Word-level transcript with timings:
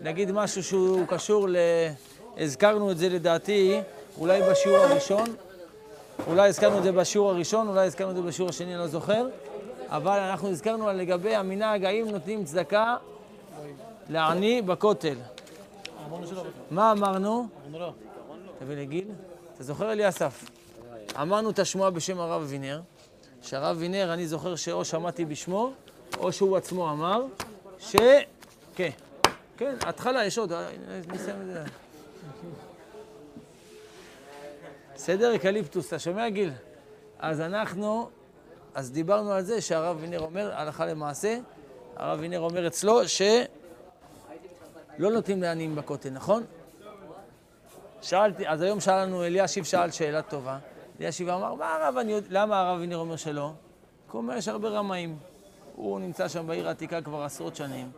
נגיד 0.00 0.32
משהו 0.32 0.62
שהוא 0.62 1.06
קשור 1.06 1.48
ל... 1.48 1.56
הזכרנו 2.36 2.90
את 2.90 2.98
זה 2.98 3.08
לדעתי, 3.08 3.80
אולי 4.18 4.42
בשיעור 4.50 4.78
הראשון, 4.78 5.24
אולי 6.26 6.48
הזכרנו 6.48 6.78
את 6.78 6.82
זה 6.82 6.92
בשיעור 6.92 7.30
הראשון, 7.30 7.68
אולי 7.68 7.86
הזכרנו 7.86 8.10
את 8.10 8.16
זה 8.16 8.22
בשיעור 8.22 8.48
השני, 8.48 8.74
אני 8.74 8.80
לא 8.80 8.86
זוכר, 8.86 9.26
אבל 9.88 10.18
אנחנו 10.18 10.48
הזכרנו 10.48 10.88
על 10.88 10.96
לגבי 10.96 11.34
המנהג, 11.34 11.84
האם 11.84 12.08
נותנים 12.08 12.44
צדקה 12.44 12.96
לעני 14.08 14.62
בכותל. 14.62 15.16
מה 16.70 16.92
אמרנו? 16.92 17.48
תביא 18.58 18.76
לי 18.76 18.86
גיל. 18.86 19.08
אתה 19.54 19.64
זוכר 19.64 19.92
אלי 19.92 20.08
אסף? 20.08 20.44
אמרנו 21.20 21.50
את 21.50 21.58
השמועה 21.58 21.90
בשם 21.90 22.20
הרב 22.20 22.42
וינר, 22.46 22.80
שהרב 23.42 23.76
וינר, 23.80 24.12
אני 24.14 24.26
זוכר 24.26 24.56
שאו 24.56 24.84
שמעתי 24.84 25.24
בשמו, 25.24 25.70
או 26.18 26.32
שהוא 26.32 26.56
עצמו 26.56 26.90
אמר, 26.90 27.24
ש... 27.78 27.96
כן, 28.74 28.90
כן, 29.60 29.74
התחלה, 29.80 30.24
יש 30.24 30.38
עוד, 30.38 30.52
נסיים 31.08 31.36
את 31.40 31.46
זה. 31.46 31.64
סדר 34.96 35.34
אקליפטוס, 35.34 35.88
אתה 35.88 35.98
שומע 35.98 36.28
גיל? 36.28 36.52
אז 37.18 37.40
אנחנו, 37.40 38.10
אז 38.74 38.92
דיברנו 38.92 39.32
על 39.32 39.42
זה 39.42 39.60
שהרב 39.60 39.96
וינר 40.00 40.20
אומר, 40.20 40.50
הלכה 40.54 40.86
למעשה, 40.86 41.38
הרב 41.96 42.20
וינר 42.20 42.40
אומר 42.40 42.66
אצלו 42.66 43.00
שלא 43.08 43.40
נותנים 44.98 45.42
לעניים 45.42 45.74
בכותל, 45.74 46.10
נכון? 46.10 46.44
שאלתי, 48.02 48.48
אז 48.48 48.62
היום 48.62 48.80
שאלנו, 48.80 49.24
אלישיב 49.24 49.64
שאל 49.64 49.90
שאלה 49.90 50.22
טובה. 50.22 50.58
אלישיב 51.00 51.28
אמר, 51.28 51.54
מה 51.54 51.74
הרב, 51.74 51.96
אני 51.96 52.12
יודע, 52.12 52.28
למה 52.30 52.60
הרב 52.60 52.80
וינר 52.80 52.96
אומר 52.96 53.16
שלא? 53.16 53.50
כי 54.10 54.12
הוא 54.12 54.22
אומר, 54.22 54.36
יש 54.36 54.48
הרבה 54.48 54.68
רמאים. 54.68 55.18
הוא 55.76 56.00
נמצא 56.00 56.28
שם 56.28 56.46
בעיר 56.46 56.68
העתיקה 56.68 57.02
כבר 57.02 57.22
עשרות 57.22 57.56
שנים, 57.56 57.90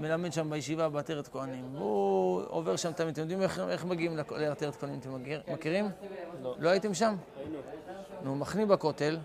מלמד 0.00 0.32
שם 0.32 0.50
בישיבה 0.50 0.88
בעטרת 0.88 1.28
כהנים. 1.28 1.64
הוא 1.78 2.42
עובר 2.48 2.76
שם 2.76 2.92
תמיד, 2.92 3.12
אתם 3.12 3.20
יודעים 3.20 3.42
איך, 3.42 3.60
איך 3.68 3.84
מגיעים 3.84 4.16
לעטרת 4.36 4.76
כהנים, 4.76 4.98
אתם 4.98 5.10
מכירים? 5.52 5.90
לא. 6.42 6.54
לא 6.58 6.68
הייתם 6.68 6.94
שם? 6.94 7.16
היינו. 7.36 7.58
נו, 8.22 8.36
מחנים 8.36 8.68
בכותל. 8.68 9.18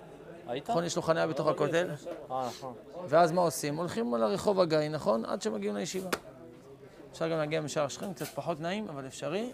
היית? 0.47 0.69
נכון, 0.69 0.83
יש 0.83 0.95
לו 0.95 1.02
חניה 1.02 1.27
בתוך 1.27 1.47
הכותל. 1.47 1.89
אה, 2.31 2.47
נכון. 2.47 2.73
ואז 3.08 3.31
מה 3.31 3.41
עושים? 3.41 3.75
הולכים 3.75 4.14
על 4.14 4.23
הרחוב 4.23 4.59
הגיא, 4.59 4.89
נכון? 4.89 5.25
עד 5.25 5.41
שמגיעים 5.41 5.75
לישיבה. 5.75 6.09
אפשר 7.11 7.27
גם 7.27 7.38
להגיע 7.38 7.61
משער 7.61 7.88
שכם, 7.88 8.14
קצת 8.14 8.25
פחות 8.25 8.59
נעים, 8.59 8.88
אבל 8.89 9.08
אפשרי. 9.08 9.52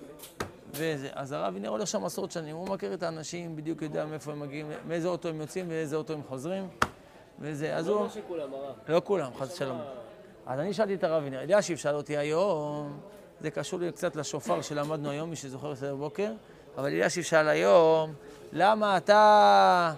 וזה. 0.73 1.09
אז 1.13 1.31
הרב 1.31 1.55
הנה 1.55 1.67
הולך 1.67 1.87
שם 1.87 2.05
עשרות 2.05 2.31
שנים, 2.31 2.55
הוא 2.55 2.67
מכיר 2.67 2.93
את 2.93 3.03
האנשים, 3.03 3.55
בדיוק 3.55 3.81
יודע 3.81 4.05
מאיפה 4.05 4.31
הם 4.31 4.39
מגיעים, 4.39 4.71
מאיזה 4.87 5.07
אוטו 5.07 5.29
הם 5.29 5.41
יוצאים 5.41 5.65
ואיזה 5.69 5.95
אוטו 5.95 6.13
הם 6.13 6.21
חוזרים. 6.29 6.67
וזה, 7.39 7.75
אז 7.75 7.87
הוא... 7.87 8.01
לא 8.01 8.09
שכולם, 8.09 8.53
הרב. 8.53 8.75
לא 8.87 9.01
כולם, 9.05 9.31
חס 9.39 9.53
ושלום. 9.53 9.81
אז 10.45 10.59
אני 10.59 10.73
שאלתי 10.73 10.93
את 10.95 11.03
הרב 11.03 11.23
אלישיב 11.33 11.77
שאל 11.77 11.95
אותי 11.95 12.17
היום, 12.17 12.99
זה 13.41 13.51
קשור 13.51 13.79
לי 13.79 13.91
קצת 13.91 14.15
לשופר 14.15 14.61
שלמדנו 14.61 15.09
היום, 15.09 15.29
מי 15.29 15.35
שזוכר 15.35 15.71
בסדר 15.71 15.95
בוקר, 15.95 16.31
אבל 16.77 16.85
אלישיב 16.85 17.23
שאל 17.23 17.47
היום, 17.47 18.13
למה 18.53 18.97
אתה... 18.97 19.93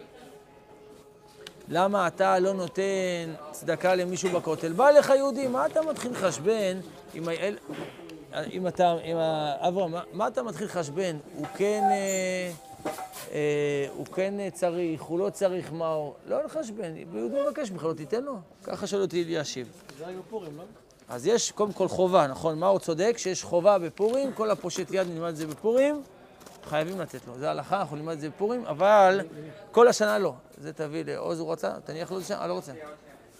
למה 1.70 2.08
אתה 2.08 2.40
לא 2.40 2.54
נותן 2.54 3.34
צדקה 3.52 3.96
למישהו 3.96 4.30
בכותל? 4.30 4.74
בא 4.74 4.90
לך 4.90 5.10
יהודי, 5.10 5.48
מה 5.48 5.66
אתה 5.66 5.82
מתחיל 5.82 6.12
לחשבן 6.12 6.80
עם 7.14 7.28
האל... 7.28 7.58
אם 8.52 8.68
אתה, 8.68 8.96
עם 9.04 9.18
אברהם, 9.60 9.92
מה, 9.92 10.02
מה 10.14 10.28
אתה 10.28 10.44
מתחיל 10.44 10.68
לחשבן? 10.68 11.18
הוא 11.36 11.46
כן, 11.58 11.82
אה, 11.92 12.52
אה, 13.32 13.88
הוא 13.96 14.06
כן 14.06 14.50
צריך, 14.54 15.02
הוא 15.02 15.20
לא 15.20 15.30
צריך, 15.30 15.74
מה 15.74 15.88
הוא... 15.88 16.14
לא 16.28 16.44
לחשבן, 16.44 16.96
יהודי 17.14 17.42
מבקש 17.48 17.72
ממך, 17.72 17.84
לא 17.84 17.94
תיתן 17.94 18.24
לו. 18.24 18.36
ככה 18.64 18.88
שואל 18.88 19.02
אותי 19.02 19.24
אלישיב. 19.24 19.83
לא? 20.58 20.64
אז 21.10 21.28
יש 21.28 21.52
קודם 21.52 21.74
כל 21.74 21.88
חובה, 21.88 22.28
נכון? 22.28 22.60
מה 22.60 22.68
הוא 22.68 22.80
צודק? 22.80 23.14
שיש 23.18 23.44
חובה 23.44 23.80
בפורים, 23.80 24.34
כל 24.34 24.52
הפושט 24.52 24.88
יד 24.92 25.08
נלמד 25.08 25.30
את 25.30 25.36
זה 25.36 25.48
בפורים, 25.48 26.04
חייבים 26.64 27.00
לתת 27.00 27.28
לו. 27.28 27.34
זה 27.40 27.52
הלכה, 27.52 27.80
אנחנו 27.80 27.96
נלמד 27.96 28.14
את 28.14 28.20
זה 28.20 28.30
בפורים, 28.30 28.66
אבל 28.66 29.22
כל 29.72 29.88
השנה 29.88 30.20
לא. 30.20 30.34
זה 30.58 30.74
תביא 30.74 31.04
לעוז, 31.06 31.40
הוא 31.40 31.52
רצה? 31.52 31.72
תניח 31.86 32.12
לו 32.12 32.20
את 32.20 32.24
זה? 32.24 32.38
אני 32.38 32.50
לא 32.50 32.54
רוצה. 32.54 32.72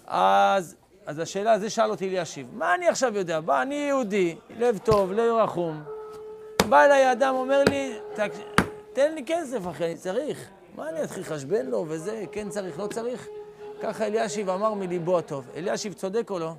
אז 0.08 0.76
אז 1.06 1.20
השאלה, 1.20 1.60
זה 1.60 1.70
שאל 1.70 1.90
אותי 1.90 2.10
להשיב. 2.10 2.48
מה 2.54 2.76
אני 2.76 2.88
עכשיו 2.88 3.18
יודע? 3.18 3.40
בא, 3.40 3.62
אני 3.62 3.76
יהודי, 3.76 4.36
לב 4.58 4.78
טוב, 4.78 5.12
לב 5.12 5.34
רחום. 5.34 5.84
בא 6.70 6.86
אליי 6.86 7.12
אדם, 7.12 7.36
אומר 7.36 7.64
לי, 7.70 8.00
תן 8.94 9.16
לי 9.16 9.24
כסף, 9.26 9.60
אחי, 9.70 9.86
אני 9.86 9.96
צריך. 9.96 10.50
מה 10.76 10.90
אני 10.90 11.04
אתחיל 11.04 11.22
לחשבן 11.24 11.66
לו 11.66 11.86
וזה, 11.90 12.24
כן 12.32 12.50
צריך, 12.50 12.80
לא 12.80 12.88
צריך? 12.88 13.28
ככה 13.84 14.08
אלישיב 14.08 14.50
אמר 14.50 14.74
מליבו 14.74 15.18
הטוב. 15.18 15.50
אלישיב 15.56 15.94
צודק 15.94 16.30
או 16.30 16.40
לא? 16.40 16.54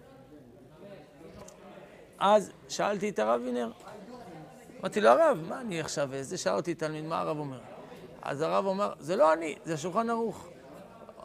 אז 2.19 2.51
שאלתי 2.69 3.09
את 3.09 3.19
הרב 3.19 3.41
וינר. 3.45 3.71
אמרתי 4.81 5.01
לו, 5.01 5.09
הרב, 5.09 5.39
מה 5.49 5.61
אני 5.61 5.81
עכשיו, 5.81 6.09
זה 6.21 6.39
שאל 6.39 6.55
אותי 6.55 6.75
תלמיד, 6.75 7.05
מה 7.05 7.21
הרב 7.21 7.39
אומר? 7.39 7.59
אז 8.23 8.41
הרב 8.41 8.67
אומר, 8.67 8.93
זה 8.99 9.17
לא 9.17 9.33
אני, 9.33 9.55
זה 9.65 9.77
שולחן 9.77 10.11
ערוך. 10.11 10.49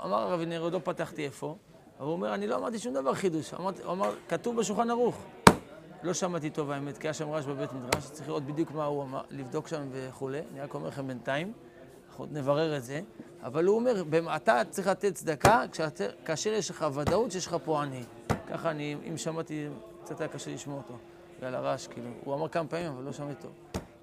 אמר 0.06 0.18
הרב 0.18 0.40
וינר, 0.40 0.62
עוד 0.62 0.74
לא 0.74 0.80
פתחתי 0.84 1.26
איפה. 1.26 1.56
אבל 1.98 2.06
הוא 2.06 2.14
אומר, 2.14 2.34
אני 2.34 2.48
לא 2.48 2.56
אמרתי 2.56 2.80
שום 2.80 2.94
דבר 2.94 3.14
חידוש. 3.14 3.54
הוא 3.54 3.72
אמר, 3.92 4.16
כתוב 4.30 4.56
בשולחן 4.56 4.90
ערוך. 4.90 5.26
לא 6.04 6.14
שמעתי 6.14 6.50
טוב 6.50 6.72
האמת, 6.72 6.98
כי 6.98 7.08
היה 7.08 7.14
שם 7.14 7.30
רעש 7.30 7.46
בבית 7.46 7.74
מדרש, 7.74 8.06
צריך 8.12 8.28
לראות 8.28 8.44
בדיוק 8.44 8.72
מה 8.72 8.86
הוא 8.86 9.04
אמר, 9.04 9.22
לבדוק 9.30 9.68
שם 9.68 9.88
וכולי. 9.92 10.42
אני 10.52 10.62
רק 10.62 10.74
אומר 10.74 10.88
לכם 10.88 11.08
בינתיים, 11.08 11.54
אנחנו 12.10 12.24
עוד 12.24 12.34
נברר 12.34 12.78
את 12.78 12.84
זה. 12.84 13.02
אבל 13.44 13.66
הוא 13.66 13.76
אומר, 13.76 14.04
אתה 14.36 14.62
צריך 14.70 14.88
לתת 14.88 15.14
צדקה 15.16 15.64
כאשר 16.26 16.50
יש 16.50 16.70
לך 16.70 16.86
ודאות 16.94 17.32
שיש 17.32 17.48
לך 17.48 17.56
פה 17.66 17.82
עני. 17.82 18.04
ככה 18.48 18.72
אני, 18.72 18.96
אם 19.10 19.18
שמעתי, 19.18 19.68
קצת 20.04 20.22
היה 20.22 20.28
קשה 20.28 20.54
לשמוע 20.54 20.78
אותו. 20.78 20.94
בגלל 21.38 21.56
הרעש, 21.56 21.88
כאילו. 21.88 22.10
הוא 22.24 22.36
אמר 22.36 22.48
כמה 22.48 22.68
פעמים, 22.68 22.92
אבל 22.92 23.04
לא 23.04 23.12
שמעתי 23.12 23.36
טוב. 23.42 23.52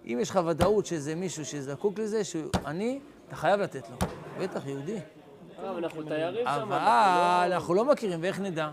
אם 0.07 0.19
יש 0.21 0.31
לך 0.31 0.41
ודאות 0.47 0.87
שזה 0.87 1.15
מישהו 1.15 1.45
שזקוק 1.45 1.99
לזה, 1.99 2.25
שהוא 2.25 2.51
עני, 2.67 3.01
אתה 3.29 3.37
חייב 3.37 3.61
לתת 3.61 3.89
לו. 3.91 3.97
בטח, 4.39 4.67
יהודי. 4.67 4.97
אה, 4.97 5.71
אבל 5.71 5.85
אנחנו 5.85 6.03
תיירים 6.03 6.47
שם. 6.47 6.51
אבל 6.73 6.77
לא- 6.77 7.55
אנחנו 7.55 7.75
לא 7.75 7.85
מכירים, 7.85 8.23
ואיך 8.23 8.41
נדע? 8.41 8.71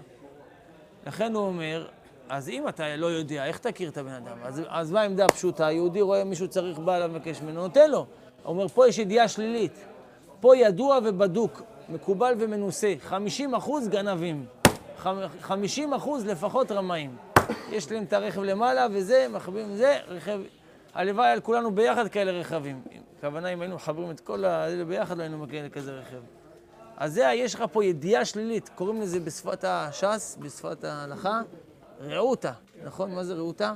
לכן 1.07 1.33
הוא 1.35 1.47
אומר, 1.47 1.87
אז 2.29 2.49
אם 2.49 2.67
אתה 2.67 2.95
לא 2.95 3.05
יודע, 3.05 3.45
איך 3.45 3.57
תכיר 3.57 3.89
את 3.89 3.97
הבן 3.97 4.11
אדם? 4.13 4.37
אז, 4.43 4.61
אז 4.67 4.91
מה 4.91 5.01
העמדה 5.01 5.25
הפשוטה? 5.25 5.67
היהודי 5.67 6.01
רואה 6.01 6.23
מישהו 6.23 6.47
צריך, 6.47 6.79
בא 6.79 6.95
אליו 6.95 7.07
לבקש 7.15 7.41
ממנו, 7.41 7.61
נותן 7.61 7.91
לו. 7.91 7.97
הוא 7.97 8.05
אומר, 8.53 8.67
פה 8.67 8.87
יש 8.87 8.97
ידיעה 8.97 9.27
שלילית. 9.27 9.85
פה 10.43 10.57
ידוע 10.57 10.99
ובדוק, 11.03 11.61
מקובל 11.89 12.33
ומנוסה. 12.39 12.93
50 12.99 13.55
אחוז 13.55 13.87
גנבים. 13.87 14.45
50 15.41 15.93
אחוז 15.93 16.25
לפחות 16.25 16.71
רמאים. 16.71 17.15
יש 17.71 17.91
להם 17.91 18.03
את 18.03 18.13
הרכב 18.13 18.41
למעלה 18.41 18.87
וזה, 18.91 19.27
מחברים 19.31 19.75
זה, 19.75 19.97
רכב... 20.07 20.39
הלוואי 20.93 21.29
על 21.31 21.41
כולנו 21.41 21.75
ביחד 21.75 22.07
כאלה 22.07 22.31
רכבים. 22.31 22.81
הכוונה, 23.17 23.49
אם 23.49 23.61
היינו 23.61 23.75
מחברים 23.75 24.11
את 24.11 24.19
כל 24.19 24.45
האלה 24.45 24.85
ביחד, 24.85 25.17
לא 25.17 25.21
היינו 25.21 25.37
מכירים 25.37 25.69
כזה 25.69 25.91
רכב. 25.91 26.21
אז 26.97 27.13
זה, 27.13 27.21
יש 27.21 27.55
לך 27.55 27.63
פה 27.71 27.85
ידיעה 27.85 28.25
שלילית, 28.25 28.69
קוראים 28.75 29.01
לזה 29.01 29.19
בשפת 29.19 29.63
הש"ס, 29.63 30.37
בשפת 30.41 30.83
ההלכה, 30.83 31.41
רעותה, 32.01 32.51
נכון? 32.85 33.11
מה 33.11 33.23
זה 33.23 33.33
רעותה? 33.33 33.73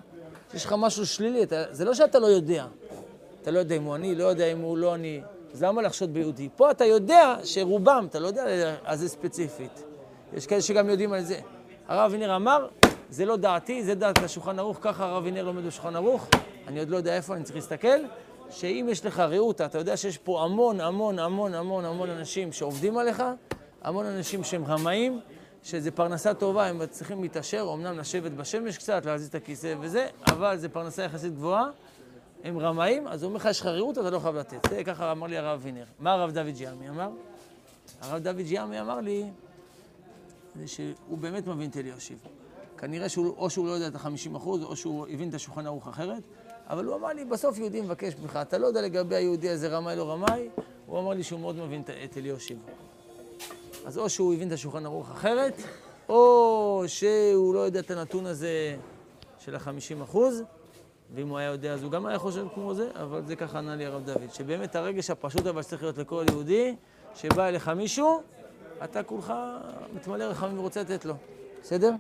יש 0.54 0.66
לך 0.66 0.76
משהו 0.78 1.06
שלילי, 1.06 1.44
אתה, 1.44 1.64
זה 1.72 1.86
לא 1.86 1.94
שאתה 1.94 2.20
לא 2.20 2.28
יודע. 2.28 2.66
אתה 3.42 3.52
לא 3.52 3.60
יודע 3.60 3.76
אם 3.76 3.84
הוא 3.84 3.96
עני, 3.96 4.16
לא 4.16 4.24
יודע 4.24 4.52
אם 4.52 4.60
הוא 4.60 4.78
לא 4.78 4.94
עני. 4.94 5.22
אז 5.58 5.64
למה 5.64 5.82
לחשוד 5.82 6.14
ביהודי? 6.14 6.50
פה 6.56 6.72
אתה 6.72 6.86
יודע 6.86 7.36
שרובם, 7.44 8.06
אתה 8.10 8.20
לא 8.20 8.28
יודע 8.28 8.76
על 8.84 8.98
זה 8.98 9.10
ספציפית. 9.10 9.84
יש 10.34 10.48
כאלה 10.48 10.62
שגם 10.62 10.90
יודעים 10.90 11.14
על 11.14 11.24
זה. 11.24 11.40
הרב 11.88 12.12
וינר 12.12 12.36
אמר, 12.36 12.68
זה 13.10 13.26
לא 13.26 13.36
דעתי, 13.36 13.84
זה 13.84 13.96
דעת 13.96 14.24
השולחן 14.24 14.60
ערוך, 14.60 14.78
ככה 14.82 15.06
הרב 15.06 15.24
וינר 15.24 15.44
לומד 15.44 15.66
בשולחן 15.66 15.96
ערוך. 15.96 16.28
אני 16.68 16.80
עוד 16.80 16.90
לא 16.90 16.98
יודע 16.98 17.16
איפה, 17.16 17.36
אני 17.36 17.44
צריך 17.44 17.56
להסתכל. 17.56 17.98
שאם 18.50 18.88
יש 18.92 19.06
לך 19.06 19.20
רעותה, 19.20 19.66
אתה 19.66 19.78
יודע 19.78 19.98
שיש 19.98 20.18
פה 20.18 20.44
המון, 20.44 20.82
המון, 20.82 21.20
המון, 21.20 21.54
המון, 21.54 21.86
המון 21.86 22.10
אנשים 22.10 22.52
שעובדים 22.52 22.98
עליך, 22.98 23.24
המון 23.82 24.06
אנשים 24.06 24.44
שהם 24.44 24.66
רמאים, 24.66 25.20
שזה 25.64 25.92
פרנסה 25.92 26.34
טובה, 26.34 26.68
הם 26.68 26.86
צריכים 26.86 27.22
להתעשר, 27.22 27.70
אמנם 27.74 28.00
לשבת 28.00 28.32
בשמש 28.32 28.78
קצת, 28.78 29.06
להזיז 29.06 29.28
את 29.28 29.36
הכיסא 29.36 29.76
וזה, 29.80 30.08
אבל 30.28 30.58
זה 30.58 30.70
פרנסה 30.70 31.04
יחסית 31.04 31.34
גבוהה, 31.34 31.66
הם 32.48 32.60
רמאים, 32.60 33.08
אז 33.08 33.24
הוא 33.24 33.28
אומר 33.28 33.38
לך, 33.38 33.46
יש 33.46 33.60
לך 33.60 33.66
רעות, 33.66 33.98
אתה 33.98 34.10
לא 34.10 34.20
חייב 34.20 34.36
לתת. 34.36 34.70
זה 34.70 34.84
ככה 34.84 35.12
אמר 35.12 35.28
לי 35.28 35.38
הרב 35.38 35.60
וינר. 35.64 35.84
מה 36.00 36.14
הרב 36.14 36.32
דוד 36.32 36.54
ג'יאמי 36.56 36.90
אמר? 36.90 37.10
הרב 38.02 38.24
דוד 38.24 38.40
ג'יאמי 38.40 38.82
אמר 38.82 39.00
לי, 39.00 39.24
זה 40.56 40.68
שהוא 40.68 41.18
באמת 41.18 41.48
מבין 41.48 41.70
את 41.70 41.78
אלישיב. 41.78 42.18
כנראה 42.78 43.10
שהוא, 43.10 43.36
או 43.38 43.50
שהוא 43.50 43.68
לא 43.68 43.72
יודע 43.72 43.88
את 43.88 43.96
ה-50% 43.96 44.46
או 44.46 44.76
שהוא 44.76 45.08
הבין 45.08 45.30
את 45.30 45.34
השולחן 45.34 45.66
ערוך 45.66 45.88
אחרת, 45.88 46.24
אבל 46.68 46.86
הוא 46.86 46.96
אמר 46.96 47.08
לי, 47.08 47.26
בסוף 47.26 47.58
יהודי 47.58 47.82
מבקש 47.82 48.14
ממך, 48.22 48.40
אתה 48.42 48.58
לא 48.58 48.68
יודע 48.68 48.82
לגבי 48.82 49.16
היהודי 49.16 49.50
הזה 49.50 49.68
רמאי 49.68 49.96
לא 49.96 50.12
רמאי, 50.12 50.50
הוא 50.86 51.00
אמר 51.00 51.10
לי 51.14 51.24
שהוא 51.24 51.40
מאוד 51.40 51.56
מבין 51.56 51.84
את 52.04 52.18
אליושיב. 52.18 52.58
אז 53.86 53.98
או 53.98 54.10
שהוא 54.10 54.34
הבין 54.34 54.48
את 54.48 54.54
השולחן 54.54 54.86
ערוך 54.86 55.12
אחרת, 55.12 55.62
או 56.10 56.84
שהוא 56.88 57.54
לא 57.54 57.60
יודע 57.60 57.80
את 57.80 57.92
הנתון 57.92 58.26
הזה 58.26 58.78
של 59.40 59.56
החמישים 59.56 60.02
אחוז, 60.02 60.44
ואם 61.16 61.30
הוא 61.30 61.38
היה 61.38 61.52
יודע 61.52 61.74
אז 61.74 61.84
הוא 61.84 61.92
גם 61.92 62.06
היה 62.06 62.20
חושב 62.20 62.46
כמו 62.54 62.74
זה, 62.74 62.90
אבל 63.02 63.22
זה 63.26 63.36
ככה 63.36 63.58
ענה 63.58 63.76
לי 63.76 63.86
הרב 63.86 64.06
דוד, 64.06 64.34
שבאמת 64.34 64.76
הרגש 64.76 65.10
הפשוט 65.10 65.48
אבל 65.48 65.62
שצריך 65.62 65.82
להיות 65.82 65.98
לכל 65.98 66.26
יהודי, 66.30 66.76
שבא 67.16 67.48
אליך 67.48 67.68
מישהו, 67.68 68.22
אתה 68.84 69.04
כולך 69.04 69.34
מתמלא 69.96 70.24
רחמים 70.24 70.60
ורוצה 70.60 70.82
לתת 70.82 71.06
לו. 71.06 71.14
בסדר? 71.62 71.92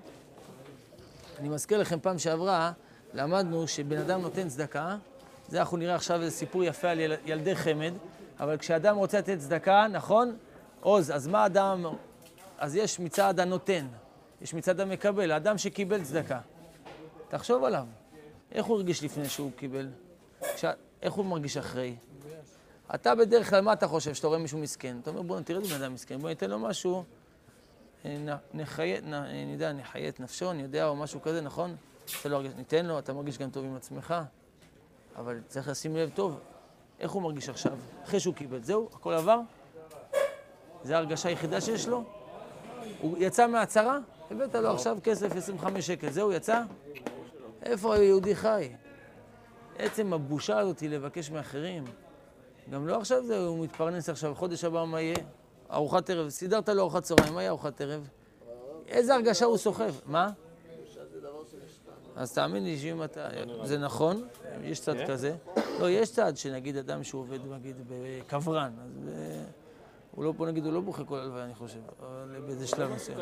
אני 1.39 1.49
מזכיר 1.49 1.79
לכם, 1.79 1.99
פעם 1.99 2.19
שעברה 2.19 2.71
למדנו 3.13 3.67
שבן 3.67 3.97
אדם 3.97 4.21
נותן 4.21 4.47
צדקה, 4.49 4.97
זה 5.49 5.59
אנחנו 5.59 5.77
נראה 5.77 5.95
עכשיו 5.95 6.21
איזה 6.21 6.31
סיפור 6.31 6.63
יפה 6.63 6.89
על 6.89 6.99
יל, 6.99 7.13
ילדי 7.25 7.55
חמד, 7.55 7.93
אבל 8.39 8.57
כשאדם 8.57 8.95
רוצה 8.95 9.17
לתת 9.17 9.37
צדקה, 9.39 9.87
נכון? 9.91 10.35
עוז, 10.81 11.11
אז 11.11 11.27
מה 11.27 11.45
אדם... 11.45 11.85
אז 12.59 12.75
יש 12.75 12.99
מצד 12.99 13.39
הנותן, 13.39 13.87
יש 14.41 14.53
מצד 14.53 14.79
המקבל, 14.79 15.31
האדם 15.31 15.57
שקיבל 15.57 16.03
צדקה. 16.03 16.39
תחשוב 17.29 17.63
עליו, 17.63 17.85
איך 18.51 18.65
הוא 18.65 18.75
הרגיש 18.75 19.03
לפני 19.03 19.29
שהוא 19.29 19.51
קיבל? 19.55 19.89
איך 21.01 21.13
הוא 21.13 21.25
מרגיש 21.25 21.57
אחרי? 21.57 21.95
אתה 22.95 23.15
בדרך 23.15 23.49
כלל, 23.49 23.61
מה 23.61 23.73
אתה 23.73 23.87
חושב? 23.87 24.13
שאתה 24.13 24.27
רואה 24.27 24.39
מישהו 24.39 24.59
מסכן. 24.59 24.97
אתה 25.01 25.09
אומר, 25.09 25.21
בוא 25.21 25.39
תראה 25.39 25.59
לי 25.59 25.67
בן 25.67 25.81
אדם 25.81 25.93
מסכן, 25.93 26.19
בוא 26.19 26.29
ניתן 26.29 26.49
לו 26.49 26.59
משהו, 26.59 27.03
נחיה, 28.53 28.97
אני 28.97 29.53
יודע, 29.53 29.73
נחיה 29.73 30.09
את 30.09 30.19
נפשו, 30.19 30.51
אני 30.51 30.63
יודע, 30.63 30.87
או 30.87 30.95
משהו 30.95 31.21
כזה, 31.21 31.41
נכון? 31.41 31.75
לא 32.25 32.41
ניתן 32.57 32.85
לו, 32.85 32.99
אתה 32.99 33.13
מרגיש 33.13 33.37
גם 33.37 33.49
טוב 33.49 33.65
עם 33.65 33.75
עצמך, 33.75 34.15
אבל 35.15 35.39
צריך 35.47 35.67
לשים 35.67 35.95
לב 35.95 36.09
טוב, 36.13 36.39
איך 36.99 37.11
הוא 37.11 37.21
מרגיש 37.21 37.49
עכשיו? 37.49 37.77
אחרי 38.03 38.19
שהוא 38.19 38.33
קיבל, 38.33 38.63
זהו, 38.63 38.89
הכל 38.93 39.13
עבר? 39.13 39.39
זו 40.83 40.93
ההרגשה 40.93 41.29
היחידה 41.29 41.61
שיש 41.61 41.87
לו? 41.87 42.03
הוא 43.01 43.17
יצא 43.19 43.47
מהצהרה? 43.47 43.99
הבאת 44.31 44.55
לו 44.55 44.71
עכשיו 44.71 44.97
כסף 45.03 45.35
25 45.35 45.87
שקל, 45.87 46.09
זהו, 46.09 46.31
יצא? 46.31 46.63
איפה 47.67 47.95
היהודי 47.95 48.35
חי? 48.35 48.69
עצם 49.77 50.13
הבושה 50.13 50.59
הזאת 50.59 50.79
היא 50.79 50.89
לבקש 50.89 51.31
מאחרים. 51.31 51.83
גם 52.69 52.87
לא 52.87 52.97
עכשיו 52.97 53.25
זה, 53.25 53.37
הוא 53.37 53.63
מתפרנס 53.63 54.09
עכשיו, 54.09 54.35
חודש 54.35 54.63
הבא 54.63 54.85
מה 54.85 55.01
יהיה? 55.01 55.15
ארוחת 55.71 56.09
ערב, 56.09 56.29
סידרת 56.29 56.69
לו 56.69 56.81
ארוחת 56.81 57.03
צהריים, 57.03 57.33
מה 57.33 57.41
יהיה 57.41 57.49
ארוחת 57.49 57.81
ערב? 57.81 58.09
איזה 58.87 59.15
הרגשה 59.15 59.45
הוא 59.45 59.57
סוחב? 59.57 59.93
מה? 60.05 60.29
אז 62.15 62.33
תאמין 62.33 62.63
לי 62.63 62.77
שאם 62.77 63.03
אתה... 63.03 63.29
זה 63.63 63.77
נכון, 63.77 64.27
יש 64.63 64.79
צד 64.79 64.93
כן? 64.93 65.07
כזה. 65.07 65.35
לא, 65.79 65.89
יש 65.89 66.11
צד 66.11 66.37
שנגיד 66.37 66.77
אדם 66.77 67.03
שהוא 67.03 67.21
עובד, 67.21 67.39
נגיד, 67.51 67.75
בקברן, 67.87 68.71
אז 68.83 69.09
הוא 70.11 70.25
לא, 70.25 70.31
בוא 70.31 70.47
נגיד, 70.47 70.65
הוא 70.65 70.73
לא 70.73 70.81
בוכה 70.81 71.03
כל 71.03 71.19
הלוויה, 71.19 71.43
אני 71.43 71.55
חושב, 71.55 71.79
באיזה 72.45 72.67
שלב 72.67 72.91
מסוים. 72.91 73.17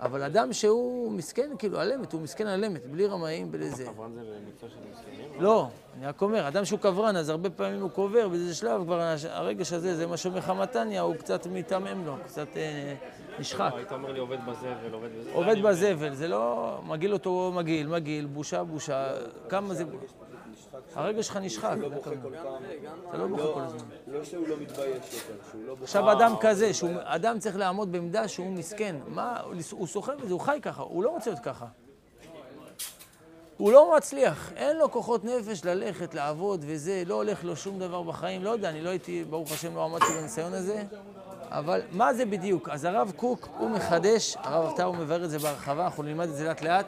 אבל 0.00 0.22
אדם 0.22 0.52
שהוא 0.52 1.12
מסכן, 1.12 1.50
כאילו, 1.58 1.80
על 1.80 1.92
אמת, 1.92 2.12
הוא 2.12 2.20
מסכן 2.20 2.46
על 2.46 2.64
אמת, 2.64 2.86
בלי 2.86 3.06
רמאים, 3.06 3.52
בלי 3.52 3.70
זה. 3.70 3.84
קברן 3.84 4.14
זה 4.14 4.20
מקצוע 4.48 4.68
של 4.68 4.76
מסכנים? 4.92 5.42
לא, 5.42 5.68
אני 5.98 6.06
רק 6.06 6.22
אומר, 6.22 6.48
אדם 6.48 6.64
שהוא 6.64 6.78
קברן, 6.78 7.16
אז 7.16 7.28
הרבה 7.28 7.50
פעמים 7.50 7.80
הוא 7.80 7.90
קובר, 7.90 8.28
באיזה 8.28 8.54
שלב 8.54 8.84
כבר 8.84 9.14
הרגש 9.30 9.72
הזה, 9.72 9.96
זה 9.96 10.06
מה 10.06 10.16
שאומר 10.16 10.38
לך 10.38 10.50
מתניה, 10.50 11.00
הוא 11.00 11.16
קצת 11.16 11.46
מתעמם 11.46 12.06
לו, 12.06 12.16
קצת 12.24 12.56
אה, 12.56 12.94
נשחק. 13.38 13.70
היית 13.76 13.92
אומר 13.92 14.12
לי 14.12 14.18
עובד 14.18 14.38
בזבל, 14.46 14.92
עובד 14.92 15.08
בזבל. 15.18 15.32
עובד 15.32 15.62
בזבל, 15.62 16.14
זה 16.14 16.28
לא 16.28 16.78
מגעיל 16.86 17.12
אותו 17.12 17.52
מגעיל, 17.56 17.86
מגעיל, 17.88 18.26
בושה, 18.26 18.64
בושה, 18.64 19.12
כמה 19.48 19.74
זה... 19.74 19.84
הרגש 20.94 21.26
שלך 21.26 21.36
נשחק. 21.36 21.64
אתה 21.72 23.16
לא 23.16 23.26
בוכה 23.26 23.42
כל 23.54 23.60
הזמן. 23.60 23.78
לא 24.06 24.24
שהוא 24.24 24.48
לא 24.48 24.56
מתבייש 24.56 24.96
יותר, 25.12 25.42
שהוא 25.50 25.62
לא 25.66 25.74
בוכה. 25.74 25.84
עכשיו 25.84 26.12
אדם 26.12 26.34
כזה, 26.40 26.70
אדם 27.04 27.38
צריך 27.38 27.56
לעמוד 27.56 27.92
בעמדה 27.92 28.28
שהוא 28.28 28.50
מסכן. 28.50 28.96
מה, 29.06 29.40
הוא 29.70 29.86
סוחב 29.86 30.12
את 30.12 30.28
זה, 30.28 30.32
הוא 30.32 30.40
חי 30.40 30.58
ככה, 30.62 30.82
הוא 30.82 31.04
לא 31.04 31.10
רוצה 31.10 31.30
להיות 31.30 31.44
ככה. 31.44 31.66
הוא 33.56 33.72
לא 33.72 33.96
מצליח, 33.96 34.52
אין 34.56 34.76
לו 34.76 34.90
כוחות 34.90 35.24
נפש 35.24 35.64
ללכת, 35.64 36.14
לעבוד 36.14 36.64
וזה, 36.66 37.02
לא 37.06 37.14
הולך 37.14 37.44
לו 37.44 37.56
שום 37.56 37.78
דבר 37.78 38.02
בחיים, 38.02 38.44
לא 38.44 38.50
יודע, 38.50 38.68
אני 38.68 38.82
לא 38.82 38.90
הייתי, 38.90 39.24
ברוך 39.24 39.52
השם, 39.52 39.76
לא 39.76 39.84
עמדתי 39.84 40.06
בניסיון 40.20 40.54
הזה, 40.54 40.82
אבל 41.48 41.82
מה 41.90 42.14
זה 42.14 42.24
בדיוק? 42.24 42.68
אז 42.68 42.84
הרב 42.84 43.12
קוק, 43.16 43.48
הוא 43.58 43.70
מחדש, 43.70 44.36
הרב 44.40 44.80
הוא 44.80 44.96
מבאר 44.96 45.24
את 45.24 45.30
זה 45.30 45.38
בהרחבה, 45.38 45.84
אנחנו 45.84 46.02
נלמד 46.02 46.28
את 46.28 46.34
זה 46.34 46.44
לאט 46.44 46.62
לאט, 46.62 46.86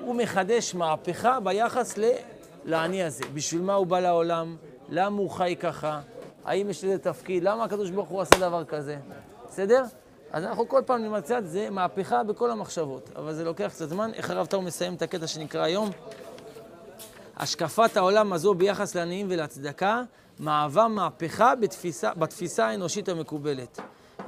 הוא 0.00 0.14
מחדש 0.14 0.74
מהפכה 0.74 1.40
ביחס 1.40 1.98
ל... 1.98 2.04
לעני 2.64 3.02
הזה. 3.02 3.24
בשביל 3.34 3.62
מה 3.62 3.74
הוא 3.74 3.86
בא 3.86 4.00
לעולם? 4.00 4.56
למה 4.88 5.18
הוא 5.18 5.30
חי 5.30 5.56
ככה? 5.60 6.00
האם 6.44 6.70
יש 6.70 6.84
לזה 6.84 6.98
תפקיד? 6.98 7.44
למה 7.44 7.64
הקדוש 7.64 7.90
ברוך 7.90 8.08
הוא 8.08 8.20
עשה 8.20 8.38
דבר 8.38 8.64
כזה? 8.64 8.96
בסדר? 9.48 9.84
אז 10.32 10.44
אנחנו 10.44 10.68
כל 10.68 10.82
פעם 10.86 11.02
נמצא 11.02 11.38
את 11.38 11.48
זה 11.48 11.70
מהפכה 11.70 12.22
בכל 12.22 12.50
המחשבות, 12.50 13.10
אבל 13.16 13.34
זה 13.34 13.44
לוקח 13.44 13.70
קצת 13.74 13.88
זמן. 13.88 14.10
איך 14.14 14.30
הרב 14.30 14.46
טאו 14.46 14.62
מסיים 14.62 14.94
את 14.94 15.02
הקטע 15.02 15.26
שנקרא 15.26 15.62
היום? 15.62 15.90
השקפת 17.36 17.96
העולם 17.96 18.32
הזו 18.32 18.54
ביחס 18.54 18.94
לעניים 18.94 19.26
ולצדקה 19.30 20.02
מהווה 20.38 20.88
מהפכה 20.88 21.54
בתפיסה, 21.54 22.14
בתפיסה 22.14 22.66
האנושית 22.66 23.08
המקובלת, 23.08 23.80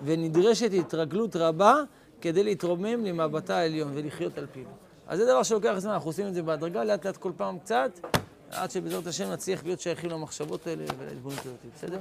ונדרשת 0.04 0.70
התרגלות 0.78 1.36
רבה 1.36 1.74
כדי 2.20 2.42
להתרומם 2.42 3.04
למבטה 3.04 3.56
העליון 3.56 3.90
ולחיות 3.94 4.38
על 4.38 4.46
פיו. 4.52 4.64
אז 5.08 5.18
זה 5.18 5.24
דבר 5.24 5.42
שלוקח 5.42 5.74
זמן, 5.78 5.92
אנחנו 5.92 6.08
עושים 6.08 6.26
את 6.26 6.34
זה 6.34 6.42
בהדרגה, 6.42 6.84
לאט 6.84 7.06
לאט 7.06 7.16
כל 7.16 7.32
פעם 7.36 7.58
קצת, 7.58 7.90
עד 8.52 8.70
שבעזרת 8.70 9.06
השם 9.06 9.30
נצליח 9.32 9.64
להיות 9.64 9.80
שייכים 9.80 10.10
למחשבות 10.10 10.66
האלה 10.66 10.84
ולהתבוננות 10.98 11.46
הזאת, 11.46 11.58
בסדר? 11.74 11.98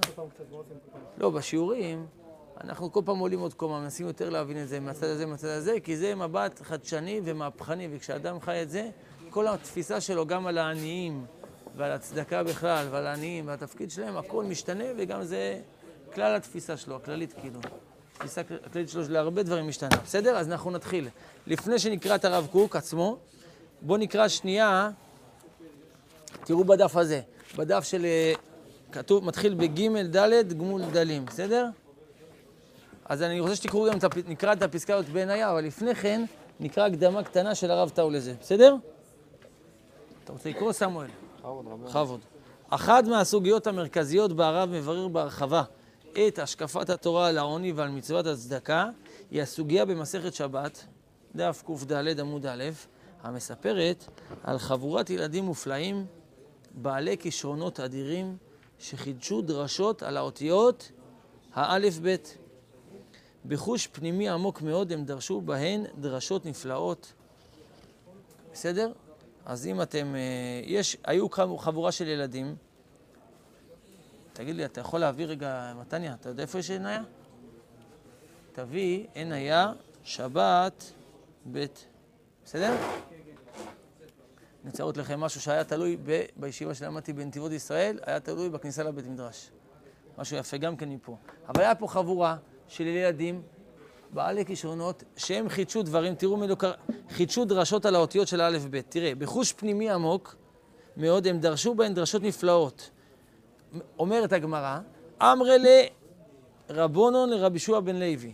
לא, 1.17 1.29
בשיעורים, 1.29 2.05
אנחנו 2.63 2.91
כל 2.91 3.01
פעם 3.05 3.17
עולים 3.17 3.39
עוד 3.39 3.53
קומה, 3.53 3.79
מנסים 3.79 4.07
יותר 4.07 4.29
להבין 4.29 4.63
את 4.63 4.67
זה 4.69 4.79
מהצד 4.79 5.07
הזה, 5.07 5.25
מהצד 5.25 5.47
הזה, 5.47 5.79
כי 5.83 5.97
זה 5.97 6.15
מבט 6.15 6.61
חדשני 6.61 7.21
ומהפכני, 7.23 7.87
וכשאדם 7.91 8.41
חי 8.41 8.61
את 8.61 8.69
זה, 8.69 8.89
כל 9.29 9.47
התפיסה 9.47 10.01
שלו, 10.01 10.25
גם 10.25 10.47
על 10.47 10.57
העניים 10.57 11.25
ועל 11.77 11.91
הצדקה 11.91 12.43
בכלל, 12.43 12.87
ועל 12.91 13.07
העניים 13.07 13.47
והתפקיד 13.47 13.91
שלהם, 13.91 14.17
הכל 14.17 14.43
משתנה, 14.43 14.83
וגם 14.97 15.23
זה 15.23 15.59
כלל 16.13 16.35
התפיסה 16.35 16.77
שלו, 16.77 16.95
הכללית 16.95 17.33
כאילו. 17.41 17.59
התפיסה 18.15 18.41
הכללית 18.65 18.89
שלו 18.89 19.03
להרבה 19.09 19.43
דברים 19.43 19.67
משתנה. 19.67 19.97
בסדר? 20.03 20.37
אז 20.37 20.51
אנחנו 20.51 20.71
נתחיל. 20.71 21.07
לפני 21.47 21.79
שנקרא 21.79 22.15
את 22.15 22.25
הרב 22.25 22.47
קוק 22.51 22.75
עצמו, 22.75 23.17
בואו 23.81 23.97
נקרא 23.97 24.27
שנייה, 24.27 24.89
תראו 26.45 26.63
בדף 26.63 26.95
הזה, 26.95 27.21
בדף 27.57 27.83
של, 27.83 28.05
אה, 28.05 28.33
כתוב, 28.91 29.25
מתחיל 29.25 29.53
בג' 29.53 30.15
ד' 30.15 30.53
גמול 30.53 30.81
דלים, 30.91 31.25
בסדר? 31.25 31.67
אז 33.05 33.23
אני 33.23 33.39
רוצה 33.39 33.55
שתקראו 33.55 33.87
גם, 33.91 33.97
נקרא 34.27 34.53
את 34.53 34.63
הפסקה 34.63 34.95
הזאת 34.95 35.09
בעינייה, 35.09 35.51
אבל 35.51 35.65
לפני 35.65 35.95
כן 35.95 36.25
נקרא 36.59 36.87
הקדמה 36.87 37.23
קטנה 37.23 37.55
של 37.55 37.71
הרב 37.71 37.89
טאו 37.89 38.09
לזה, 38.09 38.33
בסדר? 38.41 38.75
אתה 40.23 40.33
רוצה 40.33 40.49
לקרוא, 40.49 40.71
סמואל? 40.71 41.07
בכבוד. 41.85 42.19
אחת 42.69 43.03
מהסוגיות 43.03 43.67
המרכזיות 43.67 44.33
בה 44.33 44.65
מברר 44.65 45.07
בהרחבה 45.07 45.63
את 46.27 46.39
השקפת 46.39 46.89
התורה 46.89 47.27
על 47.27 47.37
העוני 47.37 47.71
ועל 47.71 47.89
מצוות 47.89 48.27
הצדקה, 48.27 48.89
היא 49.31 49.41
הסוגיה 49.41 49.85
במסכת 49.85 50.33
שבת, 50.33 50.85
דף 51.35 51.63
קד 51.67 52.19
עמוד 52.19 52.45
א', 52.45 52.63
המספרת 53.23 54.05
על 54.43 54.59
חבורת 54.59 55.09
ילדים 55.09 55.43
מופלאים, 55.43 56.05
בעלי 56.73 57.17
כישרונות 57.17 57.79
אדירים, 57.79 58.37
שחידשו 58.79 59.41
דרשות 59.41 60.03
על 60.03 60.17
האותיות 60.17 60.91
האלף-בית. 61.53 62.37
בחוש 63.45 63.87
פנימי 63.87 64.29
עמוק 64.29 64.61
מאוד 64.61 64.91
הם 64.91 65.05
דרשו 65.05 65.41
בהן 65.41 65.83
דרשות 65.99 66.45
נפלאות. 66.45 67.13
בסדר? 68.53 68.91
אז 69.45 69.67
אם 69.67 69.81
אתם... 69.81 70.15
אה, 70.15 70.61
יש, 70.63 70.97
היו 71.03 71.29
חבורה 71.57 71.91
של 71.91 72.07
ילדים, 72.07 72.55
תגיד 74.33 74.55
לי, 74.55 74.65
אתה 74.65 74.81
יכול 74.81 74.99
להביא 74.99 75.25
רגע, 75.25 75.73
מתניה, 75.79 76.13
אתה 76.13 76.29
יודע 76.29 76.43
איפה 76.43 76.59
יש 76.59 76.71
עיניה? 76.71 77.03
תביא 78.53 79.05
עיניה, 79.13 79.73
שבת, 80.03 80.93
ב', 81.51 81.65
בסדר? 82.45 82.75
אני 84.63 84.69
רוצה 84.69 84.83
להראות 84.83 84.97
לכם 84.97 85.19
משהו 85.19 85.41
שהיה 85.41 85.63
תלוי 85.63 85.97
ב, 86.03 86.21
בישיבה 86.35 86.73
שלמדתי 86.73 87.13
בנתיבות 87.13 87.51
ישראל, 87.51 87.99
היה 88.05 88.19
תלוי 88.19 88.49
בכניסה 88.49 88.83
לבית 88.83 89.07
מדרש. 89.07 89.51
משהו 90.17 90.37
יפה 90.37 90.57
גם 90.57 90.77
כן 90.77 90.89
מפה. 90.89 91.15
אבל 91.47 91.61
היה 91.61 91.75
פה 91.75 91.87
חבורה 91.87 92.37
של 92.67 92.87
ילדים 92.87 93.41
בעלי 94.13 94.45
כישרונות, 94.45 95.03
שהם 95.17 95.49
חידשו 95.49 95.83
דברים, 95.83 96.15
תראו 96.15 96.37
מי 96.37 96.47
לא 96.47 96.55
קרא, 96.55 96.73
חידשו 97.09 97.45
דרשות 97.45 97.85
על 97.85 97.95
האותיות 97.95 98.27
של 98.27 98.41
א'-ב'. 98.41 98.81
תראה, 98.81 99.15
בחוש 99.15 99.53
פנימי 99.53 99.89
עמוק 99.89 100.35
מאוד, 100.97 101.27
הם 101.27 101.39
דרשו 101.39 101.75
בהן 101.75 101.93
דרשות 101.93 102.21
נפלאות. 102.23 102.89
אומרת 103.99 104.33
הגמרא, 104.33 104.79
אמרי 105.21 105.57
לרבונון 106.69 107.29
לרבי 107.29 107.59
שועה 107.59 107.81
בן 107.81 107.95
לוי, 107.95 108.33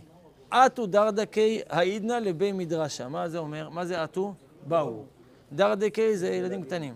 אטו 0.50 0.86
דרדקי 0.86 1.60
העידנא 1.68 2.12
לבי 2.12 2.52
מדרשה. 2.52 3.08
מה 3.08 3.28
זה 3.28 3.38
אומר? 3.38 3.68
מה 3.68 3.86
זה 3.86 4.04
אטו? 4.04 4.34
באו. 4.66 5.04
דרדקי 5.52 6.16
זה 6.16 6.28
ילדים 6.28 6.62
קטנים. 6.62 6.94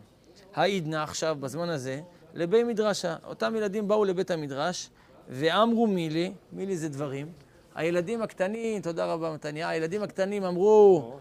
העידנא 0.54 0.97
עכשיו, 0.97 1.37
בזמן 1.40 1.68
הזה, 1.68 2.00
לבי 2.35 2.64
מדרשה. 2.64 3.16
אותם 3.26 3.56
ילדים 3.56 3.88
באו 3.88 4.04
לבית 4.04 4.30
המדרש, 4.30 4.90
ואמרו 5.28 5.87
מילי, 5.87 6.32
מילי 6.52 6.76
זה 6.76 6.88
דברים. 6.88 7.26
הילדים 7.75 8.23
הקטנים, 8.23 8.82
תודה 8.82 9.06
רבה 9.06 9.32
מתניה, 9.35 9.68
הילדים 9.68 10.02
הקטנים 10.02 10.44
אמרו, 10.44 11.12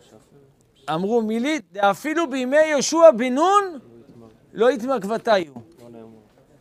אמרו 0.94 1.22
מילי, 1.22 1.60
אפילו 1.78 2.30
בימי 2.30 2.58
יהושע 2.58 3.12
בן 3.18 3.34
נון 3.34 3.80
לא 4.54 4.72
יתמקבתיו. 4.72 5.54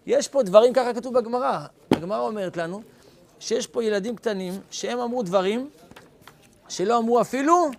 יש 0.06 0.28
פה 0.28 0.42
דברים, 0.42 0.72
ככה 0.72 0.94
כתוב 0.94 1.18
בגמרא. 1.18 1.66
הגמרא 1.90 2.20
אומרת 2.20 2.56
לנו 2.56 2.82
שיש 3.40 3.66
פה 3.66 3.84
ילדים 3.84 4.16
קטנים 4.16 4.52
שהם 4.70 4.98
אמרו 4.98 5.22
דברים 5.22 5.70
שלא 6.68 6.98
אמרו 6.98 7.20
אפילו 7.20 7.70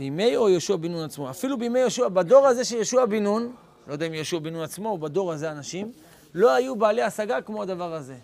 בימי 0.00 0.36
או 0.36 0.48
יהושע 0.48 0.76
בן 0.76 0.92
נון 0.92 1.04
עצמו? 1.04 1.30
אפילו 1.30 1.58
בימי 1.58 1.78
יהושע, 1.78 2.08
בדור 2.08 2.46
הזה 2.46 2.64
של 2.64 2.76
יהושע 2.76 3.04
בן 3.04 3.22
נון, 3.22 3.52
לא 3.86 3.92
יודע 3.92 4.06
אם 4.06 4.14
יהושע 4.14 4.38
בן 4.38 4.52
נון 4.52 4.62
עצמו 4.62 4.88
או 4.88 4.98
בדור 4.98 5.32
הזה 5.32 5.50
אנשים, 5.50 5.92
לא 6.34 6.54
היו 6.54 6.76
בעלי 6.76 7.02
השגה 7.02 7.40
כמו 7.40 7.62
הדבר 7.62 7.94
הזה. 7.94 8.16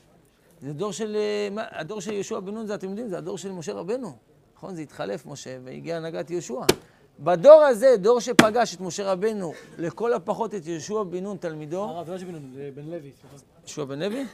זה 0.62 0.72
דור 0.72 0.92
של, 0.92 1.16
אה, 1.16 1.64
הדור 1.70 2.00
של 2.00 2.12
יהושע 2.12 2.40
בן 2.40 2.54
נון, 2.54 2.66
זה 2.66 2.74
אתם 2.74 2.88
יודעים, 2.88 3.08
זה 3.08 3.18
הדור 3.18 3.38
של 3.38 3.52
משה 3.52 3.72
רבנו. 3.72 4.16
נכון? 4.56 4.74
זה 4.74 4.82
התחלף 4.82 5.26
משה 5.26 5.58
והגיע 5.64 5.96
הנהגת 5.96 6.30
יהושע. 6.30 6.60
בדור 7.20 7.62
הזה, 7.62 7.96
דור 7.96 8.20
שפגש 8.20 8.74
את 8.74 8.80
משה 8.80 9.12
רבנו, 9.12 9.52
לכל 9.78 10.12
הפחות 10.12 10.54
את 10.54 10.66
יהושע 10.66 11.02
בן 11.02 11.24
נון 11.24 11.36
תלמידו, 11.36 11.84
הרב, 11.84 12.06
זה 12.06 12.12
לא 12.12 12.18
שבן 12.18 12.32
בן 12.74 12.84
לוי. 12.84 13.10
יהושע 13.60 13.84
בן 13.84 13.98
לוי? 13.98 14.26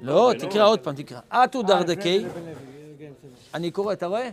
לא, 0.00 0.32
תקרא 0.38 0.66
עוד 0.66 0.80
פעם, 0.80 0.94
תקרא. 0.94 1.20
אתו 1.32 1.62
דרדקי, 1.62 2.18
לוי, 2.18 2.30
כן. 2.98 3.12
אני 3.54 3.70
קורא, 3.70 3.92
אתה 3.92 4.06
רואה? 4.06 4.30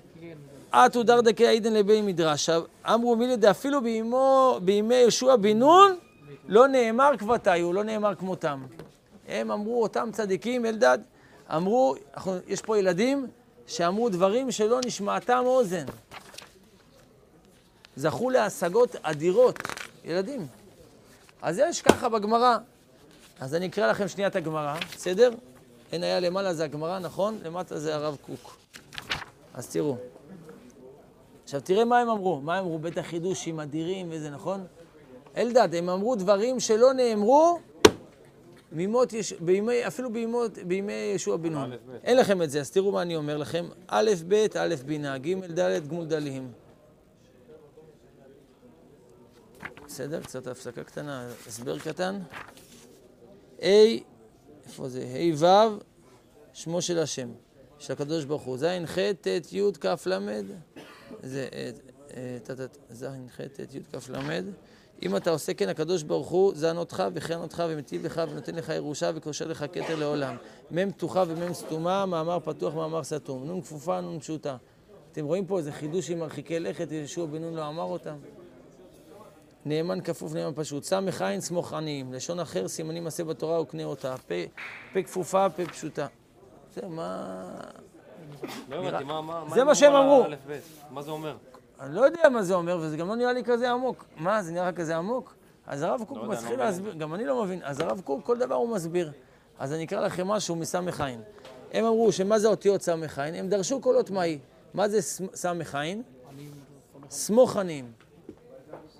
אתו 0.75 1.03
דרדקי 1.03 1.47
עידן 1.47 1.73
לבי 1.73 2.01
מדרש. 2.01 2.49
אמרו 2.85 3.15
מילי 3.15 3.35
דאפילו 3.35 3.81
בימו- 3.81 4.59
בימי 4.61 4.95
יהושע 4.95 5.35
בן 5.35 5.59
נון, 5.59 5.97
לא 6.47 6.67
נאמר 6.67 7.11
כבתיו, 7.17 7.73
לא 7.73 7.83
נאמר 7.83 8.15
כמותם. 8.15 8.63
הם 9.27 9.51
אמרו, 9.51 9.83
אותם 9.83 10.09
צדיקים, 10.13 10.65
אלדד, 10.65 10.97
אמרו, 11.55 11.95
אנחנו- 12.13 12.35
יש 12.47 12.61
פה 12.61 12.77
ילדים 12.79 13.27
שאמרו 13.67 14.09
דברים 14.09 14.51
שלא 14.51 14.79
נשמעתם 14.85 15.43
אוזן. 15.45 15.85
זכו 17.95 18.29
להשגות 18.29 18.95
אדירות, 19.01 19.59
ילדים. 20.05 20.47
אז 21.41 21.59
יש 21.59 21.81
ככה 21.81 22.09
בגמרא. 22.09 22.57
אז 23.39 23.55
אני 23.55 23.67
אקרא 23.67 23.87
לכם 23.87 24.07
שנייה 24.07 24.27
את 24.27 24.35
הגמרא, 24.35 24.75
בסדר? 24.95 25.31
אין 25.91 26.03
היה 26.03 26.19
למעלה 26.19 26.53
זה 26.53 26.63
הגמרא, 26.63 26.99
נכון? 26.99 27.39
למטה 27.43 27.79
זה 27.79 27.95
הרב 27.95 28.17
קוק. 28.21 28.57
אז 29.53 29.67
תראו. 29.69 29.97
עכשיו 31.51 31.61
תראה 31.61 31.85
מה 31.85 31.99
הם 31.99 32.09
אמרו. 32.09 32.41
מה 32.41 32.57
הם 32.57 32.65
אמרו? 32.65 32.79
בטח 32.79 33.01
חידושים 33.01 33.59
אדירים 33.59 34.07
וזה, 34.11 34.29
נכון? 34.29 34.65
אלדד, 35.37 35.75
הם 35.75 35.89
אמרו 35.89 36.15
דברים 36.15 36.59
שלא 36.59 36.93
נאמרו 36.93 37.59
מימות 38.71 39.13
יש... 39.13 39.33
בימי, 39.33 39.87
אפילו 39.87 40.13
בימות, 40.13 40.57
בימי 40.57 40.93
ישוע 40.93 41.37
בן 41.37 41.53
נון. 41.53 41.71
אין 42.03 42.17
לכם 42.17 42.41
את 42.41 42.51
זה, 42.51 42.59
אז 42.59 42.71
תראו 42.71 42.91
מה 42.91 43.01
אני 43.01 43.15
אומר 43.15 43.37
לכם. 43.37 43.65
א', 43.87 44.11
ב', 44.27 44.45
א', 44.57 44.75
בינה, 44.85 45.17
ג', 45.17 45.59
ד', 45.59 45.87
גמול 45.87 46.05
דלים. 46.05 46.51
בסדר? 49.85 50.21
קצת 50.21 50.47
הפסקה 50.47 50.83
קטנה, 50.83 51.27
הסבר 51.47 51.79
קטן. 51.79 52.19
A, 53.59 53.63
איפה 54.65 54.89
זה? 54.89 55.03
ה' 55.03 55.43
ו', 55.45 55.79
שמו 56.53 56.81
של 56.81 56.99
השם, 56.99 57.29
של 57.79 57.93
הקדוש 57.93 58.25
ברוך 58.25 58.41
הוא. 58.41 58.57
ז', 58.57 58.65
ח', 58.85 58.97
ט', 59.21 59.53
י', 59.53 59.61
כ', 59.81 60.07
ל', 60.07 60.41
זה 61.23 61.47
אה, 61.53 61.69
אה, 62.17 62.37
ט', 62.43 62.77
ז', 62.89 63.05
ח', 63.35 63.41
ט', 63.41 63.75
י', 63.75 63.79
כ', 63.91 64.09
ל'. 64.09 64.41
אם 65.03 65.15
אתה 65.15 65.29
עושה 65.29 65.53
כן, 65.53 65.69
הקדוש 65.69 66.03
ברוך 66.03 66.29
הוא 66.29 66.53
זן 66.55 66.77
אותך 66.77 67.03
וכן 67.13 67.37
אותך 67.37 67.63
ומטיב 67.69 68.05
לך 68.05 68.21
ונותן 68.31 68.55
לך 68.55 68.69
ירושה 68.69 69.11
וקושר 69.15 69.47
לך 69.47 69.65
כתר 69.73 69.95
לעולם. 69.95 70.35
מ' 70.71 70.91
פתוחה 70.91 71.23
ומ' 71.27 71.53
סתומה, 71.53 72.05
מאמר 72.05 72.39
פתוח, 72.39 72.75
מאמר 72.75 73.03
סתום. 73.03 73.51
נ' 73.51 73.61
כפופה, 73.61 74.01
נ' 74.01 74.19
פשוטה. 74.19 74.57
אתם 75.11 75.25
רואים 75.25 75.45
פה 75.45 75.57
איזה 75.57 75.71
חידוש 75.71 76.09
עם 76.09 76.19
מרחיקי 76.19 76.59
לכת, 76.59 76.91
ישוע 76.91 77.25
בן 77.25 77.41
נון 77.41 77.53
לא 77.53 77.67
אמר 77.67 77.83
אותם. 77.83 78.15
נאמן 79.65 80.01
כפוף, 80.01 80.33
נאמן 80.33 80.51
פשוט. 80.55 80.83
סמך 80.83 81.21
עין, 81.21 81.41
סמוך 81.41 81.73
עניים. 81.73 82.13
לשון 82.13 82.39
אחר, 82.39 82.67
סימנים 82.67 83.07
עשה 83.07 83.23
בתורה 83.23 83.61
וקנה 83.61 83.83
אותה. 83.83 84.15
פה, 84.27 84.35
פה 84.93 85.03
כפופה, 85.03 85.49
פה 85.49 85.65
פשוטה. 85.65 86.07
זה 86.75 86.87
מה... 86.87 87.49
לא 88.69 88.75
הבנתי, 88.75 89.03
מה, 89.03 89.21
מה, 89.21 89.43
זה 89.53 89.63
מה 89.63 89.75
שהם 89.75 89.95
אמרו. 89.95 90.25
מה 90.89 91.01
זה 91.01 91.11
אומר? 91.11 91.37
אני 91.79 91.95
לא 91.95 92.01
יודע 92.01 92.29
מה 92.29 92.43
זה 92.43 92.53
אומר, 92.53 92.77
וזה 92.81 92.97
גם 92.97 93.07
לא 93.07 93.15
נראה 93.15 93.33
לי 93.33 93.43
כזה 93.43 93.71
עמוק. 93.71 94.05
מה, 94.17 94.43
זה 94.43 94.51
נראה 94.51 94.69
לך 94.71 94.75
כזה 94.77 94.97
עמוק? 94.97 95.33
אז 95.67 95.81
הרב 95.81 96.03
קוק 96.07 96.17
לא 96.17 96.23
יודע, 96.23 96.35
מתחיל 96.35 96.59
לא 96.59 96.65
להסביר, 96.65 96.93
גם 96.93 97.13
אני 97.13 97.25
לא 97.25 97.43
מבין. 97.43 97.59
אז 97.63 97.79
הרב 97.79 98.01
קוק, 98.01 98.25
כל 98.25 98.37
דבר 98.37 98.55
הוא 98.55 98.69
מסביר. 98.69 99.11
אז 99.59 99.73
אני 99.73 99.83
אקרא 99.83 99.99
לכם 100.01 100.27
משהו 100.27 100.55
עין. 101.01 101.21
הם 101.73 101.85
אמרו 101.85 102.11
שמה 102.11 102.39
זה 102.39 102.47
אותיות 102.47 102.81
סמך 102.81 103.19
עין? 103.19 103.35
הם 103.35 103.49
דרשו 103.49 103.81
קולות 103.81 104.09
מהי. 104.09 104.39
מה 104.73 104.89
זה 104.89 104.99
עין? 105.75 106.03
סמוך 107.09 107.57
עניים. 107.57 107.91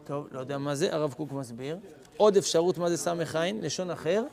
טוב, 0.04 0.28
לא 0.32 0.40
יודע 0.40 0.58
מה 0.58 0.76
זה, 0.76 0.94
הרב 0.94 1.14
קוק 1.14 1.32
מסביר. 1.32 1.78
עוד 2.18 2.38
אפשרות 2.38 2.78
מה 2.78 2.90
זה 2.90 2.98
סמך 2.98 3.36
עין, 3.36 3.62
לשון 3.62 3.92
אחר. 3.92 4.24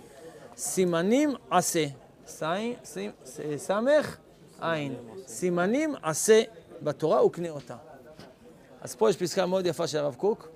סימנים 0.57 1.35
עשה. 1.51 1.85
סי- 2.27 2.75
סי- 2.85 3.11
ס- 3.25 3.41
סמך 3.57 4.17
עין. 4.61 4.95
סימנים 5.27 5.95
עשה 6.03 6.43
בתורה 6.83 7.25
וקנה 7.25 7.51
אותה. 7.51 7.77
אז 8.81 8.95
פה 8.95 9.11
יש 9.11 9.17
פסקה 9.17 9.47
מאוד 9.47 9.67
יפה 9.67 9.87
של 9.87 9.99
הרב 9.99 10.15
קוק, 10.15 10.49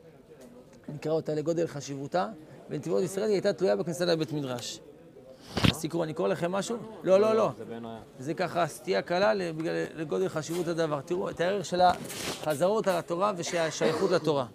נקרא 0.89 1.13
אותה 1.13 1.35
לגודל 1.35 1.67
חשיבותה. 1.67 2.29
בנתיבות 2.69 3.03
ישראל 3.03 3.27
היא 3.27 3.35
הייתה 3.35 3.53
תלויה 3.53 3.77
בכניסה 3.77 4.05
לבית 4.05 4.33
מדרש. 4.33 4.81
אז 5.71 5.83
תקראו, 5.83 6.05
אני 6.05 6.15
קורא 6.15 6.29
לכם 6.29 6.53
משהו? 6.53 6.77
לא, 7.03 7.21
לא, 7.21 7.35
לא. 7.35 7.51
זה 8.19 8.35
ככה 8.35 8.67
סטייה 8.67 9.03
קלה 9.03 9.33
לגודל 9.95 10.29
חשיבות 10.29 10.69
הדבר. 10.69 11.01
תראו 11.01 11.31
את 11.31 11.41
הערך 11.41 11.65
של 11.65 11.81
החזרות 11.81 12.89
על 12.89 12.97
התורה 12.97 13.33
ושהשייכות 13.37 14.11
לתורה. 14.11 14.47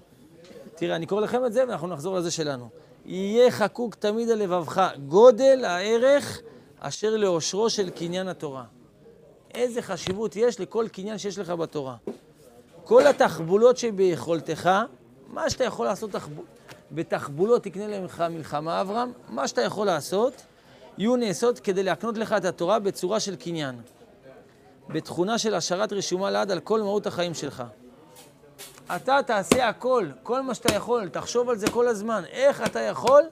תראה, 0.76 0.96
אני 0.96 1.06
קורא 1.06 1.22
לכם 1.22 1.46
את 1.46 1.54
זה 1.54 1.64
ואנחנו 1.68 1.88
נחזור 1.88 2.16
לזה 2.16 2.32
שלנו. 2.32 2.70
יהיה 3.06 3.52
חקוק 3.52 3.96
תמיד 3.96 4.30
על 4.30 4.40
לבבך 4.40 4.90
גודל 5.08 5.66
הערך 5.66 6.42
אשר 6.80 7.18
לאושרו 7.18 7.70
של 7.70 7.90
קניין 7.90 8.28
התורה. 8.28 8.64
איזה 9.58 9.82
חשיבות 9.82 10.36
יש 10.36 10.60
לכל 10.60 10.88
קניין 10.92 11.18
שיש 11.18 11.38
לך 11.38 11.50
בתורה. 11.50 11.96
כל 12.84 13.08
התחבולות 13.08 13.78
שביכולתך, 13.78 14.70
מה 15.28 15.50
שאתה 15.50 15.64
יכול 15.64 15.86
לעשות 15.86 16.12
תחב... 16.12 16.32
בתחבולות 16.92 17.64
תקנה 17.64 17.88
לך 17.88 18.22
מלחמה, 18.22 18.82
אברהם, 18.82 19.12
מה 19.30 19.48
שאתה 19.48 19.62
יכול 19.62 19.86
לעשות, 19.86 20.34
יהיו 20.98 21.16
נעשות 21.16 21.60
כדי 21.60 21.84
להקנות 21.84 22.18
לך 22.18 22.34
את 22.34 22.46
התורה 22.46 22.80
בצורה 22.80 23.20
של 23.20 23.36
קניין. 23.36 23.82
בתכונה 24.90 25.38
של 25.38 25.56
השארת 25.56 25.94
רשומה 25.94 26.32
לעד 26.32 26.52
על 26.52 26.60
כל 26.60 26.82
מהות 26.82 27.08
החיים 27.08 27.34
שלך. 27.34 27.64
אתה 28.96 29.20
תעשה 29.26 29.70
הכל, 29.70 30.08
כל 30.24 30.42
מה 30.42 30.54
שאתה 30.54 30.74
יכול, 30.74 31.10
תחשוב 31.10 31.50
על 31.50 31.58
זה 31.58 31.72
כל 31.72 31.88
הזמן. 31.88 32.24
איך 32.30 32.62
אתה 32.66 32.80
יכול 32.80 33.24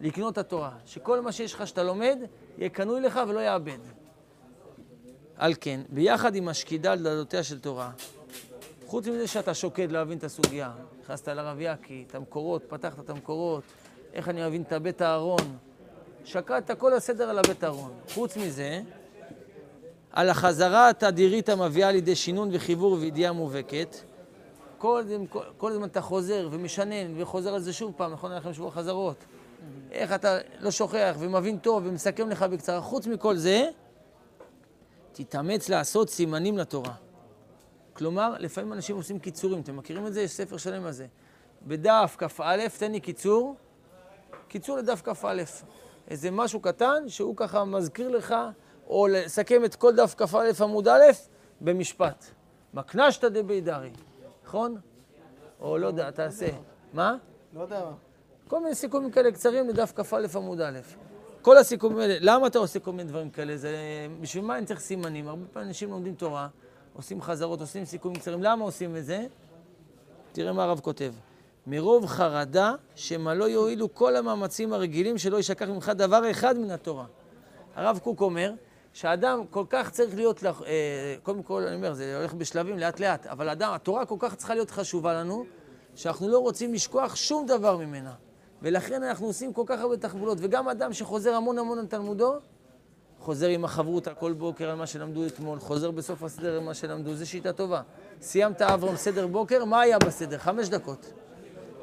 לקנות 0.00 0.32
את 0.32 0.38
התורה? 0.38 0.70
שכל 0.86 1.20
מה 1.20 1.32
שיש 1.32 1.54
לך 1.54 1.66
שאתה 1.66 1.82
לומד, 1.82 2.18
יהיה 2.58 2.68
קנוי 2.68 3.00
לך 3.00 3.20
ולא 3.28 3.40
יאבד. 3.40 3.95
על 5.38 5.54
כן, 5.60 5.80
ביחד 5.88 6.34
עם 6.34 6.48
השקידה 6.48 6.92
על 6.92 7.02
דלתותיה 7.02 7.42
של 7.42 7.58
תורה, 7.58 7.90
חוץ 8.86 9.06
מזה 9.06 9.26
שאתה 9.26 9.54
שוקד 9.54 9.92
להבין 9.92 10.18
את 10.18 10.24
הסוגיה, 10.24 10.72
נכנסת 11.02 11.28
לרב 11.28 11.56
יקי, 11.60 12.04
את 12.06 12.14
המקורות, 12.14 12.62
פתחת 12.68 13.00
את 13.00 13.10
המקורות, 13.10 13.62
איך 14.12 14.28
אני 14.28 14.46
מבין 14.46 14.62
את 14.62 14.72
הבית 14.72 15.00
הארון, 15.00 15.56
שקדת 16.24 16.70
כל 16.78 16.92
הסדר 16.92 17.30
על 17.30 17.38
הבית 17.38 17.64
הארון. 17.64 17.92
חוץ 18.14 18.36
מזה, 18.36 18.80
על 20.12 20.28
החזרה 20.28 20.88
התדירית 20.88 21.48
המביאה 21.48 21.92
לידי 21.92 22.16
שינון 22.16 22.48
וחיבור 22.52 22.92
וידיעה 22.92 23.32
מובהקת, 23.32 23.96
כל, 24.78 25.02
כל, 25.30 25.40
כל 25.56 25.72
הזמן 25.72 25.88
אתה 25.88 26.00
חוזר 26.00 26.48
ומשנן 26.50 27.20
וחוזר 27.22 27.54
על 27.54 27.60
זה 27.60 27.72
שוב 27.72 27.92
פעם, 27.96 28.12
נכון? 28.12 28.30
היה 28.30 28.40
לכם 28.40 28.52
שבוע 28.52 28.70
חזרות. 28.70 29.16
איך 29.92 30.12
אתה 30.12 30.38
לא 30.60 30.70
שוכח 30.70 31.16
ומבין 31.18 31.58
טוב 31.58 31.82
ומסכם 31.86 32.30
לך 32.30 32.42
בקצרה. 32.42 32.80
חוץ 32.80 33.06
מכל 33.06 33.36
זה, 33.36 33.68
תתאמץ 35.16 35.68
לעשות 35.68 36.10
סימנים 36.10 36.58
לתורה. 36.58 36.94
כלומר, 37.92 38.34
לפעמים 38.38 38.72
אנשים 38.72 38.96
עושים 38.96 39.18
קיצורים, 39.18 39.60
אתם 39.60 39.76
מכירים 39.76 40.06
את 40.06 40.14
זה? 40.14 40.22
יש 40.22 40.30
ספר 40.30 40.56
שלם 40.56 40.84
על 40.84 40.92
זה. 40.92 41.06
בדף 41.66 42.16
כ"א, 42.18 42.68
תן 42.78 42.92
לי 42.92 43.00
קיצור, 43.00 43.56
קיצור 44.48 44.76
לדף 44.76 45.02
כ"א. 45.04 45.42
איזה 46.08 46.30
משהו 46.30 46.60
קטן 46.60 47.08
שהוא 47.08 47.36
ככה 47.36 47.64
מזכיר 47.64 48.08
לך, 48.08 48.34
או 48.86 49.06
לסכם 49.06 49.64
את 49.64 49.74
כל 49.74 49.96
דף 49.96 50.14
כ"א 50.16 50.62
עמוד 50.64 50.88
א' 50.88 51.02
במשפט. 51.60 52.24
מקנשתא 52.74 53.28
דבידרי, 53.28 53.90
נכון? 54.44 54.76
או 55.60 55.78
לא 55.78 55.86
יודע, 55.86 56.10
תעשה. 56.10 56.48
מה? 56.92 57.16
לא 57.54 57.60
יודע. 57.60 57.82
כל 58.48 58.60
מיני 58.62 58.74
סיכומים 58.74 59.10
כאלה 59.10 59.32
קצרים 59.32 59.68
לדף 59.68 59.92
כ"א 59.96 60.16
עמוד 60.34 60.60
א'. 60.60 60.78
כל 61.46 61.58
הסיכומים 61.58 61.98
האלה, 61.98 62.16
למה 62.20 62.46
אתה 62.46 62.58
עושה 62.58 62.80
כל 62.80 62.92
מיני 62.92 63.08
דברים 63.08 63.30
כאלה? 63.30 63.56
זה, 63.56 63.76
בשביל 64.20 64.44
מה 64.44 64.58
אני 64.58 64.66
צריך 64.66 64.80
סימנים? 64.80 65.28
הרבה 65.28 65.42
פעמים 65.52 65.68
אנשים 65.68 65.90
לומדים 65.90 66.14
תורה, 66.14 66.48
עושים 66.96 67.22
חזרות, 67.22 67.60
עושים 67.60 67.84
סיכומים 67.84 68.18
קצרים. 68.20 68.42
למה 68.42 68.64
עושים 68.64 68.96
את 68.96 69.04
זה? 69.04 69.26
תראה 70.32 70.52
מה 70.52 70.64
הרב 70.64 70.80
כותב. 70.80 71.12
מרוב 71.66 72.06
חרדה, 72.06 72.72
שמא 72.94 73.30
לא 73.30 73.44
יועילו 73.44 73.94
כל 73.94 74.16
המאמצים 74.16 74.72
הרגילים 74.72 75.18
שלא 75.18 75.36
יישכח 75.36 75.68
ממך 75.68 75.88
דבר 75.88 76.30
אחד 76.30 76.58
מן 76.58 76.70
התורה. 76.70 77.04
הרב 77.74 77.98
קוק 78.02 78.20
אומר 78.20 78.52
שאדם 78.92 79.46
כל 79.50 79.64
כך 79.70 79.90
צריך 79.90 80.14
להיות, 80.14 80.42
לח- 80.42 80.62
אה, 80.62 81.14
קודם 81.22 81.42
כל, 81.42 81.62
אני 81.62 81.76
אומר, 81.76 81.92
זה 81.94 82.18
הולך 82.18 82.34
בשלבים, 82.34 82.78
לאט 82.78 83.00
לאט, 83.00 83.26
אבל 83.26 83.48
אדם, 83.48 83.72
התורה 83.72 84.06
כל 84.06 84.16
כך 84.18 84.34
צריכה 84.34 84.54
להיות 84.54 84.70
חשובה 84.70 85.14
לנו, 85.14 85.44
שאנחנו 85.94 86.28
לא 86.28 86.38
רוצים 86.38 86.74
לשכוח 86.74 87.16
שום 87.16 87.46
דבר 87.46 87.76
ממנה. 87.76 88.14
ולכן 88.62 89.02
אנחנו 89.02 89.26
עושים 89.26 89.52
כל 89.52 89.62
כך 89.66 89.80
הרבה 89.80 89.96
תחבולות, 89.96 90.38
וגם 90.40 90.68
אדם 90.68 90.92
שחוזר 90.92 91.34
המון 91.34 91.58
המון 91.58 91.78
על 91.78 91.86
תלמודו, 91.86 92.34
חוזר 93.20 93.46
עם 93.46 93.64
החברותא 93.64 94.12
כל 94.18 94.32
בוקר 94.32 94.70
על 94.70 94.76
מה 94.76 94.86
שלמדו 94.86 95.26
אתמול, 95.26 95.58
חוזר 95.58 95.90
בסוף 95.90 96.22
הסדר 96.22 96.54
על 96.56 96.60
מה 96.62 96.74
שלמדו, 96.74 97.14
זו 97.14 97.26
שיטה 97.26 97.52
טובה. 97.52 97.82
סיימת 98.20 98.62
אברהם 98.62 98.96
סדר 98.96 99.26
בוקר, 99.26 99.64
מה 99.64 99.80
היה 99.80 99.98
בסדר? 99.98 100.38
חמש 100.38 100.68
דקות. 100.68 101.12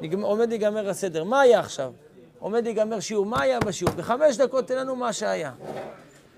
נגמ- 0.00 0.22
עומד 0.22 0.48
להיגמר 0.48 0.88
הסדר, 0.88 1.24
מה 1.24 1.40
היה 1.40 1.60
עכשיו? 1.60 1.92
עומד 2.38 2.64
להיגמר 2.64 3.00
שיעור, 3.00 3.26
מה 3.26 3.42
היה 3.42 3.60
בשיעור? 3.60 3.94
בחמש 3.94 4.36
דקות 4.36 4.66
תן 4.66 4.76
לנו 4.76 4.96
מה 4.96 5.12
שהיה. 5.12 5.52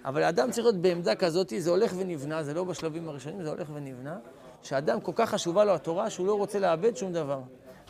אבל 0.05 0.23
האדם 0.23 0.51
צריך 0.51 0.65
להיות 0.67 0.77
בעמדה 0.81 1.15
כזאת, 1.15 1.53
זה 1.59 1.71
הולך 1.71 1.93
ונבנה, 1.97 2.43
זה 2.43 2.55
לא 2.55 2.65
בשלבים 2.65 3.09
הראשונים, 3.09 3.43
זה 3.43 3.49
הולך 3.51 3.69
ונבנה, 3.75 4.17
שאדם 4.63 5.01
כל 5.01 5.13
כך 5.15 5.31
חשובה 5.31 5.65
לו 5.65 5.75
התורה, 5.75 6.11
שהוא 6.11 6.27
לא 6.27 6.35
רוצה 6.35 6.59
לאבד 6.59 6.97
שום 6.97 7.13
דבר. 7.13 7.41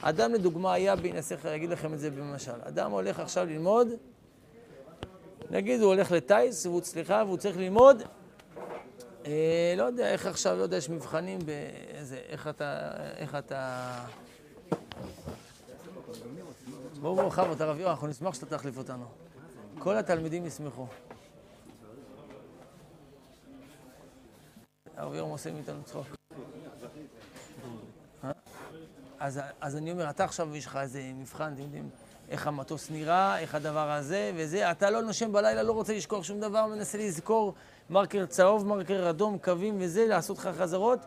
אדם 0.02 0.34
לדוגמה 0.34 0.72
היה 0.72 0.96
בהינסיך, 0.96 1.46
אגיד 1.46 1.70
לכם 1.70 1.94
את 1.94 1.98
זה 1.98 2.10
במשל. 2.10 2.60
אדם 2.62 2.90
הולך 2.90 3.20
עכשיו 3.20 3.46
ללמוד, 3.46 3.88
נגיד 5.50 5.80
הוא 5.80 5.94
הולך 5.94 6.12
לטיס, 6.12 6.66
והוא, 6.66 6.82
סליחה, 6.82 7.22
והוא 7.26 7.36
צריך 7.36 7.56
ללמוד, 7.56 8.02
אה, 9.26 9.74
לא 9.76 9.82
יודע 9.82 10.12
איך 10.12 10.26
עכשיו, 10.26 10.56
לא 10.56 10.62
יודע, 10.62 10.76
יש 10.76 10.90
מבחנים 10.90 11.38
באיזה, 11.38 12.16
איך 12.28 12.48
אתה, 12.48 12.92
איך 13.16 13.34
אתה... 13.34 13.90
בואו, 17.00 17.14
בואו, 17.14 17.30
חבוד, 17.30 17.62
הרב 17.62 17.80
יואב, 17.80 17.90
אנחנו 17.90 18.06
נשמח 18.06 18.34
שאתה 18.34 18.46
תחליף 18.46 18.78
אותנו. 18.78 19.04
כל 19.78 19.96
התלמידים 19.96 20.46
ישמחו. 20.46 20.86
הרב 24.96 25.14
יורם 25.14 25.30
עושה 25.30 25.52
מאיתנו 25.52 25.82
צחוק. 25.84 26.06
אז, 29.18 29.40
אז 29.60 29.76
אני 29.76 29.92
אומר, 29.92 30.10
אתה 30.10 30.24
עכשיו 30.24 30.56
יש 30.56 30.66
לך 30.66 30.76
איזה 30.76 31.02
מבחן, 31.14 31.52
אתם 31.52 31.62
יודעים, 31.62 31.88
איך 32.28 32.46
המטוס 32.46 32.90
נראה, 32.90 33.38
איך 33.38 33.54
הדבר 33.54 33.90
הזה 33.90 34.32
וזה, 34.36 34.70
אתה 34.70 34.90
לא 34.90 35.02
נושם 35.02 35.32
בלילה, 35.32 35.62
לא 35.62 35.72
רוצה 35.72 35.94
לשכוח 35.94 36.24
שום 36.24 36.40
דבר, 36.40 36.66
מנסה 36.66 36.98
לזכור 36.98 37.54
מרקר 37.90 38.26
צהוב, 38.26 38.66
מרקר 38.66 39.10
אדום, 39.10 39.38
קווים 39.38 39.76
וזה, 39.78 40.06
לעשות 40.06 40.38
לך 40.38 40.50
חזרות. 40.58 40.98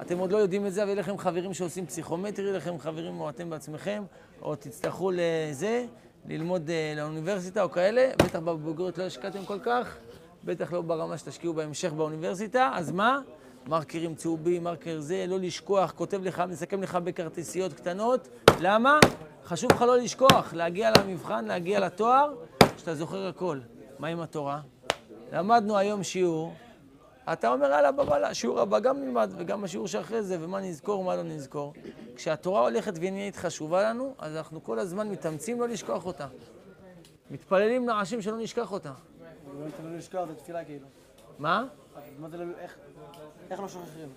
אתם 0.00 0.18
עוד 0.18 0.32
לא 0.32 0.36
יודעים 0.38 0.66
את 0.66 0.72
זה, 0.72 0.82
אבל 0.82 0.90
יהיה 0.90 1.00
לכם 1.00 1.18
חברים 1.18 1.54
שעושים 1.54 1.86
פסיכומטרי, 1.86 2.44
יהיה 2.44 2.56
לכם 2.56 2.78
חברים 2.78 3.20
או 3.20 3.30
אתם 3.30 3.50
בעצמכם, 3.50 4.04
או 4.42 4.56
תצטרכו 4.56 5.10
לזה, 5.14 5.86
ללמוד 6.28 6.70
אה, 6.70 6.94
לאוניברסיטה 6.96 7.62
או 7.62 7.70
כאלה, 7.70 8.10
בטח 8.22 8.38
בבוגרות 8.38 8.98
לא 8.98 9.04
השקעתם 9.04 9.44
כל 9.44 9.58
כך, 9.64 9.96
בטח 10.44 10.72
לא 10.72 10.82
ברמה 10.82 11.18
שתשקיעו 11.18 11.54
בהמשך 11.54 11.92
באוניברסיטה, 11.92 12.70
אז 12.74 12.90
מה? 12.90 13.18
מרקרים 13.66 14.14
צהובים, 14.14 14.64
מרקר 14.64 15.00
זה, 15.00 15.24
לא 15.28 15.38
לשכוח, 15.38 15.90
כותב 15.90 16.24
לך, 16.24 16.42
מסכם 16.48 16.82
לך 16.82 16.94
בכרטיסיות 16.94 17.72
קטנות. 17.72 18.28
למה? 18.60 18.98
חשוב 19.44 19.72
לך 19.72 19.82
לא 19.82 19.96
לשכוח, 19.96 20.54
להגיע 20.54 20.90
למבחן, 20.98 21.44
להגיע 21.44 21.80
לתואר, 21.80 22.34
שאתה 22.76 22.94
זוכר 22.94 23.26
הכל. 23.26 23.58
מה 23.98 24.08
עם 24.08 24.20
התורה? 24.20 24.60
למדנו 25.32 25.76
היום 25.76 26.02
שיעור, 26.02 26.54
אתה 27.32 27.52
אומר, 27.52 27.70
יאללה, 27.70 27.92
בבאללה, 27.92 28.34
שיעור 28.34 28.60
הבא 28.60 28.78
גם 28.78 29.00
נלמד, 29.00 29.30
וגם 29.36 29.64
השיעור 29.64 29.86
שאחרי 29.86 30.22
זה, 30.22 30.36
ומה 30.40 30.60
נזכור, 30.60 31.04
מה 31.04 31.16
לא 31.16 31.22
נזכור. 31.22 31.72
כשהתורה 32.16 32.60
הולכת 32.60 32.92
ונהיית 32.96 33.36
חשובה 33.36 33.82
לנו, 33.82 34.14
אז 34.18 34.36
אנחנו 34.36 34.64
כל 34.64 34.78
הזמן 34.78 35.08
מתאמצים 35.08 35.60
לא 35.60 35.68
לשכוח 35.68 36.06
אותה. 36.06 36.26
מתפללים 37.30 37.86
נעשים 37.86 38.22
שלא 38.22 38.38
נשכח 38.38 38.72
אותה. 38.72 38.92
באמת 39.58 39.72
לא 39.84 39.96
לשכוח, 39.96 40.28
זה 40.28 40.34
תפילה 40.34 40.64
כאילו. 40.64 40.86
מה? 41.38 41.64
זה, 42.30 42.36
לא- 42.36 42.44
לא? 42.44 42.52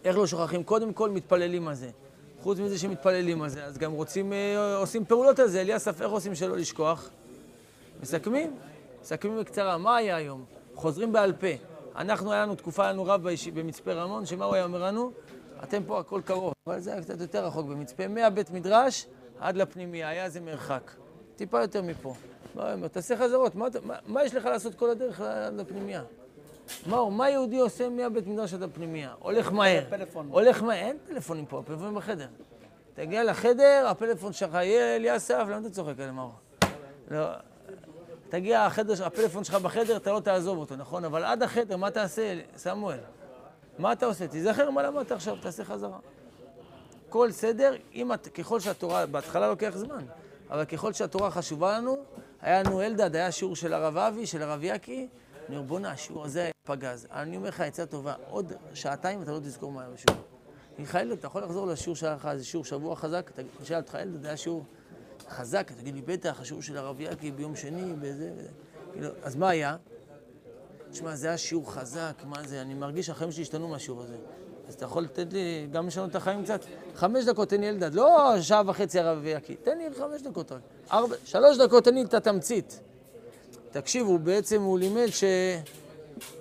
איך 0.06 0.18
לא 0.18 0.28
שוכחים? 0.28 0.64
קודם 0.64 0.94
כל 0.94 1.10
מתפללים 1.10 1.68
על 1.68 1.76
זה. 1.76 1.90
חוץ 2.42 2.60
מזה 2.60 2.78
שמתפללים 2.78 3.42
על 3.42 3.50
זה, 3.50 3.66
אז 3.66 3.78
גם 3.78 3.92
רוצים, 3.92 4.34
אה, 4.34 4.76
עושים 4.78 5.06
פעולות 5.06 5.40
על 5.40 5.48
זה. 5.48 5.62
אליאסף, 5.62 6.02
איך 6.02 6.12
עושים 6.12 6.36
שלא 6.36 6.58
לשכוח? 6.58 7.10
מסכמים? 8.02 8.56
מסכמים 9.02 9.40
בקצרה. 9.40 9.78
מה 9.78 9.96
היה 9.96 10.16
היום? 10.16 10.46
חוזרים 10.76 11.12
בעל 11.12 11.34
פה. 11.34 11.48
אנחנו, 11.96 12.32
היה 12.32 12.42
לנו 12.42 12.56
תקופה, 12.56 12.84
היה 12.84 12.92
לנו 12.92 13.06
רב. 13.06 13.28
במצפה 13.54 13.94
רמון, 13.94 14.26
שמה 14.26 14.46
הוא 14.46 14.56
היה 14.56 14.64
אומר 14.64 14.84
לנו? 14.84 15.12
אתם 15.64 15.84
פה 15.84 16.00
הכל 16.00 16.22
קרוב, 16.26 16.54
אבל 16.68 16.80
זה 16.80 16.94
היה 16.94 17.02
קצת 17.02 17.22
יותר 17.22 17.46
רחוק 17.46 17.66
במצפה. 17.66 18.08
מהבית 18.08 18.52
מדרש 18.52 19.08
עד 19.40 19.58
לפנימיה, 19.58 20.10
היה 20.10 20.26
איזה 20.26 20.42
מרחק. 20.42 20.92
טיפה 21.36 21.62
יותר 21.62 21.82
מפה. 21.82 22.14
מה 22.56 22.64
הוא 22.64 22.72
אומר? 22.74 22.88
תעשה 22.88 23.18
חזרות, 23.18 23.56
מה, 23.56 23.68
מה, 23.84 23.96
מה 24.08 24.24
יש 24.24 24.36
לך 24.36 24.46
לעשות 24.46 24.76
כל 24.76 24.90
הדרך 24.90 25.22
לפנימיה? 25.58 26.04
מאור, 26.88 27.12
מה 27.12 27.30
יהודי 27.30 27.60
עושה 27.60 27.90
מהבית 27.90 28.28
מדרש 28.28 28.54
עד 28.54 28.64
הפנימיה? 28.64 29.14
הולך 29.20 29.52
מהר. 29.52 29.84
הולך 30.30 30.64
מהר, 30.64 30.78
אין 30.78 30.98
פלאפונים 31.08 31.46
פה, 31.46 31.60
הפלאפונים 31.60 31.96
בחדר. 31.96 32.28
תגיע 32.94 33.24
לחדר, 33.24 33.88
הפלאפון 33.90 34.34
שלך 34.34 34.54
יהיה 34.54 34.96
אליאסף, 34.96 35.46
למה 35.50 35.58
אתה 35.58 35.70
צוחק 35.70 35.94
עליהם, 36.00 36.16
מאור? 36.16 36.32
לא. 37.12 37.28
תגיע, 38.30 38.66
החדר, 38.66 39.06
הפלאפון 39.06 39.44
שלך 39.44 39.56
בחדר, 39.56 39.98
אתה 39.98 40.12
לא 40.12 40.20
תעזוב 40.20 40.58
אותו, 40.58 40.76
נכון? 40.76 41.06
אבל 41.06 41.24
עד 41.24 41.44
החדר, 41.44 41.78
מה 41.78 41.92
תעשה, 41.92 42.40
סמואל? 42.58 42.98
מה 43.80 43.92
אתה 43.92 44.06
עושה? 44.06 44.28
תיזכר 44.28 44.70
מה 44.70 44.84
למדת 44.84 45.12
עכשיו, 45.12 45.36
תעשה 45.42 45.64
חזרה. 45.64 45.98
כל 47.10 47.32
סדר, 47.32 47.76
אם 47.94 48.14
את, 48.14 48.28
ככל 48.28 48.60
שהתורה, 48.60 49.06
בהתחלה 49.06 49.48
לוקח 49.50 49.72
זמן, 49.76 50.06
אבל 50.50 50.66
ככל 50.66 50.94
שהתורה 50.94 51.32
חשובה 51.32 51.78
לנו, 51.78 51.98
היה 52.42 52.64
לנו 52.64 52.82
אלדד, 52.82 53.16
היה 53.16 53.32
שיעור 53.32 53.56
של 53.56 53.74
הרב 53.74 53.98
אבי, 53.98 54.26
של 54.26 54.42
הרב 54.42 54.60
יקי, 54.64 55.08
אני 55.50 55.58
אומר, 55.58 55.68
בואנה, 55.68 55.92
השיעור 55.92 56.26
הזה 56.26 56.50
פגז. 56.66 57.08
אני 57.12 57.38
אומר 57.38 57.50
לך, 57.50 57.62
עצה 57.62 57.86
טובה, 57.86 58.14
עוד 58.30 58.54
שעתיים 58.74 59.22
אתה 59.22 59.32
לא 59.32 59.40
תזכור 59.40 59.72
מה 59.72 59.82
היה 59.82 59.90
בשיעור. 59.90 60.22
מיכאל, 60.80 61.14
אתה 61.14 61.28
יכול 61.28 61.44
לחזור 61.44 61.68
לשיעור 61.68 61.96
שהיה 61.96 62.14
לך, 62.16 62.26
איזה 62.32 62.46
שיעור 62.46 62.66
שבוע 62.66 62.96
חזק? 62.96 63.30
אתה- 63.34 63.42
תשאל 63.62 63.78
אותך, 63.78 63.96
אלדד, 63.96 64.26
היה 64.26 64.38
שיעור 64.38 64.64
חזק, 65.30 65.72
תגיד 65.72 65.96
לי, 65.96 66.02
בטח, 66.02 66.42
השיעור 66.42 66.62
של 66.62 66.78
הרב 66.78 67.02
יקי 67.02 67.32
ביום 67.32 67.56
שני, 67.56 67.94
בזה 67.94 68.32
וזה. 68.38 68.50
כאילו, 68.94 69.10
אז 69.24 69.36
מה 69.36 69.50
היה? 69.50 69.76
תשמע, 70.92 71.16
זה 71.16 71.28
היה 71.28 71.38
שיעור 71.38 71.72
חזק, 71.74 72.14
מה 72.26 72.44
זה, 72.44 72.62
אני 72.62 72.74
מרגיש 72.74 73.06
שהחיים 73.06 73.32
שלי 73.32 73.42
השתנו 73.42 73.68
מהשיעור 73.68 74.02
הזה. 74.04 74.16
אז 74.68 74.74
אתה 74.74 74.86
יכול 74.86 75.04
לתת 75.04 75.34
לי, 75.34 75.68
גם 75.72 75.88
לשנות 75.88 76.10
את 76.10 76.16
החיים 76.16 76.44
קצת? 76.44 76.62
חמש 76.96 77.26
דקות 77.26 77.50
תן 77.50 77.62
לי 77.62 77.70
אלדד, 77.70 77.94
לא 77.94 78.42
שעה 78.42 78.62
וחצי 78.66 79.00
הרב 79.00 79.26
יקי, 79.26 79.56
תן 79.56 79.78
לי 79.78 79.86
חמש 79.98 80.22
דקות 80.22 80.52
רק. 80.52 80.60
ארבע, 80.92 81.16
שלוש 81.26 81.58
דקות 81.58 81.84
תן 81.84 81.96
לי 81.96 82.02
את 82.04 82.14
התמצית. 82.14 82.80
תקשיבו, 83.72 84.20
בעצם 84.20 84.62
הוא 84.62 84.80
לימד 84.80 85.08
ש... 85.10 85.24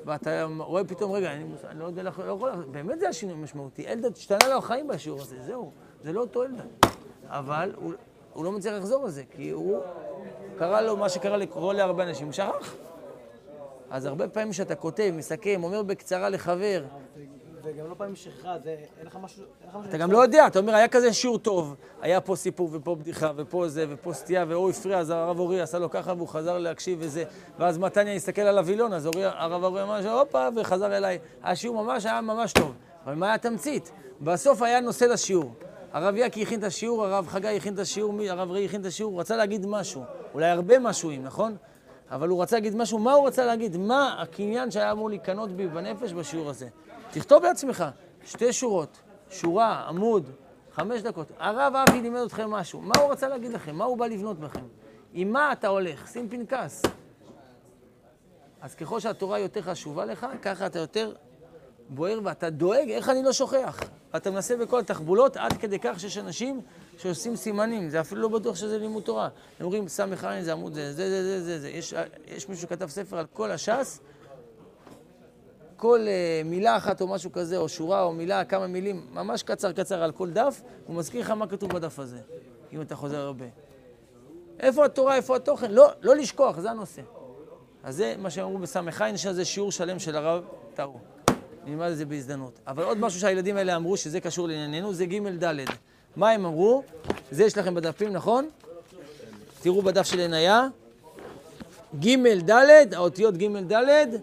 ואתה 0.05 0.47
רואה 0.59 0.85
פתאום, 0.85 1.13
רגע, 1.13 1.33
אני, 1.33 1.45
אני 1.69 1.79
לא 1.79 1.85
יודע, 1.85 2.03
לא 2.03 2.09
יכול, 2.09 2.51
באמת 2.71 2.99
זה 2.99 3.05
היה 3.05 3.13
שינוי 3.13 3.37
משמעותי. 3.37 3.89
אלדד 3.89 4.17
השתנה 4.17 4.49
לו 4.49 4.59
החיים 4.59 4.89
בשיעור 4.89 5.21
הזה, 5.21 5.37
זהו, 5.43 5.71
זה 6.03 6.13
לא 6.13 6.21
אותו 6.21 6.43
אלדד. 6.43 6.65
אבל 7.27 7.73
הוא, 7.77 7.93
הוא 8.33 8.45
לא 8.45 8.53
מצליח 8.53 8.75
לחזור 8.75 9.05
על 9.05 9.11
זה, 9.11 9.23
כי 9.31 9.51
הוא, 9.51 9.81
קרה 10.59 10.83
לו 10.83 10.97
מה 10.97 11.09
שקרה 11.09 11.37
לקרוא 11.37 11.75
להרבה 11.75 12.05
אנשים, 12.05 12.27
הוא 12.27 12.33
שכח. 12.33 12.75
אז 13.91 14.07
הרבה 14.07 14.29
פעמים 14.29 14.53
שאתה 14.53 14.75
כותב, 14.75 15.13
מסכם, 15.17 15.65
אומר 15.65 15.83
בקצרה 15.83 16.29
לחבר, 16.29 16.85
זה 17.65 17.73
גם 17.73 17.91
לא 17.91 17.95
פעמים 17.99 18.17
שכחה, 18.17 18.59
זה... 18.65 18.77
אין 18.99 19.07
לך 19.07 19.19
משהו... 19.23 19.45
משהו... 19.69 19.89
אתה 19.89 19.99
גם 19.99 20.13
לא 20.13 20.19
יודע, 20.19 20.47
אתה 20.47 20.59
אומר, 20.59 20.75
היה 20.75 20.89
כזה 20.89 21.13
שיעור 21.13 21.39
טוב, 21.39 21.75
היה 22.01 22.21
פה 22.21 22.37
סיפור 22.37 22.69
ופה 22.73 22.95
בדיחה 22.95 23.31
ופה 23.37 23.69
זה 23.69 23.87
ופה 23.89 24.13
סטייה 24.13 24.45
והוא 24.49 24.71
הפריע, 24.71 24.99
אז 24.99 25.11
הרב 25.11 25.39
אורי 25.39 25.61
עשה 25.61 25.79
לו 25.79 25.91
ככה 25.91 26.13
והוא 26.17 26.29
חזר 26.29 26.59
להקשיב 26.59 26.99
וזה, 27.01 27.25
ואז 27.59 27.79
מתניה 27.79 28.15
הסתכל 28.15 28.43
על 28.43 28.59
הווילון, 28.59 28.93
אז 28.93 29.09
הרב 29.17 29.65
אורי 29.65 29.83
אמר, 29.83 30.21
הופה, 30.21 30.49
וחזר 30.57 30.97
אליי. 30.97 31.19
השיעור 31.43 31.85
ממש 31.85 32.07
היה 32.07 32.21
ממש 32.21 32.53
טוב, 32.53 32.75
אבל 33.07 33.15
מה 33.15 33.27
היה 33.27 33.35
התמצית? 33.35 33.93
בסוף 34.21 34.63
היה 34.63 34.81
נושא 34.81 35.05
לשיעור. 35.05 35.55
הרב 35.93 36.15
יקי 36.17 36.43
הכין 36.43 36.59
את 36.59 36.65
השיעור, 36.65 37.05
הרב 37.05 37.27
חגי 37.29 37.49
הכין 37.49 37.75
את 37.75 37.79
השיעור, 37.79 38.21
הרב 38.29 38.51
ראי 38.51 38.65
הכין 38.65 38.81
את 38.81 38.87
השיעור, 38.87 39.13
הוא 39.13 39.21
רצה 39.21 39.37
להגיד 39.37 39.67
משהו, 39.67 40.03
אולי 40.35 40.47
הרבה 40.47 40.79
משהוים, 40.79 41.25
נכון? 41.25 41.57
אבל 42.11 42.29
הוא 42.29 42.43
רצה 42.43 42.57
להגיד 42.57 42.77
משהו, 42.77 42.99
מה 42.99 43.13
הוא 43.13 43.27
רצה 43.27 43.47
להגיד? 43.47 43.77
מה 43.77 44.23
הקניין 44.23 44.71
שהיה 44.71 44.93
אמור 44.93 45.09
להיקנות 45.09 45.51
בי 45.51 45.67
בנפש 45.67 46.13
בשיעור 46.13 46.51
הזה? 46.51 46.69
תכתוב 47.11 47.43
לעצמך, 47.43 47.85
שתי 48.25 48.53
שורות, 48.53 48.99
שורה, 49.31 49.85
עמוד, 49.89 50.31
חמש 50.73 51.03
דקות. 51.03 51.27
הרב 51.39 51.73
אבי 51.77 52.01
לימד 52.01 52.21
אתכם 52.21 52.51
משהו, 52.51 52.81
מה 52.81 52.95
הוא 53.01 53.13
רצה 53.13 53.29
להגיד 53.29 53.53
לכם? 53.53 53.75
מה 53.75 53.85
הוא 53.85 53.99
בא 53.99 54.07
לבנות 54.07 54.41
בכם? 54.41 54.65
עם 55.13 55.33
מה 55.33 55.53
אתה 55.53 55.69
הולך? 55.69 56.09
שים 56.09 56.29
פנקס. 56.29 56.83
אז 58.61 58.75
ככל 58.75 59.01
שהתורה 59.01 59.39
יותר 59.39 59.63
חשובה 59.63 60.05
לך, 60.05 60.27
ככה 60.43 60.67
אתה 60.67 60.79
יותר 60.79 61.13
בוער 61.89 62.21
ואתה 62.25 62.51
דואג, 62.51 62.91
איך 62.91 63.09
אני 63.09 63.23
לא 63.23 63.33
שוכח? 63.33 63.81
ואתה 64.15 64.31
מנסה 64.31 64.57
בכל 64.57 64.79
התחבולות, 64.79 65.37
עד 65.37 65.53
כדי 65.53 65.79
כך 65.79 66.01
שיש 66.01 66.19
אנשים 66.19 66.61
שעושים 66.99 67.37
סימנים, 67.37 67.89
זה 67.89 68.01
אפילו 68.01 68.21
לא 68.21 68.29
בטוח 68.29 68.57
שזה 68.57 68.79
לימוד 68.79 69.03
תורה. 69.03 69.29
הם 69.61 69.67
אומרים, 69.67 69.87
עין 70.23 70.45
זה 70.45 70.53
עמוד 70.53 70.75
זה, 70.75 70.93
זה, 70.93 71.11
זה, 71.11 71.43
זה, 71.43 71.61
זה. 71.61 71.69
יש, 71.69 71.95
יש 72.27 72.49
מישהו 72.49 72.63
שכתב 72.63 72.89
ספר 72.89 73.19
על 73.19 73.27
כל 73.33 73.51
הש"ס, 73.51 74.01
כל 75.77 76.01
uh, 76.01 76.47
מילה 76.49 76.77
אחת 76.77 77.01
או 77.01 77.09
משהו 77.09 77.33
כזה, 77.33 77.57
או 77.57 77.69
שורה 77.69 78.03
או 78.03 78.13
מילה, 78.13 78.45
כמה 78.45 78.67
מילים, 78.67 79.07
ממש 79.13 79.43
קצר 79.43 79.73
קצר 79.73 80.03
על 80.03 80.13
כל 80.13 80.31
דף, 80.31 80.63
הוא 80.87 80.97
מזכיר 80.97 81.21
לך 81.21 81.31
מה 81.31 81.47
כתוב 81.47 81.73
בדף 81.73 81.99
הזה, 81.99 82.19
אם 82.73 82.81
אתה 82.81 82.97
חוזר 82.97 83.21
הרבה. 83.21 83.45
איפה 84.61 84.85
התורה, 84.85 85.17
איפה 85.17 85.37
התוכן? 85.37 85.71
לא, 85.71 85.89
לא 86.03 86.17
לשכוח, 86.17 86.59
זה 86.59 86.71
הנושא. 86.71 87.03
אז 87.83 87.97
זה 87.97 88.15
מה 88.19 88.31
שהם 88.31 88.45
אמרו 88.45 88.59
בסמך 88.59 89.03
עין, 89.03 89.15
יש 89.15 89.27
על 89.27 89.33
זה 89.33 89.45
שיעור 89.45 89.73
שלם 89.73 89.99
של 89.99 90.17
הרב 90.17 90.45
טאו. 90.75 90.99
נלמד 91.65 91.91
את 91.91 91.97
זה 91.97 92.07
בהזדמנות. 92.07 92.61
אבל 92.67 92.83
עוד 92.85 92.99
משהו 92.99 93.21
שהילדים 93.21 93.57
האלה 93.57 93.77
אמרו, 93.77 93.97
שזה 93.97 94.21
קשור 94.21 94.49
לענייננו, 94.49 94.95
זה 94.95 95.07
ג' 95.07 95.45
ד'. 95.45 95.65
מה 96.17 96.31
הם 96.31 96.47
אמרו? 96.47 96.83
זה 97.31 97.45
יש 97.45 97.59
לכם 97.59 97.75
בדפים, 97.75 98.13
נכון? 98.13 98.49
תראו 99.63 99.83
בדף 99.83 100.07
של 100.07 100.21
עניה. 100.21 100.69
ג' 102.01 102.51
ד', 102.51 102.95
האותיות 102.95 103.37
ג' 103.37 103.73
ד', 103.73 104.17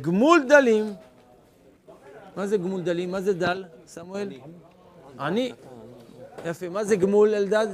גמול 0.00 0.44
דלים. 0.48 0.94
מה 2.36 2.46
זה 2.46 2.56
גמול 2.56 2.82
דלים? 2.82 3.10
מה 3.10 3.20
זה 3.20 3.34
דל, 3.34 3.64
סמואל? 3.86 4.28
אני. 5.20 5.52
יפה. 6.44 6.68
מה 6.68 6.84
זה 6.84 6.96
גמול, 6.96 7.34
אלדד? 7.34 7.66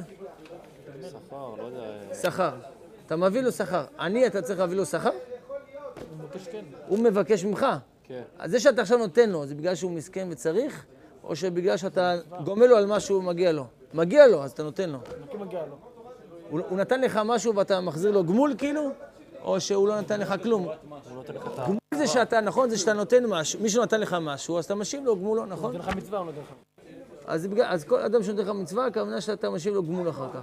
שכר, 1.10 1.54
לא 1.58 1.62
יודע. 1.62 2.14
שכר. 2.22 2.50
אתה 3.06 3.16
מביא 3.16 3.40
לו 3.40 3.52
שכר. 3.52 3.84
אני, 3.98 4.26
אתה 4.26 4.42
צריך 4.42 4.58
להביא 4.58 4.76
לו 4.76 4.86
שכר? 4.86 5.10
הוא 5.10 6.18
מבקש 6.18 6.48
כן. 6.48 6.64
הוא 6.88 6.98
מבקש 6.98 7.44
ממך. 7.44 7.66
כן. 8.04 8.22
אז 8.38 8.50
זה 8.50 8.60
שאתה 8.60 8.82
עכשיו 8.82 8.98
נותן 8.98 9.30
לו, 9.30 9.46
זה 9.46 9.54
בגלל 9.54 9.74
שהוא 9.74 9.90
מסכן 9.90 10.28
וצריך, 10.30 10.84
או 11.24 11.36
שבגלל 11.36 11.76
שאתה 11.76 12.14
גומל 12.44 12.66
לו 12.66 12.76
על 12.76 12.86
מה 12.86 13.00
שהוא 13.00 13.22
מגיע 13.22 13.52
לו? 13.52 13.66
מגיע 13.94 14.26
לו, 14.26 14.44
אז 14.44 14.50
אתה 14.50 14.62
נותן 14.62 14.90
לו. 14.90 14.98
הוא, 16.50 16.60
הוא 16.68 16.78
נתן 16.78 17.00
לך 17.00 17.20
משהו 17.24 17.56
ואתה 17.56 17.80
מחזיר 17.80 18.10
לו 18.10 18.24
גמול 18.24 18.54
כאילו? 18.58 18.90
או 19.42 19.60
שהוא 19.60 19.88
לא 19.88 20.00
נתן 20.00 20.20
לך 20.20 20.34
כלום? 20.42 20.68
ה... 20.68 20.74
גמול 21.66 21.78
זה 21.94 22.06
שאתה, 22.06 22.40
נכון, 22.40 22.70
זה 22.70 22.78
שאתה 22.78 22.92
נותן 22.92 23.26
משהו, 23.26 23.60
מישהו 23.60 23.82
נתן 23.82 24.00
לך 24.00 24.16
משהו, 24.20 24.58
אז 24.58 24.64
אתה 24.64 24.74
משיב 24.74 25.04
לו 25.04 25.16
גמולו, 25.16 25.46
נכון? 25.46 25.76
נותן 25.76 25.88
לך 25.88 25.96
מצווה, 25.96 26.18
הוא 26.18 26.26
נותן 26.26 26.40
לך. 26.40 26.52
אז, 27.26 27.46
בגלל, 27.46 27.66
אז 27.68 27.84
כל 27.84 28.00
אדם 28.00 28.22
שנותן 28.22 28.42
לך 28.42 28.48
מצווה, 28.48 28.86
הכוונה 28.86 29.20
שאתה 29.20 29.50
משיב 29.50 29.74
לו 29.74 29.82
גמול 29.82 30.10
אחר 30.10 30.28
כך. 30.34 30.40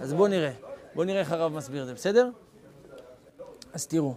אז 0.00 0.12
בוא 0.12 0.28
נראה. 0.28 0.52
בוא 0.94 1.04
נראה 1.04 1.20
איך 1.20 1.32
הרב 1.32 1.52
מסביר 1.52 1.82
את 1.82 1.86
זה, 1.86 1.94
בסדר? 1.94 2.28
אז 3.72 3.86
תראו. 3.86 4.14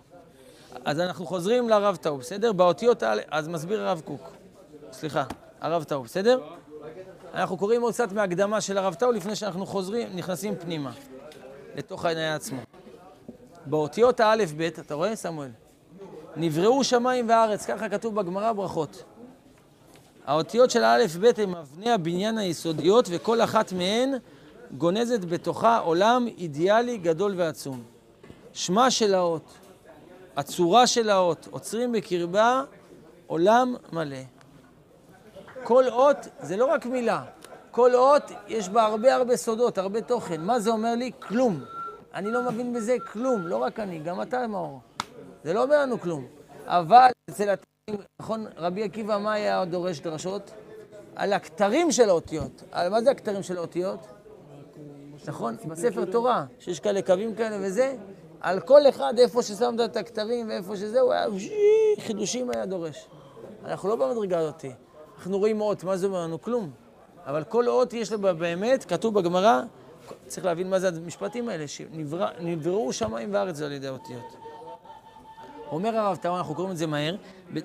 אז 0.86 1.00
אנחנו 1.00 1.26
חוזרים 1.26 1.70
לרב 1.70 1.96
טאו, 1.96 2.18
בסדר? 2.18 2.54
באותיות 2.54 3.04
האלה, 3.04 3.22
אז 3.32 3.48
מסביר 3.48 3.82
הרב 3.82 4.02
קוק. 4.06 4.22
סליחה, 4.92 5.24
הרב 5.62 5.84
טאו, 5.84 6.04
בסדר? 6.04 6.42
אנחנו 7.34 7.58
קוראים 7.58 7.82
עוד 7.82 7.94
קצת 7.94 8.12
מהקדמה 8.12 8.62
של 8.62 8.78
הרב 8.78 8.94
טאו 8.94 9.12
לפני 9.12 9.36
שאנחנו 9.36 9.66
חוזרים, 9.66 10.08
נכנסים 10.16 10.56
פנימה, 10.56 10.92
לתוך 11.76 12.06
העניין 12.06 12.36
עצמו. 12.36 12.60
באותיות 13.66 14.20
האלף-בית, 14.20 14.80
אתה 14.80 14.94
רואה, 14.94 15.16
סמואל? 15.16 15.50
נבראו 16.36 16.84
שמיים 16.84 17.30
וארץ, 17.30 17.66
ככה 17.66 17.90
כתוב 17.90 18.16
בגמרא 18.16 18.54
ברכות. 18.54 19.04
האותיות 20.26 20.72
של 20.72 20.84
האלף-בית 20.84 21.40
הן 21.40 21.56
אבני 21.56 21.92
הבניין 21.92 22.38
היסודיות, 22.38 23.06
וכל 23.12 23.42
אחת 23.42 23.74
מהן 23.74 24.14
גונזת 24.78 25.26
בתוכה 25.26 25.78
עולם 25.78 26.28
אידיאלי 26.38 26.98
גדול 26.98 27.34
ועצום. 27.38 27.84
שמה 28.54 28.92
של 28.92 29.14
האות, 29.14 29.54
הצורה 30.38 30.88
של 30.88 31.10
האות, 31.10 31.48
עוצרים 31.52 31.92
בקרבה 31.92 32.64
עולם 33.28 33.76
מלא. 33.94 34.39
כל 35.64 35.84
אות 35.90 36.18
זה 36.42 36.58
לא 36.58 36.66
רק 36.66 36.86
מילה, 36.86 37.24
כל 37.72 37.96
אות 37.96 38.24
יש 38.48 38.70
בה 38.70 38.84
הרבה 38.84 39.16
הרבה 39.16 39.38
סודות, 39.38 39.78
הרבה 39.78 40.02
תוכן. 40.02 40.42
מה 40.42 40.60
זה 40.60 40.70
אומר 40.70 40.96
לי? 40.96 41.12
כלום. 41.20 41.64
אני 42.14 42.32
לא 42.32 42.44
מבין 42.44 42.74
בזה 42.74 42.98
כלום, 43.12 43.48
לא 43.48 43.58
רק 43.58 43.80
אני, 43.80 44.00
גם 44.00 44.22
אתה 44.22 44.48
מאור. 44.48 44.80
זה 45.44 45.54
לא 45.54 45.64
אומר 45.64 45.82
לנו 45.82 46.00
כלום. 46.00 46.26
אבל 46.66 47.10
אצל 47.30 47.50
התלמידים, 47.50 48.08
נכון, 48.22 48.46
רבי 48.58 48.84
עקיבא, 48.84 49.18
מה 49.18 49.34
היה 49.34 49.66
דורש 49.66 50.00
דרשות? 50.00 50.52
על 51.16 51.34
הכתרים 51.34 51.92
של 51.92 52.10
האותיות. 52.10 52.64
על 52.72 52.90
מה 52.90 53.02
זה 53.02 53.12
הכתרים 53.12 53.44
של 53.44 53.58
האותיות? 53.58 54.00
נכון? 55.28 55.56
בספר 55.68 56.06
תורה, 56.06 56.46
שיש 56.60 56.80
כאלה 56.80 57.02
קווים 57.02 57.36
כאלה 57.36 57.58
וזה, 57.62 57.96
על 58.42 58.60
כל 58.60 58.90
אחד, 58.90 59.14
איפה 59.18 59.44
ששמת 59.44 59.80
את 59.80 59.98
הכתרים 59.98 60.50
ואיפה 60.50 60.76
שזה, 60.76 61.00
הוא 61.00 61.14
היה 61.14 61.28
חידושים 62.00 62.50
היה 62.50 62.66
דורש. 62.66 63.08
אנחנו 63.66 63.90
לא 63.90 63.96
במדרגה 63.96 64.40
הזאת. 64.40 64.66
אנחנו 65.20 65.38
רואים 65.38 65.62
אות, 65.62 65.84
מה 65.84 65.98
זה 65.98 66.08
אומר 66.08 66.24
לנו? 66.24 66.42
כלום. 66.42 66.72
אבל 67.26 67.44
כל 67.44 67.68
אות 67.68 67.94
יש 67.94 68.12
לה 68.12 68.18
באמת, 68.34 68.86
כתוב 68.86 69.14
בגמרא, 69.14 69.62
צריך 70.28 70.46
להבין 70.46 70.70
מה 70.70 70.80
זה 70.80 70.88
המשפטים 70.88 71.50
האלה, 71.50 71.68
שנבראו 71.68 72.94
שמיים 72.94 73.34
וארץ 73.34 73.62
על 73.62 73.72
ידי 73.72 73.88
האותיות. 73.88 74.36
אומר 75.72 75.98
הרב 75.98 76.18
טאו, 76.18 76.38
אנחנו 76.38 76.56
קוראים 76.56 76.72
את 76.72 76.78
זה 76.78 76.88
מהר, 76.88 77.16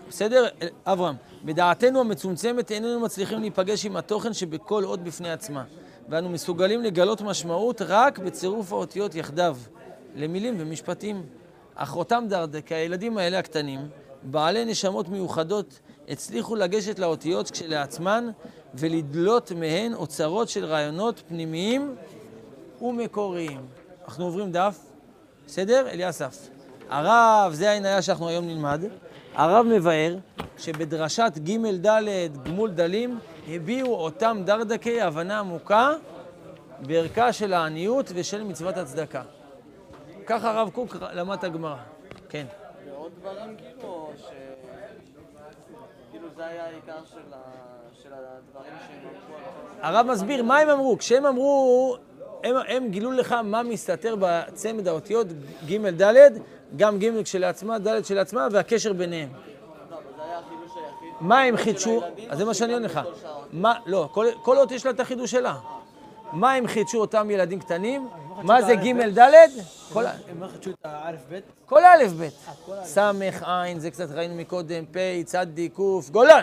בסדר, 0.09 0.47
אברהם, 0.85 1.15
בדעתנו 1.45 2.01
המצומצמת 2.01 2.71
איננו 2.71 3.01
מצליחים 3.01 3.41
להיפגש 3.41 3.87
עם 3.87 3.97
התוכן 3.97 4.33
שבכל 4.33 4.85
אות 4.85 5.01
בפני 5.01 5.33
עצמה, 5.33 5.65
ואנו 6.09 6.29
מסוגלים 6.29 6.83
לגלות 6.83 7.21
משמעות 7.21 7.83
רק 7.83 8.19
בצירוף 8.19 8.73
האותיות 8.73 9.15
יחדיו, 9.15 9.57
למילים 10.15 10.55
ומשפטים. 10.59 11.27
אך 11.75 11.97
אותם 11.97 12.25
דרדקי, 12.29 12.75
הילדים 12.75 13.19
האלה 13.19 13.39
הקטנים, 13.39 13.89
בעלי 14.23 14.65
נשמות 14.65 15.09
מיוחדות, 15.09 15.81
הצליחו 16.09 16.55
לגשת 16.57 16.99
לאותיות 16.99 17.51
כשלעצמן 17.51 18.31
ולדלות 18.75 19.53
מהן 19.53 19.95
אוצרות 19.95 20.49
של 20.49 20.65
רעיונות 20.65 21.23
פנימיים 21.29 21.95
ומקוריים. 22.83 23.61
אנחנו 24.05 24.25
עוברים 24.25 24.53
דף, 24.53 24.79
בסדר? 25.47 25.89
אליסף. 25.89 26.49
הרב, 26.91 27.53
זה 27.53 27.71
העניין 27.71 28.03
שאנחנו 28.03 28.29
היום 28.29 28.47
נלמד, 28.47 28.85
הרב 29.35 29.67
מבאר 29.67 30.17
שבדרשת 30.59 31.33
ג' 31.39 31.87
ד' 31.87 32.29
גמול 32.45 32.71
דלים 32.71 33.19
הביעו 33.49 33.95
אותם 33.95 34.43
דרדקי 34.45 35.01
הבנה 35.01 35.39
עמוקה 35.39 35.93
בערכה 36.81 37.33
של 37.33 37.53
העניות 37.53 38.13
ושל 38.15 38.43
מצוות 38.45 38.77
הצדקה. 38.77 39.23
ככה 40.27 40.51
הרב 40.51 40.71
קוק 40.71 40.97
למד 41.13 41.39
את 41.39 41.45
הגמרא. 41.45 41.77
כן. 42.29 42.47
ועוד 42.89 43.13
דברים. 43.21 43.57
כאילו 43.57 43.94
זה 46.37 46.47
היה 46.47 46.65
העיקר 46.65 47.05
של, 47.05 47.33
ה... 47.33 47.39
של 48.03 48.09
הדברים 48.13 48.73
שהם 48.87 48.99
אמרו 49.09 49.37
על 49.81 49.97
הרב 49.97 50.07
מסביר 50.07 50.43
מה 50.43 50.59
הם 50.59 50.69
אמרו. 50.69 50.99
כשהם 50.99 51.27
אמרו, 51.27 51.97
הם, 52.45 52.57
הם 52.69 52.89
גילו 52.89 53.13
לך 53.13 53.33
מה 53.33 53.63
מסתתר 53.63 54.17
בצמד 54.19 54.89
האותיות 54.89 55.27
ג' 55.67 56.03
ד', 56.03 56.31
גם 56.77 56.99
ג' 56.99 57.23
כשלעצמה, 57.23 57.79
ד' 57.79 58.03
כשלעצמה, 58.03 58.49
והקשר 58.51 58.93
ביניהם. 58.93 59.29
מה 61.21 61.43
הם 61.43 61.57
חידשו? 61.57 62.03
אז 62.29 62.39
זה 62.39 62.45
מה 62.45 62.55
שאני 62.55 62.73
עונה 62.73 62.87
לך. 62.87 63.01
מה, 63.53 63.75
לא, 63.87 64.09
כל, 64.13 64.27
כל 64.43 64.59
אות 64.59 64.73
יש 64.73 64.87
לה 64.87 64.91
את 64.91 65.01
החידוש 65.01 65.31
שלה. 65.31 65.55
מה 66.33 66.53
הם 66.53 66.67
חידשו 66.67 67.01
אותם 67.01 67.31
ילדים 67.31 67.61
קטנים? 67.61 68.09
לא 68.37 68.43
מה 68.43 68.63
זה 68.63 68.75
ג' 68.75 69.19
ד'? 69.19 69.35
הם 70.29 70.43
לא 70.43 70.49
חידשו 70.49 70.71
את 70.71 70.77
האלף-בית? 70.85 71.45
כל 71.67 71.85
האלף 71.85 72.13
בית. 72.13 72.33
כל 72.67 72.73
האלף. 72.73 72.87
סמך 72.87 73.43
עין, 73.47 73.79
זה 73.79 73.91
קצת 73.91 74.11
ראינו 74.11 74.35
מקודם, 74.35 74.85
פ', 74.93 74.99
צדי, 75.25 75.69
ק', 75.69 76.11
גולן. 76.11 76.43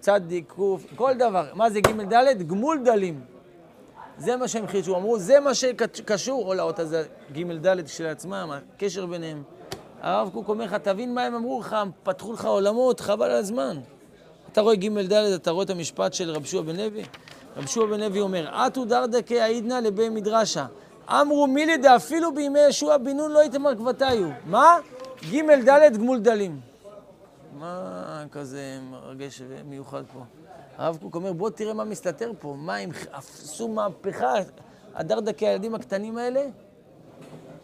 צדי, 0.00 0.42
ק', 0.42 0.54
כל 0.96 1.14
דבר. 1.14 1.46
מה 1.54 1.70
זה 1.70 1.80
ג' 1.80 2.12
ד'? 2.14 2.42
גמול 2.48 2.82
דלים. 2.84 3.20
זה 4.18 4.36
מה 4.36 4.48
שהם 4.48 4.66
חידשו. 4.66 4.96
אמרו, 4.96 5.18
זה 5.18 5.40
מה 5.40 5.54
שקשור, 5.54 6.48
או 6.48 6.54
לאות 6.54 6.78
הזה, 6.78 7.04
ג' 7.32 7.66
ד' 7.66 7.84
כשלעצמם, 7.86 8.50
הקשר 8.52 9.06
ביניהם. 9.06 9.42
הרב 10.00 10.30
קוק 10.32 10.48
אומר 10.48 10.64
לך, 10.64 10.74
תבין 10.74 11.14
מה 11.14 11.22
הם 11.22 11.34
אמרו 11.34 11.60
לך, 11.60 11.76
פתחו 12.02 12.32
לך 12.32 12.44
עולמות, 12.44 13.00
חבל 13.00 13.26
על 13.26 13.36
הזמן. 13.36 13.78
אתה 14.52 14.60
רואה 14.60 14.74
ג' 14.74 14.98
ד', 14.98 15.12
אתה 15.12 15.50
רואה 15.50 15.64
את 15.64 15.70
המשפט 15.70 16.12
של 16.12 16.30
רב 16.30 16.44
שועה 16.44 16.62
בן 16.62 16.76
לוי? 16.76 17.02
רב 17.56 17.66
שועה 17.66 17.86
בן 17.86 18.00
לוי 18.00 18.20
אומר, 18.20 18.66
אטו 18.66 18.84
דרדקי 18.84 19.40
העידנא 19.40 19.74
לבי 19.74 20.08
מדרשה. 20.08 20.66
אמרו 21.08 21.46
מילי 21.46 21.76
דאפילו 21.76 22.34
בימי 22.34 22.60
ישוע 22.60 22.96
בן 22.96 23.16
נון 23.16 23.30
לא 23.30 23.44
יתמר 23.44 23.76
כבתיו. 23.76 24.28
מה? 24.46 24.76
ג' 25.32 25.68
ד' 25.68 25.96
גמול 25.96 26.20
דלים. 26.20 26.60
מה 27.58 28.24
כזה 28.32 28.78
מרגש 28.90 29.42
ומיוחד 29.48 30.02
פה? 30.12 30.20
הרב 30.76 30.98
קוק 31.02 31.14
אומר, 31.14 31.32
בוא 31.32 31.50
תראה 31.50 31.74
מה 31.74 31.84
מסתתר 31.84 32.32
פה. 32.38 32.54
מה 32.58 32.76
הם 32.76 32.90
עשו 33.12 33.68
מהפכה? 33.68 34.34
הדרדקי 34.94 35.46
הילדים 35.46 35.74
הקטנים 35.74 36.18
האלה, 36.18 36.46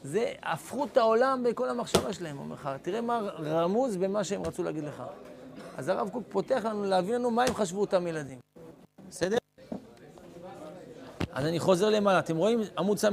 זה 0.03 0.33
הפכו 0.43 0.85
את 0.85 0.97
העולם 0.97 1.45
בכל 1.45 1.69
המחשבה 1.69 2.13
שלהם, 2.13 2.39
אומר 2.39 2.55
לך. 2.55 2.71
תראה 2.83 3.01
מה 3.01 3.21
רמוז 3.39 3.97
במה 3.97 4.25
שהם 4.25 4.43
רצו 4.43 4.63
להגיד 4.63 4.85
לך. 4.85 5.03
אז 5.77 5.89
הרב 5.89 6.09
קוק 6.09 6.23
פותח 6.29 6.63
לנו 6.65 6.85
להבין 6.85 7.15
לנו 7.15 7.31
מה 7.31 7.45
הם 7.45 7.55
חשבו 7.55 7.81
אותם 7.81 8.07
ילדים. 8.07 8.39
בסדר? 9.09 9.42
אז 11.33 11.47
אני 11.47 11.59
חוזר 11.59 11.91
למעלה, 11.91 12.19
אתם 12.19 12.37
רואים 12.37 12.61
עמוד 12.79 12.99
ס"ה. 12.99 13.09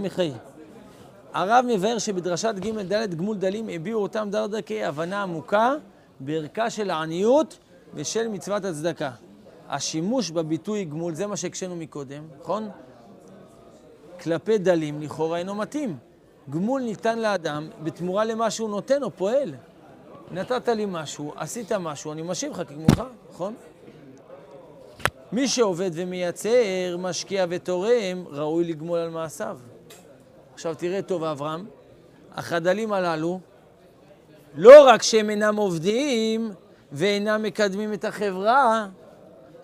הרב 1.34 1.66
מבאר 1.68 1.98
שבדרשת 1.98 2.56
ג' 2.60 2.94
ד' 2.94 3.16
גמול 3.16 3.38
דלים 3.38 3.70
הביעו 3.70 4.02
אותם 4.02 4.28
דרדקי 4.32 4.84
הבנה 4.84 5.24
עמוקה 5.24 5.74
בערכה 6.20 6.70
של 6.70 6.90
העניות 6.90 7.58
ושל 7.94 8.28
מצוות 8.28 8.66
הצדקה. 8.66 9.12
השימוש 9.70 10.32
בביטוי 10.32 10.86
גמול, 10.86 11.16
זה 11.16 11.28
מה 11.28 11.38
שהקשינו 11.38 11.76
מקודם, 11.76 12.24
נכון? 12.40 12.70
כלפי 14.20 14.58
דלים 14.58 15.02
לכאורה 15.02 15.38
אינו 15.38 15.56
מתאים. 15.56 15.98
גמול 16.50 16.82
ניתן 16.82 17.20
לאדם 17.20 17.70
בתמורה 17.84 18.26
למה 18.26 18.52
שהוא 18.52 18.70
נותן 18.70 19.04
או 19.04 19.12
פועל. 19.12 19.54
נתת 20.32 20.68
לי 20.68 20.86
משהו, 20.88 21.34
עשית 21.36 21.72
משהו, 21.72 22.12
אני 22.12 22.22
משיב 22.22 22.52
לך 22.52 22.70
כגמולך, 22.70 23.04
נכון? 23.30 23.54
מי 25.32 25.48
שעובד 25.48 25.92
ומייצר, 25.94 26.98
משקיע 27.00 27.46
ותורם, 27.50 28.26
ראוי 28.28 28.64
לגמול 28.64 29.00
על 29.00 29.10
מעשיו. 29.10 29.58
עכשיו 30.54 30.76
תראה 30.76 31.02
טוב, 31.02 31.24
אברהם, 31.24 31.66
החדלים 32.36 32.94
הללו, 32.94 33.40
לא 34.56 34.88
רק 34.88 35.04
שהם 35.04 35.30
אינם 35.30 35.56
עובדים 35.56 36.52
ואינם 36.92 37.44
מקדמים 37.44 37.94
את 37.94 38.06
החברה, 38.06 38.88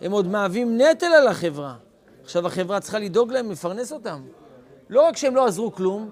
הם 0.01 0.11
עוד 0.11 0.27
מהווים 0.27 0.81
נטל 0.81 1.05
על 1.05 1.27
החברה. 1.27 1.75
עכשיו 2.23 2.47
החברה 2.47 2.79
צריכה 2.79 2.99
לדאוג 2.99 3.31
להם, 3.31 3.51
לפרנס 3.51 3.91
אותם. 3.91 4.21
לא 4.89 5.07
רק 5.07 5.17
שהם 5.17 5.35
לא 5.35 5.45
עזרו 5.45 5.71
כלום, 5.71 6.11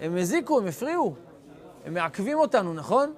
הם 0.00 0.16
הזיקו, 0.16 0.58
הם 0.58 0.66
הפריעו, 0.66 1.14
הם 1.84 1.94
מעכבים 1.94 2.38
אותנו, 2.38 2.74
נכון? 2.74 3.12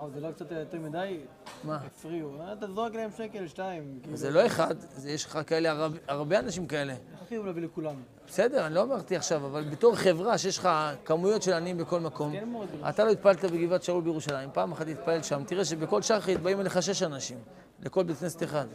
הרב, 0.00 0.10
זה 0.14 0.20
לא 0.20 0.32
קצת 0.32 0.50
יותר 0.50 0.78
מדי? 0.78 1.18
מה? 1.64 1.76
הפריעו. 1.86 2.30
אה, 2.40 2.52
אתה 2.52 2.66
זורק 2.66 2.94
להם 2.94 3.10
שקל, 3.16 3.46
שתיים. 3.46 3.98
כאילו, 4.02 4.16
זה 4.16 4.30
לא 4.30 4.46
אחד, 4.46 4.74
יש 5.04 5.24
לך 5.26 5.38
כאלה, 5.46 5.70
הרב- 5.70 5.98
הרבה 6.08 6.38
אנשים 6.38 6.66
כאלה. 6.66 6.94
הכי 7.24 7.38
להביא 7.38 7.62
לכולם? 7.62 7.94
בסדר, 8.28 8.66
אני 8.66 8.74
לא 8.74 8.82
אמרתי 8.82 9.16
עכשיו, 9.16 9.46
אבל 9.46 9.64
בתור 9.64 9.96
חברה 9.96 10.38
שיש 10.38 10.58
לך 10.58 10.68
כמויות 11.04 11.42
של 11.42 11.52
עניים 11.52 11.78
בכל 11.78 12.00
מקום, 12.00 12.32
כן. 12.32 12.48
אתה 12.88 13.04
לא 13.04 13.10
התפללת 13.10 13.44
בגבעת 13.44 13.82
שאול 13.82 14.02
בירושלים, 14.02 14.50
פעם 14.52 14.72
אחת 14.72 14.86
תתפלל 14.86 15.22
שם, 15.22 15.42
תראה 15.46 15.64
שבכל 15.64 16.02
שחרית 16.02 16.40
באים 16.40 16.60
אליך 16.60 16.82
שש 16.82 17.02
אנשים, 17.02 17.38
לכל 17.82 18.02
בית 18.04 18.16
כנסת 18.16 18.42
אחד. 18.42 18.66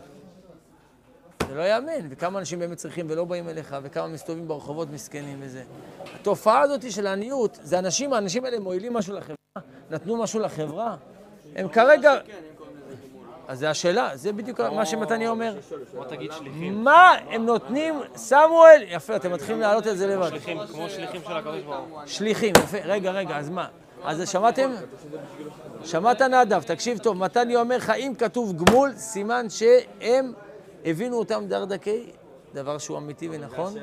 זה 1.48 1.56
לא 1.56 1.62
יאמן, 1.62 2.08
וכמה 2.10 2.40
אנשים 2.40 2.60
באמת 2.60 2.78
צריכים 2.78 3.06
ולא 3.10 3.26
באים 3.26 3.50
אליך, 3.50 3.76
וכמה 3.84 4.08
מסתובבים 4.08 4.48
ברחובות 4.48 4.90
מסכנים 4.92 5.38
וזה. 5.42 5.64
התופעה 6.16 6.62
הזאת 6.62 6.92
של 6.92 7.08
העניות, 7.08 7.60
זה 7.62 7.80
אנשים, 7.80 8.14
האנשים 8.14 8.46
האלה 8.46 8.60
מועילים 8.60 8.94
משהו 8.94 9.14
לחברה, 9.14 9.36
נתנו 9.92 10.18
משהו 10.18 10.40
לחברה. 10.40 10.96
הם 11.56 11.68
כרגע... 11.68 12.14
אז 13.48 13.60
זה 13.60 13.70
השאלה, 13.70 14.10
זה 14.14 14.34
בדיוק 14.34 14.60
מה 14.60 14.86
שמתניה 14.86 15.30
אומר. 15.30 15.56
בוא 15.94 16.06
תגיד 16.06 16.32
שליחים. 16.32 16.84
מה 16.84 17.12
הם 17.30 17.46
נותנים, 17.46 18.00
סמואל, 18.16 18.84
יפה, 18.88 19.16
אתם 19.16 19.32
מתחילים 19.32 19.62
להעלות 19.62 19.88
את 19.88 19.98
זה 19.98 20.08
לבד. 20.08 20.30
שליחים, 20.30 20.58
כמו 20.68 20.90
שליחים 20.90 21.22
של 21.28 21.38
הקדוש 21.38 21.62
ברוך 21.62 21.78
הוא. 21.90 22.00
שליחים, 22.06 22.54
יפה. 22.64 22.78
רגע, 22.84 23.12
רגע, 23.12 23.38
אז 23.38 23.50
מה? 23.50 23.68
אז 24.04 24.30
שמעתם? 24.30 24.72
שמעת 25.84 26.22
נדב, 26.22 26.62
תקשיב 26.62 26.98
טוב. 26.98 27.18
מתניה 27.18 27.60
אומר 27.60 27.78
לך, 27.78 27.90
אם 27.90 28.14
כתוב 28.18 28.64
גמול, 28.64 28.94
סימן 28.96 29.46
שהם 29.50 30.34
הבינו 30.86 31.18
אותם 31.18 31.44
דרדקי, 31.48 32.06
דבר 32.54 32.78
שהוא 32.78 32.98
אמיתי 32.98 33.30
ונכון. 33.32 33.74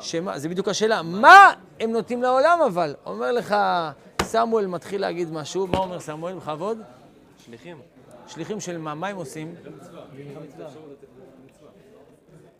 שמה, 0.00 0.38
זה 0.38 0.48
בדיוק 0.48 0.68
השאלה. 0.68 1.02
מה 1.02 1.52
הם 1.80 1.92
נותנים 1.92 2.22
לעולם 2.22 2.58
אבל? 2.66 2.94
אומר 3.06 3.32
לך, 3.32 3.56
סמואל 4.22 4.66
מתחיל 4.66 5.00
להגיד 5.00 5.32
משהו, 5.32 5.66
מה 5.66 5.78
אומר 5.78 6.00
סמואל? 6.00 6.34
בכבוד? 6.34 6.78
שליחים. 7.46 7.80
שליחים 8.26 8.60
של 8.60 8.78
מה? 8.78 8.94
מה 8.94 9.08
הם 9.08 9.16
עושים? 9.16 9.54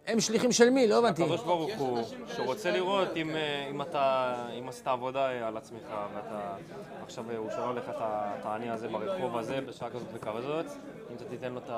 הם 0.07 0.21
שליחים 0.21 0.53
של 0.53 0.71
מי? 0.71 0.89
לא 0.89 0.99
הבנתי. 0.99 1.23
הקדוש 1.23 1.43
ברוך 1.43 1.71
הוא, 1.79 2.03
שהוא 2.35 2.47
רוצה 2.47 2.71
לראות 2.71 3.09
אם, 3.17 3.31
אה, 3.31 3.67
אם 3.71 3.83
אתה, 3.83 4.35
עשית 4.69 4.87
עבודה 4.87 5.31
אה, 5.31 5.49
על 5.49 5.57
עצמך, 5.57 5.89
ואתה 6.15 6.57
עכשיו 7.03 7.31
אה, 7.31 7.37
הוא 7.37 7.51
שואל 7.51 7.77
לך 7.77 7.85
את 7.89 8.45
העני 8.45 8.71
הזה 8.71 8.89
ברחוב 8.89 9.37
הזה, 9.37 9.61
בשעה 9.61 9.91
כזאת 9.91 10.09
וכזאת, 10.13 10.67
אם 11.11 11.17
אתה 11.17 11.25
תיתן 11.25 11.53
לו 11.53 11.59
את 11.61 11.71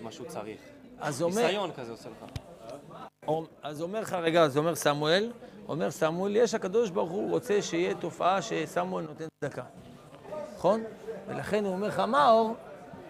מה 0.00 0.12
שהוא 0.12 0.26
צריך. 0.26 0.60
ניסיון 1.26 1.70
כזה 1.72 1.92
עושה 1.92 2.08
לך. 2.08 2.30
אז 3.62 3.82
אומר 3.82 4.00
לך, 4.00 4.12
רגע, 4.12 4.42
אז 4.42 4.58
אומר 4.58 4.74
סמואל, 4.74 5.32
אומר 5.68 5.90
סמואל, 5.90 6.36
יש 6.36 6.54
הקדוש 6.54 6.90
ברוך 6.90 7.10
הוא 7.10 7.30
רוצה 7.30 7.62
שיהיה 7.62 7.94
תופעה 7.94 8.42
שסמואל 8.42 9.04
נותן 9.04 9.24
צדקה, 9.44 9.62
נכון? 10.56 10.82
ולכן 11.28 11.64
הוא 11.64 11.72
אומר 11.72 11.88
לך, 11.88 11.98
מה 11.98 12.24
האור? 12.24 12.54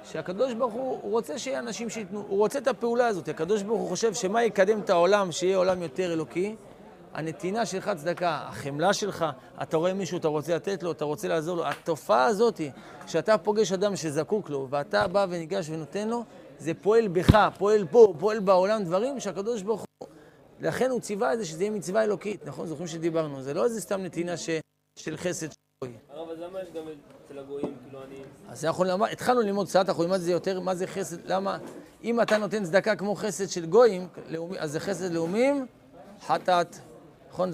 שהקדוש 0.04 0.54
ברוך 0.54 0.72
הוא, 0.72 0.98
הוא 1.02 1.10
רוצה 1.10 1.38
שיהיה 1.38 1.58
אנשים 1.58 1.90
שייתנו, 1.90 2.24
הוא 2.28 2.38
רוצה 2.38 2.58
את 2.58 2.68
הפעולה 2.68 3.06
הזאת, 3.06 3.28
הקדוש 3.28 3.62
ברוך 3.62 3.80
הוא 3.80 3.88
חושב 3.88 4.14
שמה 4.14 4.44
יקדם 4.44 4.80
את 4.80 4.90
העולם, 4.90 5.32
שיהיה 5.32 5.56
עולם 5.56 5.82
יותר 5.82 6.12
אלוקי? 6.12 6.56
הנתינה 7.14 7.66
שלך 7.66 7.90
צדקה, 7.96 8.40
החמלה 8.48 8.92
שלך, 8.92 9.24
אתה 9.62 9.76
רואה 9.76 9.94
מישהו, 9.94 10.18
אתה 10.18 10.28
רוצה 10.28 10.56
לתת 10.56 10.82
לו, 10.82 10.92
אתה 10.92 11.04
רוצה 11.04 11.28
לעזור 11.28 11.56
לו, 11.56 11.66
התופעה 11.66 12.24
הזאת, 12.24 12.60
שאתה 13.06 13.38
פוגש 13.38 13.72
אדם 13.72 13.96
שזקוק 13.96 14.50
לו, 14.50 14.66
ואתה 14.70 15.08
בא 15.08 15.26
וניגש 15.28 15.70
ונותן 15.70 16.08
לו, 16.08 16.24
זה 16.58 16.74
פועל 16.74 17.08
בך, 17.08 17.48
פועל 17.58 17.86
פה, 17.90 18.14
פועל 18.18 18.40
בעולם, 18.40 18.84
דברים 18.84 19.20
שהקדוש 19.20 19.62
ברוך 19.62 19.84
הוא... 19.98 20.08
לכן 20.60 20.90
הוא 20.90 21.00
ציווה 21.00 21.32
את 21.32 21.38
זה 21.38 21.44
שזה 21.44 21.64
יהיה 21.64 21.70
מצווה 21.70 22.04
אלוקית, 22.04 22.46
נכון? 22.46 22.66
זוכרים 22.66 22.88
שדיברנו, 22.88 23.42
זה 23.42 23.54
לא 23.54 23.64
איזה 23.64 23.80
סתם 23.80 24.02
נתינה 24.02 24.36
ש... 24.36 24.50
של 24.98 25.16
חסד. 25.16 25.46
הרב, 26.32 26.42
אז 26.42 26.50
למה 26.50 26.60
יש 26.60 26.68
גם 26.74 26.82
כאילו. 27.28 28.22
אז 28.48 28.64
אנחנו 28.64 28.84
למד, 28.84 29.08
התחלנו 29.12 29.40
ללמוד 29.40 29.66
קצת, 29.66 29.88
אנחנו 29.88 30.02
נלמד 30.02 30.18
זה 30.18 30.32
יותר, 30.32 30.60
מה 30.60 30.74
זה 30.74 30.86
חסד, 30.86 31.26
למה? 31.26 31.58
אם 32.04 32.20
אתה 32.20 32.38
נותן 32.38 32.64
צדקה 32.64 32.96
כמו 32.96 33.14
חסד 33.14 33.48
של 33.48 33.66
גויים, 33.66 34.08
לאומי, 34.28 34.58
אז 34.58 34.72
זה 34.72 34.80
חסד 34.80 35.12
לאומים, 35.12 35.66
חטאת. 36.26 36.76
נכון, 37.30 37.52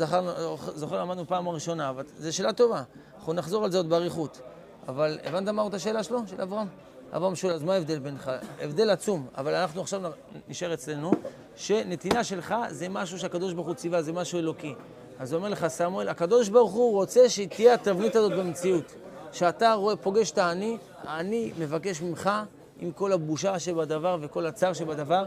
זוכר, 0.74 1.00
למדנו 1.00 1.26
פעם 1.26 1.48
הראשונה, 1.48 1.90
אבל 1.90 2.04
זו 2.18 2.36
שאלה 2.36 2.52
טובה. 2.52 2.82
אנחנו 3.18 3.32
נחזור 3.32 3.64
על 3.64 3.70
זה 3.70 3.76
עוד 3.76 3.88
באריכות. 3.88 4.40
אבל 4.88 5.18
הבנת 5.24 5.48
מה 5.48 5.62
אותה 5.62 5.78
שאלה 5.78 6.02
שלו, 6.02 6.20
של 6.26 6.40
אברהם? 6.40 6.66
אברהם 7.12 7.36
שואל, 7.36 7.54
אז 7.54 7.62
מה 7.62 7.74
ההבדל 7.74 7.98
בינך? 7.98 8.30
הבדל 8.60 8.90
עצום, 8.90 9.26
אבל 9.36 9.54
אנחנו 9.54 9.80
עכשיו 9.80 10.02
נשאר 10.48 10.74
אצלנו, 10.74 11.10
שנתינה 11.56 12.24
שלך 12.24 12.54
זה 12.70 12.88
משהו 12.88 13.18
שהקדוש 13.18 13.52
ברוך 13.52 13.66
הוא 13.66 13.74
ציווה, 13.74 14.02
זה 14.02 14.12
משהו 14.12 14.38
אלוקי. 14.38 14.74
אז 15.18 15.34
אומר 15.34 15.48
לך 15.48 15.66
סמואל, 15.66 16.08
הקדוש 16.08 16.48
ברוך 16.48 16.72
הוא 16.72 16.92
רוצה 16.92 17.28
שתהיה 17.28 17.74
התבנית 17.74 18.16
הזאת 18.16 18.32
במציאות. 18.32 18.94
שאתה 19.32 19.72
רואה, 19.72 19.96
פוגש 19.96 20.30
את 20.30 20.38
העני, 20.38 20.78
העני 21.02 21.52
מבקש 21.58 22.02
ממך, 22.02 22.30
עם 22.78 22.92
כל 22.92 23.12
הבושה 23.12 23.58
שבדבר 23.58 24.18
וכל 24.20 24.46
הצער 24.46 24.72
שבדבר, 24.72 25.26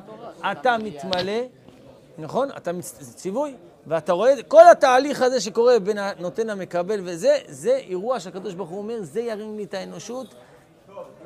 אתה 0.51 0.77
מתמלא, 0.77 1.41
נכון? 2.17 2.49
אתה 2.57 2.71
מצ... 2.71 2.95
זה 2.99 3.13
ציווי, 3.13 3.55
ואתה 3.87 4.13
רואה, 4.13 4.43
כל 4.47 4.69
התהליך 4.71 5.21
הזה 5.21 5.41
שקורה 5.41 5.79
בין 5.79 5.97
הנותן 5.97 6.47
למקבל 6.47 6.99
וזה, 7.03 7.37
זה 7.47 7.75
אירוע 7.75 8.19
שהקדוש 8.19 8.53
ברוך 8.53 8.69
הוא 8.69 8.77
אומר, 8.77 8.97
זה 9.01 9.21
ירים 9.21 9.57
לי 9.57 9.63
את 9.63 9.73
האנושות, 9.73 10.35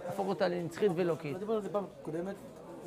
יהפוך 0.06 0.28
אותה 0.28 0.48
לנצחית 0.48 0.92
ואלוקית. 0.96 1.34
לא 1.34 1.40
דיברנו 1.40 1.58
על 1.58 1.64
זה 1.64 1.70
פעם 1.70 1.86
קודמת, 2.02 2.36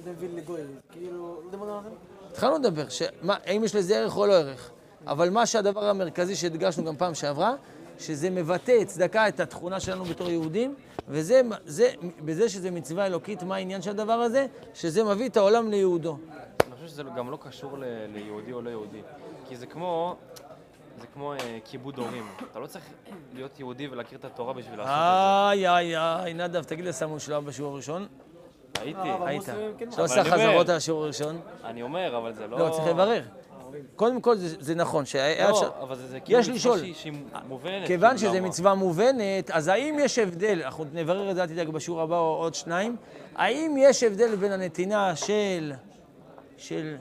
זה 0.05 0.11
מביא 0.11 0.29
לגוי. 0.35 0.61
כאילו, 0.93 1.41
לא 1.45 1.51
דיברנו 1.51 1.79
על 1.79 1.85
זה? 1.85 1.91
התחלנו 2.31 2.59
לדבר, 2.59 2.85
האם 3.29 3.65
יש 3.65 3.75
לזה 3.75 3.99
ערך 3.99 4.17
או 4.17 4.27
לא 4.27 4.33
ערך. 4.33 4.71
אבל 5.07 5.31
מה 5.31 5.47
שהדבר 5.47 5.85
המרכזי 5.89 6.37
שהדגשנו 6.37 6.85
גם 6.85 6.97
פעם 6.97 7.15
שעברה, 7.15 7.55
שזה 7.99 8.31
מבטא 8.31 8.85
צדקה 8.85 9.29
את 9.29 9.41
התכונה 9.41 9.81
שלנו 9.81 10.05
בתור 10.05 10.31
יהודים, 10.31 10.75
וזה, 11.09 11.41
זה, 11.65 11.89
בזה 12.25 12.49
שזה 12.49 12.71
מצווה 12.71 13.07
אלוקית, 13.07 13.43
מה 13.43 13.55
העניין 13.57 13.83
של 13.83 13.91
הדבר 13.91 14.13
הזה? 14.13 14.47
שזה 14.75 15.05
מביא 15.05 15.29
את 15.29 15.37
העולם 15.37 15.71
ליהודו. 15.71 16.17
אני 16.67 16.75
חושב 16.75 16.87
שזה 16.89 17.03
גם 17.17 17.31
לא 17.31 17.39
קשור 17.43 17.79
ל- 17.79 17.85
ליהודי 18.15 18.53
או 18.53 18.63
לא 18.63 18.71
יהודי. 18.71 19.01
כי 19.49 19.57
זה 19.57 19.67
כמו, 19.67 20.17
זה 21.01 21.07
כמו 21.15 21.33
אה, 21.33 21.39
כיבוד 21.65 21.99
הורים. 21.99 22.27
אתה 22.51 22.59
לא 22.59 22.67
צריך 22.67 22.85
להיות 23.35 23.61
יהודי 23.61 23.89
ולהכיר 23.89 24.19
את 24.19 24.25
התורה 24.25 24.53
בשביל 24.53 24.79
לעשות 24.79 24.93
את 24.95 25.51
איי, 25.53 25.69
איי, 25.69 25.97
איי, 25.99 26.35
נדב, 26.35 26.63
תגיד 26.63 26.85
לסמואל 26.85 27.19
שלו 27.19 27.43
בשיעור 27.43 27.73
הראשון. 27.73 28.03
זה. 28.03 28.83
הייתי. 28.83 29.13
אבל 29.19 29.27
היית. 29.29 29.43
כן 29.79 29.91
שלא 29.91 30.05
עשה 30.05 30.21
אומר- 30.21 30.31
חזרות 30.31 30.69
על 30.69 30.77
השיעור 30.77 31.05
הראשון. 31.05 31.41
אני 31.65 31.83
אומר, 31.83 32.17
אבל 32.19 32.33
זה 32.35 32.47
לא... 32.47 32.59
לא, 32.59 32.71
צריך 32.71 32.87
לברר. 32.89 33.23
קודם 33.97 34.21
כל, 34.21 34.37
זה 34.37 34.57
זה 34.61 34.75
נכון, 34.75 35.05
שהיה 35.07 35.51
לא, 35.51 35.55
אפשר... 35.57 35.71
אבל 35.83 35.97
זה, 35.97 36.07
זה 36.07 36.21
כאילו 36.21 36.39
מצווה. 36.41 36.79
שהיא- 36.79 36.95
שהיא 36.95 37.13
מובנת. 37.49 37.87
כיוון 37.87 38.17
כאילו, 38.19 38.33
שזו? 38.35 38.43
מצווה 38.43 38.75
מובנת, 38.75 39.51
אז 39.51 39.69
האם 39.69 39.97
יש 40.01 40.19
הבדל, 40.19 40.61
אנחנו 40.65 40.85
נברר 40.93 41.31
את 41.31 41.35
זה, 41.37 41.43
אל 41.43 41.47
תדאג, 41.47 41.69
בשיעור 41.69 42.01
הבא 42.01 42.19
או 42.19 42.37
עוד 42.37 42.55
שניים, 42.55 42.97
האם 43.37 43.75
יש 43.79 44.03
הבדל 44.03 44.37
בין 44.37 44.53
הנתינה 44.53 45.17
של, 45.17 45.73
של 46.57 46.97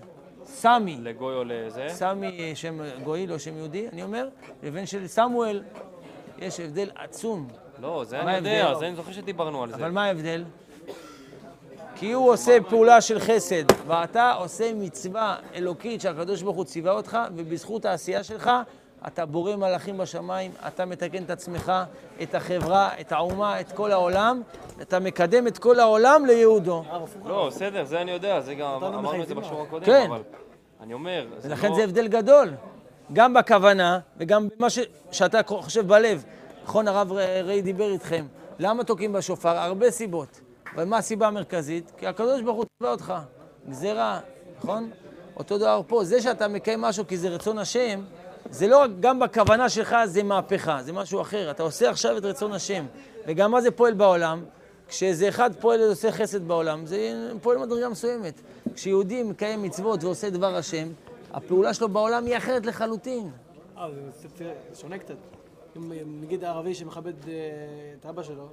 סמי, 0.45 0.97
לגוי 1.01 1.35
או 1.35 1.43
לזה? 1.43 1.85
סמי 1.89 2.51
שם 2.55 2.79
גוי, 3.03 3.27
לא 3.27 3.37
שם 3.37 3.57
יהודי, 3.57 3.87
אני 3.93 4.03
אומר, 4.03 4.29
לבין 4.63 4.85
של 4.85 5.07
סמואל, 5.07 5.63
יש 6.39 6.59
הבדל 6.59 6.89
עצום. 6.95 7.47
לא, 7.81 8.03
זה 8.07 8.19
אני 8.21 8.35
יודע? 8.35 8.73
זה 8.79 8.87
אני 8.87 8.95
זוכר 8.95 9.11
שדיברנו 9.11 9.63
על 9.63 9.69
זה. 9.69 9.75
אבל 9.75 9.91
מה 9.91 10.05
ההבדל? 10.05 10.43
כי 11.99 12.11
הוא 12.11 12.31
עושה 12.33 12.57
פעולה 12.69 13.01
של 13.01 13.19
חסד, 13.19 13.63
ואתה 13.87 14.31
עושה 14.31 14.73
מצווה 14.73 15.35
אלוקית 15.55 16.01
שהקדוש 16.01 16.41
ברוך 16.41 16.57
הוא 16.57 16.65
ציווה 16.65 16.91
אותך, 16.91 17.17
ובזכות 17.35 17.85
העשייה 17.85 18.23
שלך 18.23 18.51
אתה 19.07 19.25
בורא 19.25 19.55
מלאכים 19.55 19.97
בשמיים, 19.97 20.51
אתה 20.67 20.85
מתקן 20.85 21.23
את 21.23 21.29
עצמך, 21.29 21.71
את 22.23 22.35
החברה, 22.35 22.89
את 23.01 23.11
האומה, 23.11 23.59
את 23.59 23.71
כל 23.71 23.91
העולם, 23.91 24.41
אתה 24.81 24.99
מקדם 24.99 25.47
את 25.47 25.57
כל 25.57 25.79
העולם 25.79 26.25
ליהודו. 26.25 26.83
לא, 27.25 27.47
בסדר, 27.47 27.85
זה 27.85 28.01
אני 28.01 28.11
יודע, 28.11 28.41
זה 28.41 28.55
גם 28.55 28.83
אמרנו 28.83 29.23
את 29.23 29.27
זה 29.27 29.35
בשיעור 29.35 29.61
הקודם, 29.61 29.85
כן. 29.85 30.07
אבל 30.09 30.21
אני 30.81 30.93
אומר, 30.93 31.27
זה 31.37 31.49
ולכן 31.49 31.69
לא... 31.69 31.75
זה 31.75 31.83
הבדל 31.83 32.07
גדול, 32.07 32.49
גם 33.13 33.33
בכוונה 33.33 33.99
וגם 34.17 34.47
במה 34.57 34.69
ש... 34.69 34.79
שאתה 35.11 35.39
חושב 35.47 35.87
בלב. 35.87 36.23
נכון, 36.63 36.87
הרב 36.87 37.11
ריי 37.43 37.61
דיבר 37.61 37.91
איתכם. 37.91 38.25
למה 38.59 38.83
תוקעים 38.83 39.13
בשופר? 39.13 39.57
הרבה 39.57 39.91
סיבות. 39.91 40.46
אבל 40.75 40.85
מה 40.85 40.97
הסיבה 40.97 41.27
המרכזית? 41.27 41.91
כי 41.97 42.07
הקדוש 42.07 42.41
ברוך 42.41 42.57
הוא 42.57 42.65
ציווה 42.77 42.91
אותך. 42.91 43.13
גזירה, 43.69 44.19
נכון? 44.57 44.89
אותו 45.37 45.57
דבר 45.57 45.81
פה, 45.87 46.03
זה 46.03 46.21
שאתה 46.21 46.47
מקיים 46.47 46.81
משהו 46.81 47.07
כי 47.07 47.17
זה 47.17 47.29
רצון 47.29 47.57
השם, 47.57 48.01
זה 48.49 48.67
לא 48.67 48.81
רק, 48.81 48.91
גם 48.99 49.19
בכוונה 49.19 49.69
שלך 49.69 49.95
זה 50.05 50.23
מהפכה, 50.23 50.83
זה 50.83 50.93
משהו 50.93 51.21
אחר. 51.21 51.51
אתה 51.51 51.63
עושה 51.63 51.89
עכשיו 51.89 52.17
את 52.17 52.23
רצון 52.25 52.53
השם. 52.53 52.85
וגם 53.27 53.51
מה 53.51 53.61
זה 53.61 53.71
פועל 53.71 53.93
בעולם? 53.93 54.45
כשאיזה 54.87 55.29
אחד 55.29 55.55
פועל 55.55 55.81
ועושה 55.81 56.11
חסד 56.11 56.47
בעולם, 56.47 56.85
זה 56.85 57.31
פועל 57.41 57.57
מדרגה 57.57 57.89
מסוימת. 57.89 58.41
כשיהודי 58.73 59.23
מקיים 59.23 59.63
מצוות 59.63 60.03
ועושה 60.03 60.29
דבר 60.29 60.55
השם, 60.55 60.87
הפעולה 61.33 61.73
שלו 61.73 61.89
בעולם 61.89 62.25
היא 62.25 62.37
אחרת 62.37 62.65
לחלוטין. 62.65 63.31
אה, 63.77 63.87
זה 64.37 64.45
שונה 64.75 64.97
קצת. 64.97 65.15
נגיד 66.21 66.43
ערבי 66.43 66.75
שמכבד 66.75 67.27
אה, 67.27 67.33
את 67.99 68.05
אבא 68.05 68.23
שלו, 68.23 68.49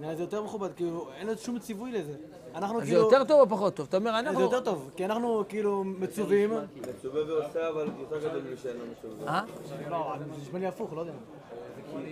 נראה 0.00 0.10
לי 0.10 0.16
זה 0.16 0.22
יותר 0.22 0.42
מכובד, 0.42 0.68
כאילו, 0.76 1.08
אין 1.18 1.26
לו 1.26 1.36
שום 1.36 1.58
ציווי 1.58 1.92
לזה. 1.92 2.12
אנחנו 2.54 2.76
אז 2.80 2.84
זה 2.84 2.90
כאילו... 2.90 3.02
יותר 3.04 3.24
טוב 3.24 3.40
או 3.40 3.56
פחות 3.56 3.74
טוב? 3.74 3.86
אתה 3.88 3.96
אומר, 3.96 4.10
זה 4.12 4.18
אנחנו... 4.18 4.40
יותר 4.40 4.60
טוב, 4.60 4.90
כי 4.96 5.04
אנחנו 5.04 5.44
כאילו 5.48 5.84
מצווים. 5.84 6.50
מצווה 6.90 7.20
ועושה, 7.26 7.68
אבל 7.68 7.88
יותר 8.00 8.18
גדול 8.28 8.42
ממי 8.42 8.56
שאין 8.62 8.76
לו 8.76 8.84
מצווה. 9.14 9.28
אה? 9.34 9.42
לא, 9.90 10.12
זה 10.18 10.42
נשמע 10.42 10.58
לי 10.58 10.66
הפוך, 10.66 10.92
לא 10.92 11.00
יודע. 11.00 11.12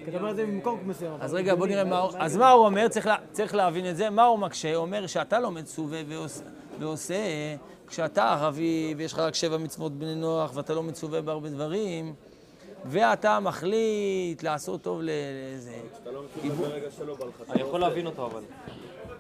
כי 0.05 0.11
אתה 0.11 0.19
אומר 0.19 0.31
את 0.31 0.37
זה 0.37 0.47
ממקום 0.47 0.79
מסוים. 0.87 1.13
אז 1.21 1.35
רגע, 1.35 1.55
בוא 1.55 1.67
נראה 1.67 1.85
מה 1.85 1.99
הוא... 1.99 2.11
אז? 2.19 2.37
מה 2.37 2.51
הוא 2.51 2.67
אומר? 2.67 2.89
צריך 2.89 3.07
לה- 3.07 3.17
צריך 3.33 3.55
להבין 3.55 3.91
את 3.91 3.97
זה. 3.97 4.11
מה 4.11 4.25
הוא 4.25 4.39
מקשה? 4.39 4.75
הוא 4.75 4.83
אומר 4.83 5.07
שאתה 5.07 5.41
לא 5.41 5.51
מצווה 5.51 6.01
ועוש- 6.09 6.41
ועושה, 6.79 7.15
כשאתה 7.89 8.33
ערבי 8.33 8.95
ויש 8.97 9.13
לך 9.13 9.19
רק 9.19 9.35
שבע 9.35 9.57
מצוות 9.57 9.93
בני 9.93 10.15
נוח 10.15 10.51
ואתה 10.55 10.75
לא 10.75 10.83
מצווה 10.83 11.21
בהרבה 11.23 11.49
דברים, 11.49 12.15
ואתה 12.87 13.41
מחליט 13.41 14.43
לעשות 14.43 14.83
טוב 14.83 15.01
ל- 15.03 15.11
לזה. 15.57 15.75
אתה 16.03 16.11
לא. 16.11 16.23
אני 17.51 17.61
יכול 17.63 17.81
להבין 17.81 18.07
אותו, 18.07 18.27
אבל. 18.27 18.41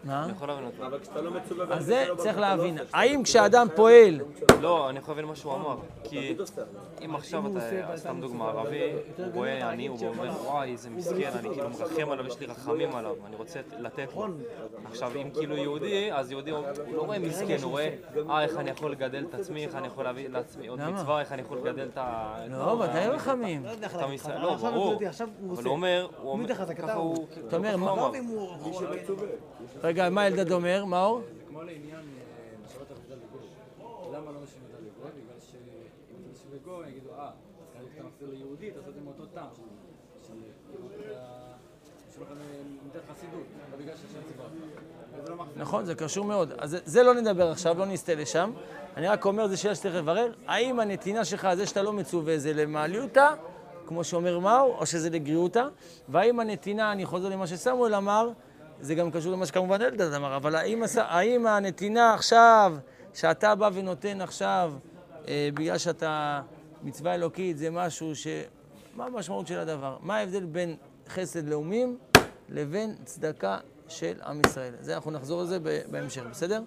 מה? 0.05 0.25
אני 0.25 0.33
יכול 0.33 0.49
להבין 0.49 0.67
אותו. 0.67 0.87
אבל 0.87 1.01
כשאתה 1.01 1.21
לא 1.21 1.31
מצווה 1.31 1.67
אז 1.71 1.85
זה 1.85 2.07
לך, 2.13 2.19
צריך 2.19 2.37
לא 2.37 2.41
להבין. 2.41 2.79
האם 2.93 3.23
כשאדם 3.23 3.67
פועל... 3.77 4.21
לא, 4.61 4.91
אני 4.91 4.99
יכול 4.99 5.13
להבין 5.13 5.25
מה 5.25 5.37
שהוא 5.37 5.55
אמר. 5.55 5.77
כי. 6.05 6.37
אם 7.05 7.15
עכשיו 7.15 7.43
אתה, 7.47 7.97
סתם 7.97 8.21
דוגמה, 8.21 8.49
ערבי, 8.49 8.93
הוא 9.17 9.27
רואה 9.35 9.71
עני, 9.71 9.87
הוא 9.87 9.99
אומר, 10.09 10.31
וואי, 10.45 10.73
איזה 10.73 10.91
מסכן, 10.91 11.31
אני 11.39 11.49
כאילו 11.55 11.71
מרחם 11.71 12.11
עליו, 12.11 12.27
יש 12.27 12.41
לי 12.41 12.47
רחמים 12.47 12.95
עליו, 12.95 13.15
אני 13.27 13.37
רוצה 13.37 13.61
לתת 13.79 14.15
לו. 14.17 14.27
עכשיו, 14.85 15.13
אם 15.23 15.31
כאילו 15.31 15.57
יהודי, 15.57 16.13
אז 16.13 16.31
יהודי 16.31 16.51
הוא 16.51 16.65
לא 16.93 17.03
רואה 17.03 17.19
מסכן, 17.19 17.57
הוא 17.63 17.71
רואה, 17.71 17.95
אה, 18.31 18.43
איך 18.43 18.57
אני 18.57 18.71
יכול 18.71 18.93
לגדל 18.93 19.25
את 19.29 19.35
עצמי, 19.35 19.65
איך 19.67 19.75
אני 19.75 19.87
יכול 19.87 20.05
להביא 20.05 20.29
לעצמי 20.29 20.69
עוד? 20.69 20.81
מצווה, 20.81 21.21
איך 21.21 21.33
אני 21.33 21.43
יכול 21.43 21.59
לגדל 21.59 21.89
את 21.93 21.99
ה... 21.99 22.37
לא, 22.51 22.85
ודאי 22.85 23.09
רחמים. 23.09 23.65
לא 24.01 24.09
מישראל, 24.09 24.41
לא, 24.41 24.55
ברור. 24.55 25.01
אבל. 25.53 25.65
הוא 25.65 25.73
אומר, 25.73 26.09
הוא 26.23 26.33
אומר, 26.33 26.55
ככה? 26.55 26.95
הוא... 26.95 27.27
אתה 27.49 27.57
אומר, 27.57 27.77
מה- 27.77 28.11
לא. 29.97 30.03
רגע, 30.03 30.11
מה 30.11 30.27
אלדד 30.27 30.53
אומר? 30.53 30.85
מאור? 30.85 31.23
כמו 31.49 31.63
לעניין 31.63 31.95
אה, 31.95 32.03
משאלות 32.67 32.91
עבודה 32.91 33.15
לגוי. 33.15 33.49
למה 34.13 34.33
לא 34.33 34.39
משאלים 34.43 34.65
אותה 34.67 34.79
לגוי? 34.81 35.23
בגלל 35.23 35.41
שאם 35.41 35.59
אתה 36.23 36.31
משאיר 36.33 36.51
לגוי, 36.63 36.89
יגידו, 36.89 37.11
אה, 37.19 37.29
אז 37.79 37.87
אתה 37.95 38.03
מחזיר 38.07 38.29
ליהודי, 38.31 38.71
תעשה 38.71 38.89
את 38.89 38.95
זה 38.95 39.01
מאותו 39.01 39.27
טעם 39.27 39.47
לא 45.29 45.37
לא. 45.37 45.45
נכון, 45.57 45.85
זה 45.85 45.95
קשור 45.95 46.25
מאוד. 46.25 46.53
אז 46.59 46.71
זה- 46.71 46.79
זה 46.85 47.03
לא 47.03 47.15
נדבר 47.15 47.51
עכשיו, 47.51 47.79
לא 47.79 47.87
נסטה 47.87 48.15
לשם. 48.15 48.53
אני 48.97 49.09
רק 49.09 49.25
אומר, 49.27 49.49
זו 49.49 49.61
שאלה 49.61 49.75
שצריך 49.75 49.95
לברר, 49.95 50.33
האם 50.47 50.81
הנתינה 50.81 51.25
שלך, 51.25 51.49
זה 51.57 51.67
שאתה 51.67 51.83
לא 51.83 51.93
מצווה, 51.93 52.39
זה 52.39 52.53
למעליותא, 52.53 53.35
כמו 53.87 54.05
שאומר 54.05 54.39
מאו, 54.39 54.77
או 54.79 54.87
שזה 54.87 55.11
לגריעותא, 55.11 55.69
והאם 56.09 56.41
הנתינה, 56.41 56.93
אני 56.93 57.07
חוזר 57.07 57.29
למה 57.29 57.47
שסמואל 57.47 57.95
אמר, 57.95 58.31
זה 58.85 58.95
גם 58.95 59.11
קשור 59.11 59.33
למה 59.33 59.47
שכמובן 59.47 59.83
אלדד 59.83 60.13
אמר, 60.13 60.37
אבל 60.37 60.55
האם, 60.57 60.83
האם 60.97 61.47
הנתינה 61.47 62.15
עכשיו, 62.15 62.77
שאתה 63.15 63.55
בא 63.55 63.71
ונותן 63.75 64.21
עכשיו, 64.21 64.73
אה, 65.29 65.49
בגלל 65.55 65.79
שאתה 65.79 66.43
מצווה 66.83 67.15
אלוקית, 67.15 67.59
זה 67.59 67.71
משהו 67.71 68.17
ש... 68.17 68.27
מה 68.97 69.07
המשמעות 69.07 69.47
של 69.47 69.59
הדבר? 69.59 69.97
מה 70.01 70.17
ההבדל 70.17 70.45
בין 70.45 70.77
חסד 71.09 71.49
לאומים 71.49 71.99
לבין 72.49 72.95
צדקה 73.05 73.59
של 73.89 74.15
עם 74.27 74.41
ישראל? 74.47 74.75
זה, 74.81 74.95
אנחנו 74.95 75.11
נחזור 75.11 75.43
לזה 75.43 75.59
בהמשך, 75.91 76.23
בסדר? 76.31 76.63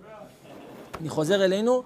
אני 1.02 1.10
חוזר 1.10 1.46
אלינו. 1.46 1.84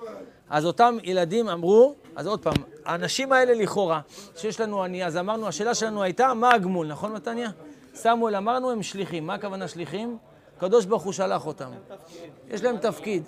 אז 0.49 0.65
אותם 0.65 0.97
ילדים 1.03 1.49
אמרו, 1.49 1.95
אז 2.15 2.27
עוד 2.27 2.43
פעם, 2.43 2.53
האנשים 2.85 3.31
האלה 3.31 3.53
לכאורה, 3.53 4.01
שיש 4.35 4.59
לנו 4.59 4.83
עני, 4.83 5.05
אז 5.05 5.17
אמרנו, 5.17 5.47
השאלה 5.47 5.75
שלנו 5.75 6.03
הייתה, 6.03 6.33
מה 6.33 6.53
הגמול, 6.53 6.87
נכון 6.87 7.13
מתניה? 7.13 7.49
סמואל 7.93 8.35
אמרנו, 8.35 8.71
הם 8.71 8.83
שליחים. 8.83 9.27
מה 9.27 9.33
הכוונה 9.33 9.67
שליחים? 9.67 10.17
הקדוש 10.57 10.85
ברוך 10.85 11.03
הוא 11.03 11.13
שלח 11.13 11.45
אותם. 11.45 11.71
יש 12.47 12.63
להם 12.63 12.77
תפקיד. 12.77 13.23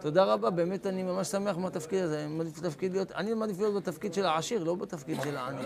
תודה 0.00 0.24
רבה, 0.24 0.50
באמת 0.50 0.86
אני 0.86 1.02
ממש 1.02 1.28
שמח 1.28 1.56
מהתפקיד 1.56 2.02
הזה. 2.02 2.24
אני 2.24 2.34
מעדיף 2.34 2.60
תפקיד 2.60 2.92
להיות, 2.92 3.12
אני 3.12 3.34
מעדיף 3.34 3.58
להיות 3.58 3.74
בתפקיד 3.74 4.14
של 4.14 4.26
העשיר, 4.26 4.64
לא 4.64 4.74
בתפקיד 4.74 5.18
של 5.22 5.36
העני. 5.36 5.62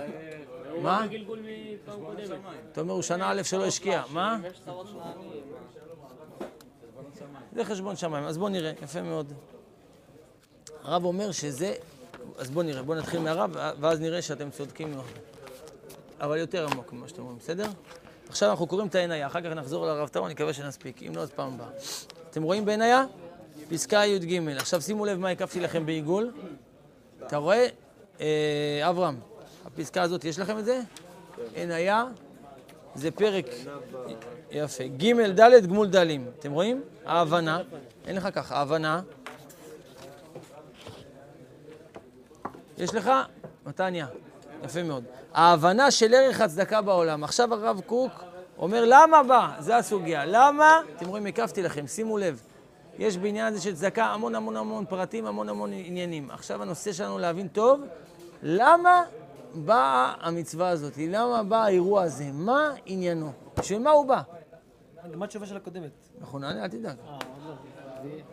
מה? 0.83 1.07
אתה 2.73 2.81
אומר, 2.81 2.93
הוא 2.93 3.03
שנה 3.03 3.31
א' 3.31 3.43
שלא 3.43 3.65
השקיע. 3.65 4.03
מה? 4.11 4.39
זה 7.53 7.65
חשבון 7.65 7.97
שמיים. 7.97 8.25
אז 8.25 8.39
בואו 8.39 8.49
נראה, 8.49 8.73
יפה 8.83 9.03
מאוד. 9.03 9.33
הרב 10.83 11.05
אומר 11.05 11.33
שזה... 11.33 11.75
אז 12.39 12.51
בואו 12.51 12.67
נראה, 12.67 12.83
בואו 12.83 12.99
נתחיל 12.99 13.21
מהרב, 13.21 13.57
ואז 13.81 14.01
נראה 14.01 14.23
שאתם 14.23 14.51
צודקים 14.51 14.91
מאוד. 14.91 15.05
אבל 16.21 16.39
יותר 16.39 16.67
עמוק 16.71 16.93
ממה 16.93 17.09
שאתם 17.09 17.21
אומרים, 17.23 17.39
בסדר? 17.39 17.67
עכשיו 18.29 18.51
אנחנו 18.51 18.67
קוראים 18.67 18.89
את 18.89 18.95
העיניה, 18.95 19.27
אחר 19.27 19.41
כך 19.41 19.47
נחזור 19.47 19.87
לרב 19.87 20.09
טאו, 20.09 20.27
אני 20.27 20.35
מקווה 20.35 20.53
שנספיק, 20.53 21.03
אם 21.03 21.17
לא, 21.17 21.21
אז 21.21 21.31
פעם 21.31 21.55
הבאה. 21.55 21.69
אתם 22.31 22.43
רואים 22.43 22.65
בעיניה? 22.65 23.05
פסקה 23.69 23.97
י"ג. 23.97 24.49
עכשיו 24.57 24.83
שימו 24.83 25.07
לב 25.07 25.19
מה 25.19 25.29
הקפתי 25.29 25.61
לכם 25.61 25.87
בעיגול. 25.87 26.33
אתה 27.27 27.37
רואה? 27.37 27.67
אה, 28.21 28.81
אברהם, 28.83 29.21
הפסקה 29.67 30.03
הזאת, 30.03 30.25
יש 30.25 30.39
לכם 30.39 30.59
את 30.59 30.65
זה? 30.65 30.81
עיניה, 31.55 32.05
זה 32.95 33.11
פרק... 33.11 33.47
יפה. 34.51 34.85
ג' 34.85 35.41
ד' 35.41 35.67
גמול 35.67 35.87
דלים. 35.87 36.31
אתם 36.39 36.53
רואים? 36.53 36.83
ההבנה. 37.07 37.61
אין 38.07 38.17
לך 38.17 38.29
ככה. 38.35 38.57
ההבנה. 38.57 39.01
יש 42.79 42.95
לך? 42.95 43.11
מתניה. 43.67 44.07
יפה 44.65 44.83
מאוד. 44.83 45.05
ההבנה 45.35 45.91
של 45.91 46.15
ערך 46.15 46.41
הצדקה 46.41 46.83
בעולם. 46.83 47.25
עכשיו 47.25 47.55
הרב 47.55 47.81
קוק 47.87 48.13
אומר, 48.59 48.85
למה 48.87 49.23
בא? 49.23 49.51
זה 49.59 49.77
הסוגיה. 49.77 50.25
למה? 50.27 50.81
אתם 50.97 51.09
רואים, 51.09 51.27
הקפתי 51.27 51.63
לכם, 51.63 51.87
שימו 51.87 52.19
לב. 52.19 52.43
יש 52.99 53.17
בעניין 53.17 53.47
הזה 53.47 53.61
של 53.63 53.75
צדקה 53.75 54.05
המון 54.05 54.35
המון 54.35 54.57
המון 54.57 54.85
פרטים, 54.87 55.27
המון 55.27 55.49
המון 55.49 55.71
עניינים. 55.73 56.31
עכשיו 56.31 56.63
הנושא 56.63 56.93
שלנו 56.93 57.19
להבין 57.19 57.49
טוב, 57.49 57.81
למה 58.43 59.03
באה 59.55 60.15
המצווה 60.21 60.69
הזאת? 60.69 60.93
למה 61.09 61.43
בא 61.43 61.65
האירוע 61.65 62.03
הזה? 62.03 62.25
מה 62.33 62.71
עניינו? 62.87 63.33
בשביל 63.59 63.79
מה 63.79 63.91
הוא 63.91 64.07
בא? 64.07 64.23
מה 65.15 65.25
התשובה 65.25 65.47
של 65.47 65.57
הקודמת? 65.57 65.91
נענה, 66.35 66.65
אל 66.65 66.69
תדאג. 66.69 66.97
אה, 67.09 67.19
לא. 67.49 67.55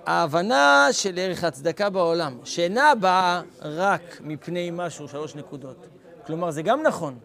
ההבנה 0.05 0.87
של 0.91 1.19
ערך 1.19 1.43
הצדקה 1.43 1.89
בעולם, 1.89 2.37
שאינה 2.43 2.95
באה 2.95 3.41
רק 3.61 4.01
מפני 4.21 4.69
משהו, 4.73 5.07
שלוש 5.07 5.35
נקודות. 5.35 5.87
כלומר, 6.25 6.51
זה 6.51 6.61
גם 6.61 6.81
נכון. 6.81 7.17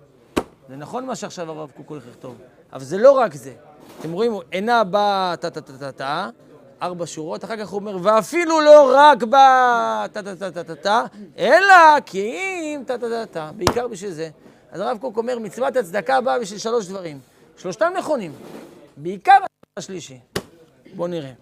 זה 0.69 0.77
נכון 0.77 1.07
מה 1.07 1.17
שעכשיו 1.17 1.51
הרב 1.51 1.71
קוק 1.77 1.91
הולך 1.91 2.03
לכתוב, 2.11 2.35
אבל 2.73 2.85
זה 2.85 2.99
לא 2.99 3.13
רק 3.13 3.35
זה. 3.35 3.53
אתם 4.01 4.13
רואים, 4.13 4.33
אינה 4.53 4.85
באה 4.85 5.35
טה-טה-טה-טה, 5.37 6.29
ארבע 6.83 7.07
שורות, 7.07 7.45
אחר 7.45 7.57
כך 7.57 7.69
הוא 7.69 7.81
אומר, 7.81 7.97
ואפילו 8.03 8.61
לא 8.61 8.93
רק 8.97 9.23
באה 9.23 10.07
טה-טה-טה-טה-טה, 10.13 11.03
אלא 11.39 12.01
כי 12.07 12.33
אם 12.63 12.83
טה-טה-טה-טה, 12.87 13.51
בעיקר 13.57 13.89
בשביל 13.89 14.11
זה. 14.11 14.29
אז 14.71 14.81
הרב 14.81 14.99
קוק 15.01 15.17
אומר, 15.17 15.39
מצוות 15.39 15.77
הצדקה 15.77 16.21
באה 16.21 16.39
בשביל 16.39 16.59
שלוש 16.59 16.87
דברים. 16.89 17.21
שלושתם 17.57 17.93
נכונים, 17.99 18.33
בעיקר 18.97 19.39
השלישי. 19.77 20.21
בואו 20.97 21.09
נראה. 21.09 21.33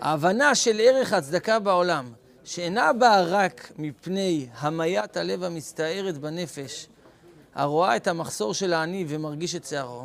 ההבנה 0.00 0.54
של 0.54 0.80
ערך 0.80 1.12
הצדקה 1.12 1.58
בעולם, 1.58 2.12
שאינה 2.44 2.92
באה 2.92 3.22
רק 3.22 3.72
מפני 3.78 4.46
המיית 4.58 5.16
הלב 5.16 5.42
המסתערת 5.42 6.18
בנפש, 6.18 6.86
הרואה 7.54 7.96
את 7.96 8.06
המחסור 8.06 8.54
של 8.54 8.72
העני 8.72 9.04
ומרגיש 9.08 9.54
את 9.54 9.62
צערו, 9.62 10.04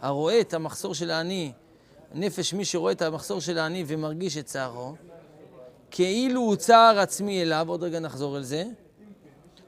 הרואה 0.00 0.40
את 0.40 0.54
המחסור 0.54 0.94
של 0.94 1.10
העני, 1.10 1.52
נפש 2.14 2.54
מי 2.54 2.64
שרואה 2.64 2.92
את 2.92 3.02
המחסור 3.02 3.40
של 3.40 3.58
העני 3.58 3.84
ומרגיש 3.86 4.36
את 4.36 4.46
צערו, 4.46 4.94
כאילו 5.90 6.40
הוא 6.40 6.56
צער 6.56 6.98
עצמי 6.98 7.42
אליו, 7.42 7.68
עוד 7.68 7.82
רגע 7.82 8.00
נחזור 8.00 8.36
אל 8.36 8.42
זה, 8.42 8.64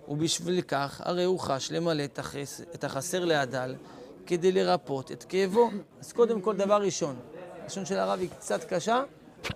ובשביל 0.08 0.60
כך 0.60 1.00
הרי 1.04 1.24
הוא 1.24 1.40
חש 1.40 1.72
למלא 1.72 2.04
את, 2.04 2.18
את 2.74 2.84
החסר 2.84 3.24
להדל 3.24 3.74
כדי 4.26 4.52
לרפות 4.52 5.12
את 5.12 5.24
כאבו. 5.28 5.70
אז 6.00 6.12
קודם 6.12 6.40
כל, 6.40 6.56
דבר 6.56 6.82
ראשון, 6.82 7.16
הלשון 7.62 7.86
של 7.86 7.98
הרב 7.98 8.20
היא 8.20 8.28
קצת 8.30 8.64
קשה, 8.64 9.02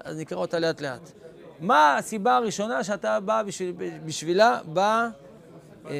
אז 0.00 0.18
נקרא 0.18 0.38
אותה 0.38 0.58
לאט 0.58 0.80
לאט. 0.80 1.25
מה 1.60 1.96
הסיבה 1.96 2.36
הראשונה 2.36 2.84
שאתה 2.84 3.20
בא 3.20 3.42
בשביל, 3.42 3.72
בשבילה? 4.04 4.60
בא 4.64 5.08
אה. 5.86 5.92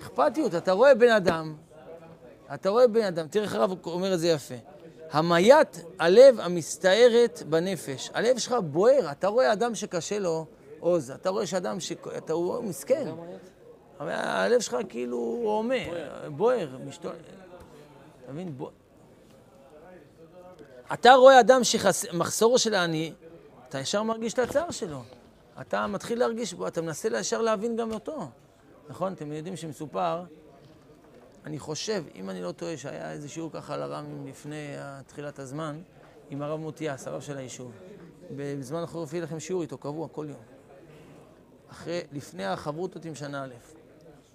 אכפתיות, 0.00 0.54
אתה 0.54 0.72
רואה 0.72 0.94
בן 0.94 1.10
אדם, 1.10 1.54
אתה 2.54 2.68
רואה 2.68 2.88
בן 2.88 3.04
אדם, 3.04 3.26
תראה 3.28 3.44
איך 3.44 3.54
הרב 3.54 3.86
אומר 3.86 4.14
את 4.14 4.20
זה 4.20 4.28
יפה. 4.28 4.54
המיית 5.10 5.84
הלב 5.98 6.40
המסתערת 6.40 7.42
בנפש. 7.48 8.10
הלב 8.14 8.38
שלך 8.38 8.54
בוער, 8.64 9.10
אתה 9.10 9.28
רואה 9.28 9.52
אדם 9.52 9.74
שקשה 9.74 10.18
לו 10.18 10.46
עוז, 10.80 11.10
אתה 11.10 11.30
רואה 11.30 11.46
שאדם 11.46 11.80
ש... 11.80 11.92
אתה 12.16 12.32
הוא 12.32 12.64
מסכן. 12.64 13.08
הלב 14.00 14.60
שלך 14.60 14.76
כאילו 14.88 15.16
הומה, 15.16 15.74
בוער, 16.28 16.68
משתול... 16.86 17.12
אתה 18.24 18.32
מבין? 18.32 18.56
בוער. 18.56 18.72
אתה 20.92 21.14
רואה 21.14 21.40
אדם 21.40 21.64
שמחסורו 21.64 22.58
של 22.58 22.74
העני, 22.74 23.12
אתה 23.70 23.78
ישר 23.78 24.02
מרגיש 24.02 24.34
את 24.34 24.38
הצער 24.38 24.70
שלו. 24.70 25.02
אתה 25.60 25.86
מתחיל 25.86 26.18
להרגיש 26.18 26.54
בו, 26.54 26.68
אתה 26.68 26.82
מנסה 26.82 27.08
ישר 27.20 27.42
להבין 27.42 27.76
גם 27.76 27.92
אותו. 27.92 28.28
נכון? 28.88 29.12
אתם 29.12 29.32
יודעים 29.32 29.56
שמסופר 29.56 30.24
אני 31.44 31.58
חושב, 31.58 32.04
אם 32.14 32.30
אני 32.30 32.42
לא 32.42 32.52
טועה, 32.52 32.76
שהיה 32.76 33.12
איזה 33.12 33.28
שיעור 33.28 33.50
ככה 33.52 33.74
על 33.74 33.82
הר"מים 33.82 34.26
לפני 34.26 34.76
תחילת 35.06 35.38
הזמן, 35.38 35.80
עם 36.30 36.42
הרב 36.42 36.60
מוטיאס, 36.60 37.06
הרב 37.06 37.20
של 37.20 37.36
היישוב. 37.36 37.72
בזמן 38.36 38.82
החורף 38.82 39.12
יהיה 39.12 39.24
לכם 39.24 39.40
שיעור 39.40 39.62
איתו, 39.62 39.78
קבוע, 39.78 40.08
כל 40.08 40.26
יום. 40.28 40.42
אחרי, 41.70 42.00
לפני 42.12 42.44
החברותות 42.44 43.04
עם 43.04 43.14
שנה 43.14 43.44
א', 43.44 43.54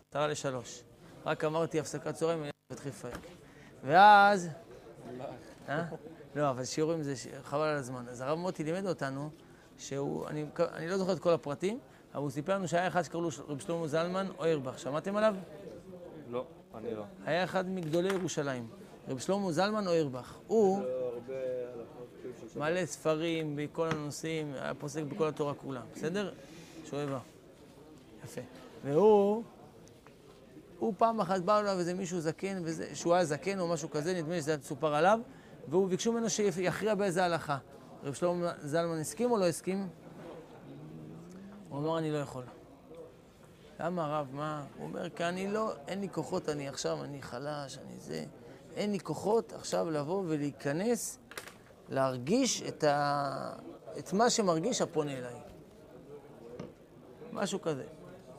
עשרה 0.09 0.27
לשלוש. 0.27 0.83
רק 1.25 1.43
אמרתי 1.43 1.79
הפסקת 1.79 2.13
צהריים, 2.13 2.43
אני 2.43 2.51
מתחיל 2.71 2.91
לפרק. 2.91 3.27
ואז... 3.83 4.49
אה? 5.69 5.83
לא, 6.35 6.49
אבל 6.49 6.65
שיעורים 6.65 7.03
זה 7.03 7.15
ש- 7.15 7.27
חבל 7.43 7.67
על 7.67 7.77
הזמן. 7.77 8.05
אז 8.09 8.21
הרב 8.21 8.39
מוטי 8.39 8.63
לימד 8.63 8.85
אותנו 8.87 9.29
שהוא, 9.77 10.27
אני, 10.27 10.45
אני 10.73 10.87
לא 10.87 10.97
זוכר 10.97 11.13
את 11.13 11.19
כל 11.19 11.33
הפרטים, 11.33 11.79
אבל 12.13 12.21
הוא 12.21 12.29
סיפר 12.29 12.55
לנו 12.55 12.67
שהיה 12.67 12.87
אחד 12.87 13.01
שקראו 13.01 13.21
לו 13.21 13.29
רב 13.47 13.59
שלמה 13.59 13.87
זלמן 13.87 14.27
אוירבך. 14.39 14.79
שמעתם 14.79 15.15
עליו? 15.15 15.35
לא, 16.29 16.45
אני 16.75 16.93
לא. 16.95 17.03
היה 17.25 17.43
אחד 17.43 17.69
מגדולי 17.69 18.13
ירושלים. 18.13 18.67
רב 19.07 19.19
שלמה 19.19 19.51
זלמן 19.51 19.87
אוירבך. 19.87 20.37
הוא 20.47 20.79
כאילו 20.79 20.93
מלא 22.55 22.85
ספרים 22.85 23.55
בכל 23.55 23.87
הנושאים, 23.91 24.53
היה 24.53 24.73
פוסק 24.73 25.03
בכל 25.03 25.27
התורה 25.27 25.53
כולה, 25.53 25.81
בסדר? 25.95 26.33
שואבה. 26.89 27.19
יפה. 28.25 28.41
והוא, 28.85 29.43
הוא 30.79 30.93
פעם 30.97 31.19
אחת 31.21 31.41
בא 31.41 31.59
אליו 31.59 31.79
איזה 31.79 31.93
מישהו 31.93 32.19
זקן, 32.19 32.61
וזה, 32.63 32.95
שהוא 32.95 33.13
היה 33.13 33.25
זקן 33.25 33.59
או 33.59 33.67
משהו 33.67 33.89
כזה, 33.89 34.13
נדמה 34.13 34.33
לי 34.35 34.41
שזה 34.41 34.51
היה 34.51 34.57
מסופר 34.57 34.95
עליו, 34.95 35.19
והוא 35.67 35.89
ביקשו 35.89 36.11
ממנו 36.11 36.29
שיכריע 36.29 36.95
באיזה 36.95 37.25
הלכה. 37.25 37.57
רב 38.03 38.13
שלמה 38.13 38.51
זלמן 38.59 38.99
הסכים 38.99 39.31
או 39.31 39.37
לא 39.37 39.45
הסכים? 39.45 39.89
הוא 41.69 41.79
אמר, 41.79 41.97
אני 41.97 42.11
לא 42.11 42.17
יכול. 42.17 42.43
למה 43.79 44.05
הרב, 44.05 44.27
מה? 44.33 44.63
הוא 44.77 44.87
אומר, 44.87 45.09
כי 45.09 45.23
אני 45.23 45.47
לא, 45.47 45.73
אין 45.87 46.01
לי 46.01 46.09
כוחות, 46.09 46.49
אני 46.49 46.67
עכשיו, 46.67 47.03
אני 47.03 47.21
חלש, 47.21 47.77
אני 47.77 47.99
זה. 47.99 48.25
אין 48.75 48.91
לי 48.91 48.99
כוחות 48.99 49.53
עכשיו 49.53 49.91
לבוא 49.91 50.23
ולהיכנס, 50.27 51.19
להרגיש 51.89 52.61
את, 52.61 52.83
ה... 52.83 53.53
את 53.99 54.13
מה 54.13 54.29
שמרגיש 54.29 54.81
הפונה 54.81 55.17
אליי. 55.17 55.35
משהו 57.33 57.61
כזה. 57.61 57.83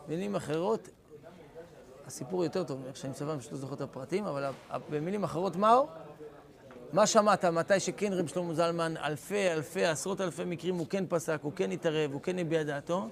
במילים 0.07 0.37
אחרות, 0.37 0.89
הסיפור 2.07 2.45
יותר 2.45 2.65
טוב 2.65 2.81
מאיך 2.81 2.97
שאני 2.97 3.11
מספר, 3.11 3.33
אני 3.33 3.41
פשוט 3.41 3.53
לא 3.53 3.59
זוכר 3.59 3.75
את 3.75 3.81
הפרטים, 3.81 4.27
אבל 4.27 4.51
במילים 4.91 5.25
אחרות, 5.25 5.57
מה 5.57 5.73
הוא? 5.73 5.89
מה 6.93 7.07
שמעת? 7.07 7.45
מתי 7.45 7.81
שכן 7.81 8.13
רב 8.13 8.27
שלמה 8.27 8.55
זלמן, 8.55 8.95
אלפי, 8.97 9.53
אלפי, 9.53 9.85
עשרות 9.85 10.21
אלפי 10.21 10.45
מקרים 10.45 10.75
הוא 10.75 10.87
כן 10.91 11.05
פסק, 11.09 11.39
הוא 11.43 11.53
כן 11.57 11.71
התערב, 11.71 12.13
הוא 12.13 12.21
כן 12.23 12.39
הביע 12.39 12.63
דעתו, 12.63 13.09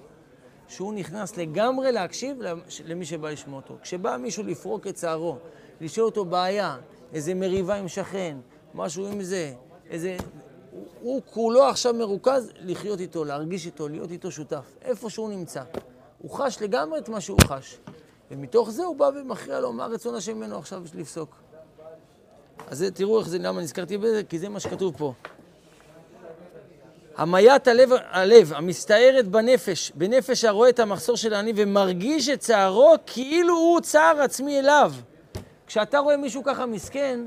שהוא 0.67 0.93
נכנס 0.93 1.37
לגמרי 1.37 1.91
להקשיב 1.91 2.41
למ- 2.41 2.61
למי 2.85 3.05
שבא 3.05 3.29
לשמוע 3.29 3.59
אותו. 3.61 3.77
כשבא 3.81 4.17
מישהו 4.17 4.43
לפרוק 4.43 4.87
את 4.87 4.95
צערו, 4.95 5.37
לשאול 5.81 6.05
אותו 6.05 6.25
בעיה, 6.25 6.77
איזה 7.13 7.33
מריבה 7.33 7.75
עם 7.75 7.87
שכן, 7.87 8.37
משהו 8.73 9.07
עם 9.07 9.23
זה, 9.23 9.53
איזה... 9.89 10.17
הוא, 10.71 10.85
הוא 11.01 11.21
כולו 11.25 11.63
עכשיו 11.63 11.93
מרוכז 11.93 12.51
לחיות 12.59 12.99
איתו, 12.99 13.25
להרגיש 13.25 13.65
איתו, 13.65 13.87
להיות 13.87 14.11
איתו 14.11 14.31
שותף, 14.31 14.75
איפה 14.81 15.09
שהוא 15.09 15.29
נמצא. 15.29 15.63
הוא 16.17 16.31
חש 16.31 16.61
לגמרי 16.61 16.99
את 16.99 17.09
מה 17.09 17.21
שהוא 17.21 17.39
חש. 17.43 17.77
ומתוך 18.31 18.69
זה 18.69 18.83
הוא 18.83 18.95
בא 18.95 19.09
ומכריע 19.15 19.59
לו 19.59 19.73
מה 19.73 19.85
רצון 19.85 20.15
השם 20.15 20.37
ממנו 20.37 20.57
עכשיו 20.57 20.83
לפסוק. 20.95 21.44
אז 22.67 22.85
תראו 22.93 23.19
איך 23.19 23.27
זה, 23.27 23.37
למה 23.39 23.61
נזכרתי 23.61 23.97
בזה? 23.97 24.21
כי 24.29 24.39
זה 24.39 24.49
מה 24.49 24.59
שכתוב 24.59 24.93
פה. 24.97 25.13
המיית 27.17 27.67
הלב, 27.67 27.89
הלב 28.09 28.53
המסתערת 28.53 29.27
בנפש, 29.27 29.91
בנפש 29.95 30.43
הרואה 30.43 30.69
את 30.69 30.79
המחסור 30.79 31.17
של 31.17 31.33
העני 31.33 31.53
ומרגיש 31.55 32.29
את 32.29 32.39
צערו 32.39 32.93
כאילו 33.05 33.53
הוא 33.53 33.81
צער 33.81 34.21
עצמי 34.21 34.59
אליו. 34.59 34.93
כשאתה 35.67 35.99
רואה 35.99 36.17
מישהו 36.17 36.43
ככה 36.43 36.65
מסכן, 36.65 37.19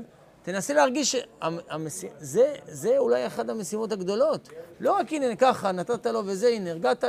תנסה 0.43 0.73
להרגיש, 0.73 1.15
המ- 1.41 1.59
המש... 1.69 2.05
זה, 2.19 2.53
זה 2.67 2.97
אולי 2.97 3.27
אחת 3.27 3.49
המשימות 3.49 3.91
הגדולות. 3.91 4.49
לא 4.79 4.93
רק 4.93 5.13
הנה 5.13 5.35
ככה, 5.35 5.71
נתת 5.71 6.05
לו 6.05 6.21
וזה, 6.25 6.47
הנה, 6.47 6.69
הרגעת, 6.69 7.03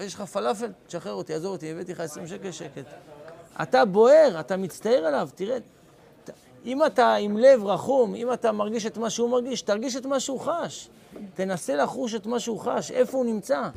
יש 0.00 0.14
לך 0.14 0.20
פלאפל, 0.20 0.68
תשחרר 0.86 1.12
אותי, 1.12 1.34
עזוב 1.34 1.52
אותי, 1.52 1.70
הבאתי 1.70 1.92
לך 1.92 2.00
20 2.00 2.26
שקל 2.26 2.50
שקט. 2.50 2.84
אתה 3.62 3.84
בוער, 3.84 4.36
אתה 4.40 4.56
מצטער 4.56 5.04
עליו, 5.06 5.28
תראה. 5.34 5.58
אם 6.64 6.86
אתה 6.86 7.14
עם 7.14 7.36
לב 7.36 7.64
רחום, 7.64 8.14
אם 8.14 8.32
אתה 8.32 8.52
מרגיש 8.52 8.86
את 8.86 8.96
מה 8.96 9.10
שהוא 9.10 9.30
מרגיש, 9.30 9.62
תרגיש 9.62 9.96
את 9.96 10.06
מה 10.06 10.20
שהוא 10.20 10.40
חש. 10.40 10.88
תנסה 11.34 11.76
לחוש 11.76 12.14
את 12.14 12.26
מה 12.26 12.40
שהוא 12.40 12.60
חש, 12.60 12.90
איפה 12.90 13.18
הוא 13.18 13.26
נמצא. 13.26 13.68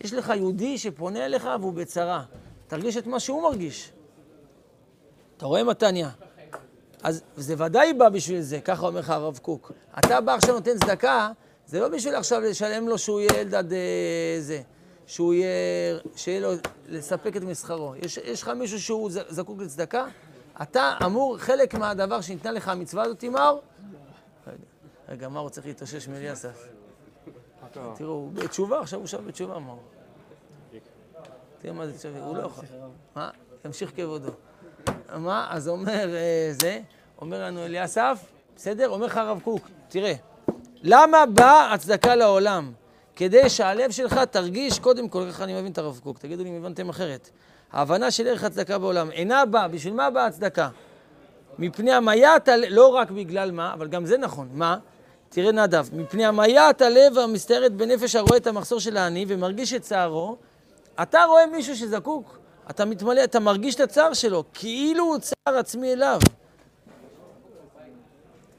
יש 0.00 0.12
לך 0.12 0.32
יהודי 0.36 0.78
שפונה 0.78 1.24
אליך 1.24 1.48
והוא 1.60 1.72
בצרה. 1.72 2.22
תרגיש 2.66 2.96
את 2.96 3.06
מה 3.06 3.20
שהוא 3.20 3.42
מרגיש. 3.42 3.92
אתה 5.36 5.46
רואה 5.46 5.64
מתניה? 5.64 6.10
אז 7.02 7.22
זה 7.36 7.54
ודאי 7.58 7.92
בא 7.92 8.08
בשביל 8.08 8.40
זה, 8.40 8.60
ככה 8.60 8.86
אומר 8.86 9.00
לך 9.00 9.10
הרב 9.10 9.38
קוק. 9.42 9.72
אתה 9.98 10.20
בא 10.20 10.34
עכשיו 10.34 10.54
נותן 10.54 10.78
צדקה, 10.78 11.30
זה 11.66 11.80
לא 11.80 11.88
בשביל 11.88 12.14
עכשיו 12.14 12.40
לשלם 12.40 12.88
לו 12.88 12.98
שהוא 12.98 13.20
יהיה 13.20 13.40
אלדד 13.40 13.72
אה, 13.72 14.36
זה, 14.40 14.60
שהוא 15.06 15.34
יהיה, 15.34 15.48
שיהיה 16.16 16.40
לו, 16.40 16.52
לספק 16.88 17.36
את 17.36 17.42
מסחרו. 17.42 17.94
יש, 18.02 18.42
לך 18.42 18.48
מישהו 18.48 18.80
שהוא 18.80 19.10
זקוק 19.10 19.60
לצדקה? 19.60 20.06
אתה 20.62 20.94
אמור, 21.06 21.38
חלק 21.38 21.74
מהדבר 21.74 22.20
שניתנה 22.20 22.52
לך 22.52 22.68
המצווה 22.68 23.02
הזאת, 23.02 23.24
מאור, 23.24 23.62
רגע, 25.08 25.28
מאור 25.28 25.48
צריך 25.48 25.66
להתאושש 25.66 26.08
מאליסף. 26.08 26.68
תראו, 27.94 28.12
הוא 28.12 28.32
בתשובה, 28.32 28.80
עכשיו 28.80 28.98
הוא 28.98 29.06
שם 29.06 29.26
בתשובה, 29.26 29.58
מאור. 29.58 29.82
תראה 31.58 31.74
מה 31.74 31.86
זה 31.86 31.98
תשובה, 31.98 32.24
הוא 32.24 32.36
לא 32.36 32.42
יכול. 32.42 32.64
מה? 33.16 33.30
ימשיך 33.64 33.92
כבודו. 33.96 34.30
מה? 35.16 35.46
אז 35.50 35.68
אומר 35.68 36.14
אה, 36.14 36.48
זה, 36.50 36.80
אומר 37.20 37.44
לנו 37.44 37.64
אליסף, 37.64 38.24
בסדר? 38.56 38.88
אומר 38.88 39.06
לך 39.06 39.16
הרב 39.16 39.40
קוק, 39.44 39.68
תראה, 39.88 40.12
למה 40.82 41.26
באה 41.26 41.74
הצדקה 41.74 42.14
לעולם? 42.14 42.72
כדי 43.16 43.50
שהלב 43.50 43.90
שלך 43.90 44.18
תרגיש, 44.30 44.78
קודם 44.78 45.08
כל, 45.08 45.24
ככה 45.30 45.44
אני 45.44 45.60
מבין 45.60 45.72
את 45.72 45.78
הרב 45.78 46.00
קוק, 46.02 46.18
תגידו 46.18 46.42
לי 46.42 46.50
אם 46.50 46.54
הבנתם 46.54 46.88
אחרת. 46.88 47.30
ההבנה 47.72 48.10
של 48.10 48.26
ערך 48.26 48.44
הצדקה 48.44 48.78
בעולם 48.78 49.10
אינה 49.10 49.44
באה, 49.44 49.68
בשביל 49.68 49.94
מה 49.94 50.10
באה 50.10 50.26
הצדקה? 50.26 50.68
מפני 51.58 51.92
המיית 51.92 52.48
הלב, 52.48 52.68
לא 52.70 52.88
רק 52.88 53.10
בגלל 53.10 53.50
מה, 53.50 53.72
אבל 53.72 53.88
גם 53.88 54.06
זה 54.06 54.18
נכון, 54.18 54.48
מה? 54.52 54.76
תראה 55.28 55.52
נדב, 55.52 55.86
מפני 55.92 56.24
המיית 56.24 56.82
הלב 56.82 57.18
המסתערת 57.18 57.72
בנפש 57.72 58.16
הרואה 58.16 58.36
את 58.36 58.46
המחסור 58.46 58.80
של 58.80 58.96
העני 58.96 59.24
ומרגיש 59.28 59.74
את 59.74 59.82
צערו, 59.82 60.36
אתה 61.02 61.24
רואה 61.24 61.46
מישהו 61.46 61.76
שזקוק, 61.76 62.38
אתה 62.70 62.84
מתמלא, 62.84 63.24
אתה 63.24 63.40
מרגיש 63.40 63.74
את 63.74 63.80
הצער 63.80 64.14
שלו, 64.14 64.44
כאילו 64.54 65.04
הוא 65.04 65.18
צער 65.18 65.58
עצמי 65.58 65.92
אליו. 65.92 66.20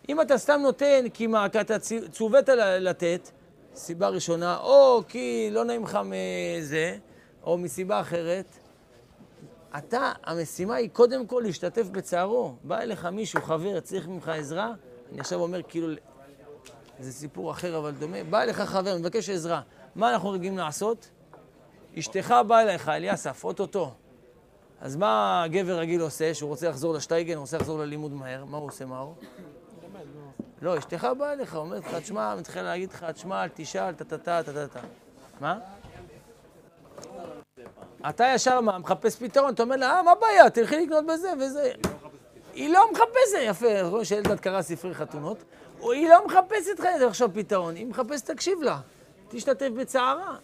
אם 0.10 0.22
אתה 0.22 0.38
סתם 0.38 0.60
נותן 0.64 1.06
כי 1.14 1.28
מה, 1.28 1.50
כי 1.50 1.62
אתה 1.62 1.76
צוות 2.12 2.50
לתת, 2.80 3.30
סיבה 3.76 4.08
ראשונה, 4.08 4.58
או 4.58 5.02
כי 5.08 5.50
לא 5.52 5.66
נעים 5.66 5.84
לך 5.84 6.00
מזה, 6.06 6.96
או 7.44 7.58
מסיבה 7.58 8.02
אחרת, 8.02 8.46
אתה, 9.78 10.12
המשימה 10.24 10.76
היא 10.76 10.90
קודם 10.90 11.28
כל 11.28 11.42
להשתתף 11.46 11.88
בצערו. 11.92 12.56
בא 12.64 12.80
אליך 12.80 13.06
מישהו, 13.06 13.42
חבר, 13.42 13.80
צריך 13.80 14.08
ממך 14.08 14.28
עזרה, 14.28 14.74
אני 15.12 15.20
עכשיו 15.20 15.40
אומר 15.40 15.62
כאילו, 15.68 15.88
זה 17.00 17.12
סיפור 17.12 17.52
אחר 17.52 17.78
אבל 17.78 17.92
דומה, 17.92 18.24
בא 18.24 18.42
אליך 18.42 18.62
חבר, 18.62 18.98
מבקש 18.98 19.30
עזרה, 19.30 19.62
מה 19.96 20.14
אנחנו 20.14 20.30
רגילים 20.30 20.58
לעשות? 20.58 21.10
אשתך 22.00 22.36
באה 22.48 22.62
אליך, 22.62 22.90
אליסף, 22.90 23.44
אוטוטו. 23.44 23.94
אז 24.82 24.96
מה 24.96 25.44
הגבר 25.44 25.80
רגיל 25.80 26.02
עושה, 26.02 26.34
שהוא 26.34 26.50
רוצה 26.50 26.70
לחזור 26.70 26.94
לשטייגן, 26.94 27.38
רוצה 27.38 27.58
לחזור 27.58 27.80
ללימוד 27.80 28.12
מהר, 28.12 28.46
מה 28.46 28.58
הוא 28.58 28.68
עושה, 28.68 28.86
מאור? 28.86 29.16
לא, 30.62 30.78
אשתך 30.78 31.08
באה 31.18 31.34
אליך, 31.34 31.56
אומרת 31.56 31.84
לך, 31.86 31.96
תשמע, 31.96 32.36
מתחילה 32.36 32.64
להגיד 32.64 32.90
לך, 32.90 33.04
תשמע, 33.04 33.44
אל 33.44 33.50
תשאל, 33.54 33.94
טה-טה-טה, 33.94 34.44
טה-טה-טה. 34.44 34.80
מה? 35.42 35.60
אתה 38.10 38.26
ישר 38.36 38.62
מה, 38.62 38.78
מחפש 38.78 39.16
פתרון, 39.16 39.54
אתה 39.54 39.64
אומר 39.64 39.76
לה, 39.76 39.92
אה, 39.92 40.04
מה 40.04 40.12
הבעיה, 40.12 40.50
תלכי 40.50 40.86
לקנות 40.86 41.06
בזה 41.06 41.30
וזה. 41.40 41.72
היא 42.54 42.74
לא 42.74 42.92
מחפשת, 42.92 43.38
יפה, 43.42 43.82
רואים 43.82 44.06
שאלדד 44.06 44.40
קרא 44.40 44.62
ספרי 44.62 44.94
חתונות, 44.94 45.38
היא 45.82 46.10
לא 46.10 46.26
מחפשת 46.26 46.80
עכשיו 47.08 47.30
פתרון, 47.34 47.76
היא 47.76 47.86
מחפשת, 47.86 48.32
תקשיב 48.32 48.62
לה, 48.62 48.80
תשתתף 49.30 49.70
בצערה. 49.78 50.36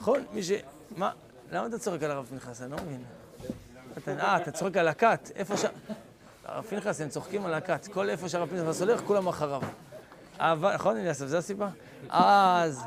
נכון? 0.00 0.24
מי 0.32 0.42
ש... 0.42 0.50
מה? 0.96 1.10
למה 1.52 1.66
אתה 1.66 1.78
צוחק 1.78 2.02
על 2.02 2.10
הרב 2.10 2.26
פנחס? 2.26 2.62
אני 2.62 2.70
לא 2.70 2.76
מבין. 2.76 3.04
אה, 4.18 4.36
אתה 4.36 4.50
צוחק 4.50 4.76
על 4.76 4.88
הכת, 4.88 5.30
איפה 5.34 5.56
ש... 5.56 5.64
הרב 6.44 6.64
פנחס, 6.64 7.00
הם 7.00 7.08
צוחקים 7.08 7.46
על 7.46 7.54
הכת. 7.54 7.86
כל 7.86 8.10
איפה 8.10 8.28
שהרב 8.28 8.48
פנחס 8.48 8.80
הולך, 8.80 9.00
כולם 9.00 9.26
אחריו. 9.26 9.62
אבל, 10.38 10.74
נכון, 10.74 10.96
אליסף, 10.96 11.26
זו 11.26 11.36
הסיבה? 11.36 11.68
אז, 12.08 12.82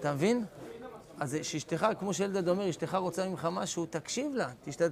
אתה 0.00 0.12
מבין? 0.12 0.44
אז 1.20 1.36
שאשתך, 1.42 1.86
כמו 1.98 2.14
שאלדד 2.14 2.48
אומר, 2.48 2.70
אשתך 2.70 2.94
רוצה 2.94 3.28
ממך 3.28 3.48
משהו, 3.52 3.86
תקשיב 3.86 4.34
לה, 4.34 4.48
תשת... 4.64 4.90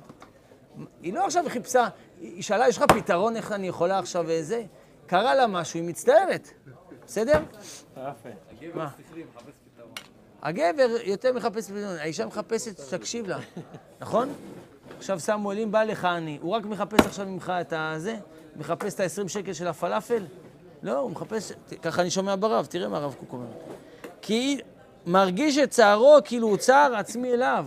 היא 1.03 1.13
לא 1.13 1.25
עכשיו 1.25 1.45
חיפשה, 1.49 1.89
היא 2.21 2.43
שאלה, 2.43 2.69
יש 2.69 2.77
לך 2.77 2.85
פתרון 2.89 3.37
איך 3.37 3.53
אני 3.53 3.69
יכולה 3.69 3.99
עכשיו 3.99 4.25
וזה? 4.29 4.65
קרה 5.07 5.35
לה 5.35 5.47
משהו, 5.47 5.81
היא 5.81 5.89
מצטערת, 5.89 6.51
בסדר? 7.07 7.43
מה? 8.75 8.89
הגבר 10.43 10.89
יותר 11.05 11.33
מחפש 11.33 11.71
פתרון, 11.71 11.97
האישה 11.99 12.27
מחפשת 12.27 12.79
שתקשיב 12.79 13.27
לה, 13.27 13.39
נכון? 14.01 14.33
עכשיו 14.97 15.21
סמואל, 15.21 15.59
אם 15.59 15.73
בא 15.73 15.85
לך 15.85 16.05
עני, 16.05 16.39
הוא 16.43 16.53
רק 16.53 16.65
מחפש 16.65 17.07
עכשיו 17.07 17.27
ממך 17.27 17.53
את 17.61 17.73
הזה? 17.77 18.17
מחפש 18.57 18.95
את 18.95 19.01
ה-20 19.01 19.29
שקל 19.29 19.53
של 19.53 19.67
הפלאפל? 19.67 20.27
לא, 20.83 20.99
הוא 20.99 21.11
מחפש, 21.11 21.53
ככה 21.83 22.03
אני 22.03 22.11
שומע 22.11 22.35
ברב, 22.37 22.67
תראה 22.67 22.89
מה 22.89 22.97
הרב 22.97 23.15
קוק 23.15 23.33
אומר. 23.33 23.47
כי 24.23 24.61
מרגיש 25.07 25.59
את 25.59 25.71
צערו 25.71 26.17
כאילו 26.25 26.49
הוא 26.49 26.57
צער 26.57 26.95
עצמי 26.97 27.33
אליו. 27.33 27.67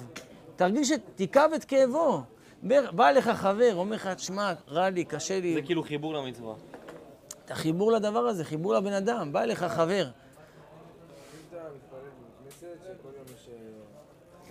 תרגיש, 0.55 0.91
את, 0.91 1.01
תיכב 1.15 1.49
את 1.55 1.63
כאבו. 1.65 2.21
בא- 2.63 3.11
לך 3.11 3.27
חבר, 3.29 3.75
אומר 3.75 3.95
לך, 3.95 4.07
תשמע, 4.07 4.53
רע 4.67 4.89
לי, 4.89 5.05
קשה 5.05 5.39
לי. 5.39 5.53
זה 5.53 5.61
כאילו 5.61 5.83
חיבור 5.83 6.13
למצווה. 6.13 6.55
את 7.45 7.51
החיבור 7.51 7.91
לדבר 7.91 8.19
הזה, 8.19 8.45
חיבור 8.45 8.73
לבן 8.73 8.93
אדם. 8.93 9.33
בא 9.33 9.45
לך 9.45 9.63
חבר. 9.63 10.07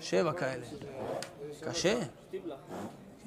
שבע 0.00 0.32
כאלה. 0.32 0.66
קשה. 1.62 2.00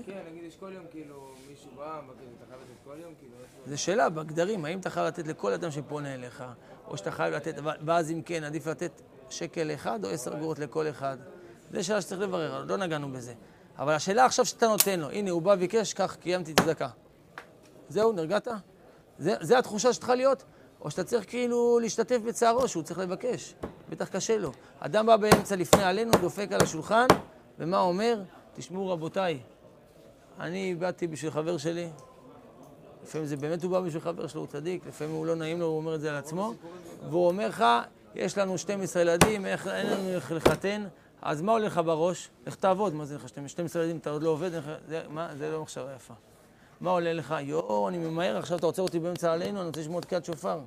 כן, 0.06 0.18
נגיד 0.32 0.44
יש 0.44 0.56
כל 0.56 0.72
יום 0.74 0.86
כאילו 0.92 1.32
מישהו 1.50 1.72
בא, 1.78 2.02
מבקש, 2.06 2.20
אתה 2.38 2.46
חייב 2.50 2.62
לתת 2.62 2.86
כל 2.86 2.96
יום, 3.04 3.14
כאילו 3.20 3.34
איפה... 3.42 3.70
זו 3.70 3.82
שאלה 3.82 4.10
בגדרים, 4.10 4.66
האם 4.66 4.80
אתה 4.80 4.90
חייב 4.90 5.08
לתת 5.08 5.28
לכל 5.28 5.54
אדם 5.54 5.72
שפונה 5.72 6.14
אליך, 6.14 6.44
או 6.88 6.98
שאתה 6.98 7.12
חייב 7.12 7.34
לתת, 7.34 7.56
ואז 7.86 8.12
אם 8.12 8.22
כן, 8.26 8.44
עדיף 8.44 8.68
לתת 8.68 9.02
שקל 9.32 9.72
אחד 9.74 10.06
או 10.06 10.10
עשר 10.10 10.34
אגורות 10.34 10.60
לכל 10.60 10.90
אחד. 10.90 11.18
זו 11.74 11.84
שאלה 11.84 12.02
שצריך 12.02 12.22
לברר, 12.22 12.66
לא 12.68 12.78
נגענו 12.78 13.12
בזה. 13.12 13.34
אבל 13.80 13.94
השאלה 13.94 14.26
עכשיו 14.26 14.46
שאתה 14.46 14.68
נותן 14.68 15.00
לו, 15.00 15.10
הנה, 15.10 15.32
הוא 15.32 15.42
בא 15.42 15.52
וביקש, 15.56 15.94
קח, 15.94 16.16
קיימתי 16.16 16.54
צדקה. 16.54 16.90
זהו, 17.90 18.12
נרגעת? 18.12 18.48
זה, 19.20 19.36
זה 19.42 19.58
התחושה 19.58 19.94
שצריכה 19.94 20.16
להיות? 20.16 20.44
או 20.82 20.92
שאתה 20.92 21.04
צריך 21.04 21.30
כאילו 21.30 21.80
להשתתף 21.80 22.18
בצערו, 22.18 22.68
שהוא 22.68 22.84
צריך 22.84 23.00
לבקש. 23.00 23.56
בטח 23.90 24.08
קשה 24.08 24.38
לו. 24.38 24.52
אדם 24.80 25.06
בא 25.06 25.18
באמצע 25.18 25.56
לפני 25.56 25.84
עלינו, 25.84 26.12
דופק 26.22 26.52
על 26.52 26.62
השולחן, 26.62 27.08
ומה 27.60 27.80
אומר? 27.80 28.22
תשמעו 28.56 28.90
רבותיי, 28.90 29.40
אני 30.40 30.76
באתי 30.76 31.08
בשביל 31.08 31.32
חבר 31.32 31.58
שלי, 31.58 31.90
לפעמים 33.04 33.28
זה 33.28 33.38
באמת 33.38 33.64
הוא 33.64 33.72
בא 33.72 33.80
בשביל 33.80 34.02
חבר 34.02 34.28
שלו, 34.28 34.42
הוא 34.42 34.48
צדיק, 34.48 34.88
לפעמים 34.88 35.16
הוא 35.16 35.26
לא 35.26 35.36
נעים 35.36 35.60
לו, 35.60 35.66
הוא 35.66 35.78
אומר 35.78 35.96
את 35.96 36.02
זה 36.02 36.10
על 36.10 36.16
עצמו, 36.16 36.54
והוא 37.10 37.28
אומר 37.28 37.48
לך, 37.48 37.66
יש 38.16 38.38
לנו 38.38 38.58
12 38.58 39.02
ילדים, 39.02 39.46
איך, 39.46 39.68
אין 39.68 39.88
לנו 39.88 40.10
איך 40.10 40.32
לחתן, 40.32 40.88
אז 41.22 41.42
מה 41.42 41.52
עולה 41.52 41.66
לך 41.66 41.82
בראש? 41.86 42.30
לך 42.48 42.56
תעבוד, 42.56 42.94
מה 42.94 43.06
זה 43.06 43.16
לך 43.16 43.30
12 43.30 43.82
ילדים, 43.82 43.98
אתה 43.98 44.10
עוד 44.10 44.24
לא 44.24 44.30
עובד, 44.30 44.54
איך, 44.54 44.66
זה, 44.88 45.02
מה, 45.10 45.36
זה 45.36 45.52
לא 45.52 45.62
מחשבה 45.62 45.94
יפה. 45.96 46.14
מה 46.82 46.92
עולה 46.92 47.14
לך? 47.14 47.36
יואו, 47.42 47.90
אני 47.90 47.98
ממהר, 47.98 48.38
עכשיו 48.38 48.58
אתה 48.58 48.66
עוצר 48.66 48.82
אותי 48.82 49.00
באמצע 49.00 49.34
עלינו, 49.34 49.60
אני 49.60 49.68
רוצה 49.68 49.80
לשמוע 49.82 50.00
את 50.00 50.06
תקיעת 50.06 50.26
שופר. 50.26 50.60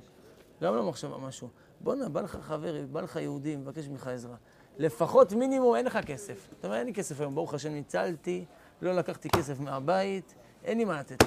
גם 0.61 0.75
לא 0.75 0.83
מחשבה 0.83 1.17
משהו. 1.17 1.47
בואנה, 1.81 2.09
בא 2.09 2.21
לך 2.21 2.37
חבר, 2.41 2.75
בא 2.91 3.01
לך 3.01 3.15
יהודי, 3.15 3.55
מבקש 3.55 3.87
ממך 3.87 4.07
עזרה. 4.07 4.35
לפחות 4.77 5.33
מינימום 5.33 5.75
אין 5.75 5.85
לך 5.85 5.97
כסף. 6.05 6.47
אתה 6.59 6.67
אומר, 6.67 6.77
אין 6.77 6.85
לי 6.87 6.93
כסף 6.93 7.19
היום, 7.21 7.35
ברוך 7.35 7.53
השם 7.53 7.69
ניצלתי, 7.71 8.45
לא 8.81 8.93
לקחתי 8.93 9.29
כסף 9.29 9.59
מהבית, 9.59 10.35
אין 10.63 10.77
לי 10.77 10.85
מה 10.85 10.99
לתת. 10.99 11.23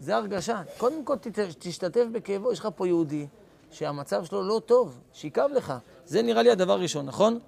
זה 0.00 0.16
הרגשה. 0.16 0.62
קודם 0.78 1.04
כל 1.04 1.16
תת- 1.16 1.38
תשתתף 1.58 2.04
בכאבו, 2.12 2.52
יש 2.52 2.58
לך 2.58 2.68
פה 2.76 2.86
יהודי 2.86 3.26
שהמצב 3.74 4.24
שלו 4.24 4.42
לא 4.42 4.60
טוב, 4.66 5.00
שיכאב 5.12 5.50
לך. 5.50 5.72
זה 6.06 6.22
נראה 6.22 6.42
לי 6.42 6.50
הדבר 6.50 6.72
הראשון, 6.72 7.06
נכון? 7.06 7.38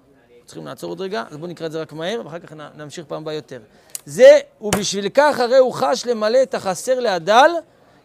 צריכים 0.45 0.65
לעצור 0.65 0.89
עוד 0.89 1.01
רגע, 1.01 1.23
אז 1.29 1.37
בואו 1.37 1.49
נקרא 1.49 1.67
את 1.67 1.71
זה 1.71 1.81
רק 1.81 1.93
מהר, 1.93 2.21
ואחר 2.25 2.39
כך 2.39 2.53
נמשיך 2.75 3.05
פעם 3.05 3.21
הבאה 3.21 3.33
יותר. 3.33 3.59
זה, 4.05 4.39
ובשביל 4.61 5.09
כך 5.13 5.39
הרי 5.39 5.57
הוא 5.57 5.73
חש 5.73 6.05
למלא 6.05 6.43
את 6.43 6.53
החסר 6.53 6.99
להדל 6.99 7.51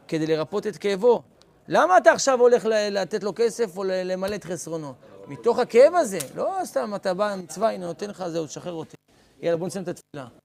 כדי 0.09 0.27
לרפות 0.27 0.66
את 0.66 0.77
כאבו. 0.77 1.23
למה 1.68 1.99
אתה 1.99 2.12
עכשיו 2.12 2.41
הולך 2.41 2.64
לתת 2.68 3.23
לו 3.23 3.33
כסף 3.37 3.77
או 3.77 3.85
למלא 3.87 4.35
את 4.35 4.45
חסרונו? 4.45 4.95
מתוך 5.27 5.59
הכאב 5.59 5.95
הזה, 5.95 6.18
לא 6.35 6.59
סתם 6.64 6.95
אתה 6.95 7.14
בא 7.14 7.33
למצווה, 7.33 7.73
הנה 7.73 7.87
נותן 7.87 8.11
לך 8.11 8.25
זהו, 8.29 8.47
תשחרר 8.47 8.73
אותי. 8.73 8.97
יאללה, 9.43 9.57
בוא 9.57 9.66
נסיים 9.66 9.83
את 9.83 9.89
התפילה. 9.89 10.41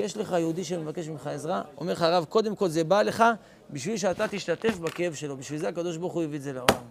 יש 0.00 0.16
לך 0.16 0.34
יהודי 0.38 0.64
שמבקש 0.64 1.08
ממך 1.08 1.26
עזרה, 1.26 1.62
אומר 1.76 1.92
לך 1.92 2.02
הרב, 2.02 2.24
קודם 2.24 2.56
כל 2.56 2.68
זה 2.68 2.84
בא 2.84 3.02
לך 3.02 3.24
בשביל 3.70 3.96
שאתה 3.96 4.28
תשתתף 4.28 4.78
בכאב 4.78 5.14
שלו, 5.14 5.36
בשביל 5.36 5.58
זה 5.58 5.68
הקדוש 5.68 5.96
ברוך 5.96 6.12
הוא 6.12 6.22
הביא 6.22 6.38
את 6.38 6.42
זה 6.42 6.52
לעולם. 6.52 6.82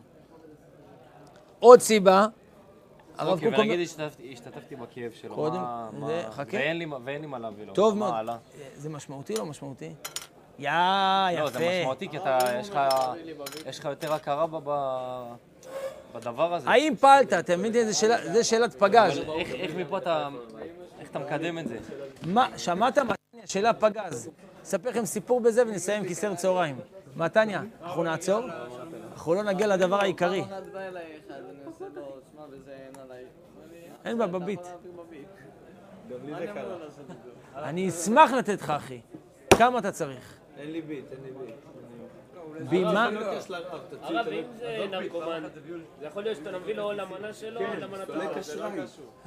עוד 1.60 1.80
סיבה, 1.80 2.26
הרב 3.18 3.30
אוקיי, 3.34 3.50
קוק 3.50 3.60
אומר... 3.60 3.70
ונגיד 3.70 3.88
השתתפתי- 3.88 4.32
בכאב 4.76 5.12
שלו, 5.22 5.36
קודם, 5.36 5.62
חכה. 6.32 6.58
ואין 6.58 6.78
לי 6.78 6.86
מה- 7.26 7.40
להביא 7.40 7.66
לו. 7.66 7.74
טוב 7.74 7.98
מאוד. 7.98 8.14
הלאה? 8.14 8.38
זה 8.76 8.90
משמעותי 8.90 9.34
או 9.34 9.40
לא 9.40 9.46
משמעותי? 9.46 9.90
יא, 10.60 10.70
לא, 11.40 11.50
זה 11.50 11.60
יפה. 11.64 11.80
משמעותי, 11.80 12.10
כי 12.10 12.18
אתה, 12.18 12.38
יש 13.66 13.80
לך- 13.80 13.86
יותר 13.86 14.14
הכרה 14.14 14.46
בדבר 16.16 16.54
הזה. 16.54 16.70
האם 16.70 16.96
פעלת? 16.96 17.34
אתה 17.34 17.58
מבין? 17.58 17.92
זה 18.34 18.44
שאלת 18.44 18.76
פגז. 18.80 19.18
איך 19.54 19.76
מפה 19.76 19.98
אתה, 19.98 20.30
איך 21.10 21.18
אתה 21.18 21.36
מקדם 21.36 21.60
את 21.60 21.68
זה? 21.68 21.78
מה, 22.26 22.58
שמעת 22.58 22.98
מתניה? 22.98 23.48
שאלה 23.48 23.74
פגז. 23.74 24.30
אספר 24.64 24.90
לכם 24.90 25.06
סיפור 25.06 25.42
בזה 25.42 25.62
ונסיים 25.68 26.08
כיסר 26.08 26.36
צהריים. 26.36 26.80
מתניה, 27.16 27.62
אנחנו 27.84 28.04
נעצור? 28.04 28.46
אנחנו 29.14 29.34
לא 29.34 29.44
נגיע 29.44 29.68
לדבר 29.68 30.02
העיקרי. 30.02 30.44
אין 34.06 34.18
בה 34.18 34.28
בביט. 34.28 34.62
אני 37.56 37.90
אשמח 37.90 38.32
לתת 38.32 38.62
לך, 38.62 38.70
אחי. 38.70 39.02
כמה 39.58 39.80
אתה 39.80 39.92
צריך? 39.92 40.38
אין 40.58 40.72
לי 40.72 40.82
ביט, 40.82 41.06
אין 41.12 41.20
לי 41.24 41.32
ביט. 41.32 41.56
בימה? 42.70 43.10
לרב, 43.50 43.82
תציל 43.90 44.18
הרב, 44.18 44.28
אם 44.28 44.44
זה 44.60 44.86
נרקומן, 44.92 45.44
זה 46.00 46.06
יכול 46.06 46.24
להיות 46.24 46.38
שאתה 46.38 46.58
מביא 46.60 46.76
לו 46.76 46.92
למנה 46.92 47.34
שלו 47.34 47.62
או 47.62 47.66
למנת 47.80 48.08
סולק 48.08 48.38
אשראי. 48.38 48.80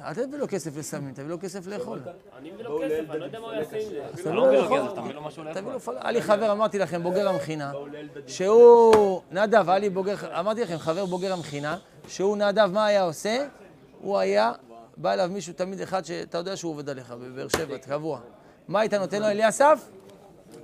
אל 0.03 0.13
תביא 0.13 0.37
לו 0.37 0.47
כסף 0.47 0.77
לסמים, 0.77 1.13
תביא 1.13 1.29
לו 1.29 1.39
כסף 1.39 1.67
לאכול. 1.67 1.99
אני 2.37 2.51
מביא 2.51 2.63
לו 2.63 2.79
כסף, 2.83 3.09
אני 3.09 3.19
לא 3.19 3.25
יודע 3.25 3.39
מה 3.39 3.45
הוא 3.45 3.53
יעשה 3.53 3.77
עם 3.77 3.89
זה. 3.89 4.05
אז 4.05 4.19
אתה 4.19 4.21
תביא 4.21 4.33
לא 4.33 4.53
לו. 4.53 4.61
כסף, 4.65 5.13
לו 5.13 5.21
משהו 5.21 5.43
תביא 5.43 5.53
לאכול. 5.61 5.73
לו 5.73 5.79
פל... 5.79 5.95
היה 5.99 6.11
לי 6.11 6.21
חבר, 6.21 6.51
אמרתי 6.51 6.79
לכם, 6.79 7.03
בוגר 7.03 7.29
המכינה, 7.29 7.71
שהוא, 8.27 9.21
נדב, 9.31 9.69
היה 9.69 9.79
לי 9.79 9.89
בוגר, 9.89 10.39
אמרתי 10.39 10.61
לכם, 10.63 10.77
חבר 10.77 11.05
בוגר 11.05 11.33
המכינה, 11.33 11.77
שהוא 12.07 12.37
נדב, 12.37 12.69
מה 12.73 12.85
היה 12.85 13.03
עושה? 13.03 13.47
הוא 14.01 14.17
היה, 14.17 14.51
בא 14.97 15.13
אליו 15.13 15.29
מישהו, 15.33 15.53
תמיד 15.53 15.81
אחד 15.81 16.05
שאתה 16.05 16.37
יודע 16.37 16.57
שהוא 16.57 16.71
עובד 16.71 16.89
עליך, 16.89 17.11
בבאר 17.11 17.47
שבע, 17.47 17.77
קבוע. 17.77 18.19
מה 18.67 18.79
היית 18.79 18.93
נותן 18.93 19.21
לו, 19.21 19.27
אליסף? 19.27 19.89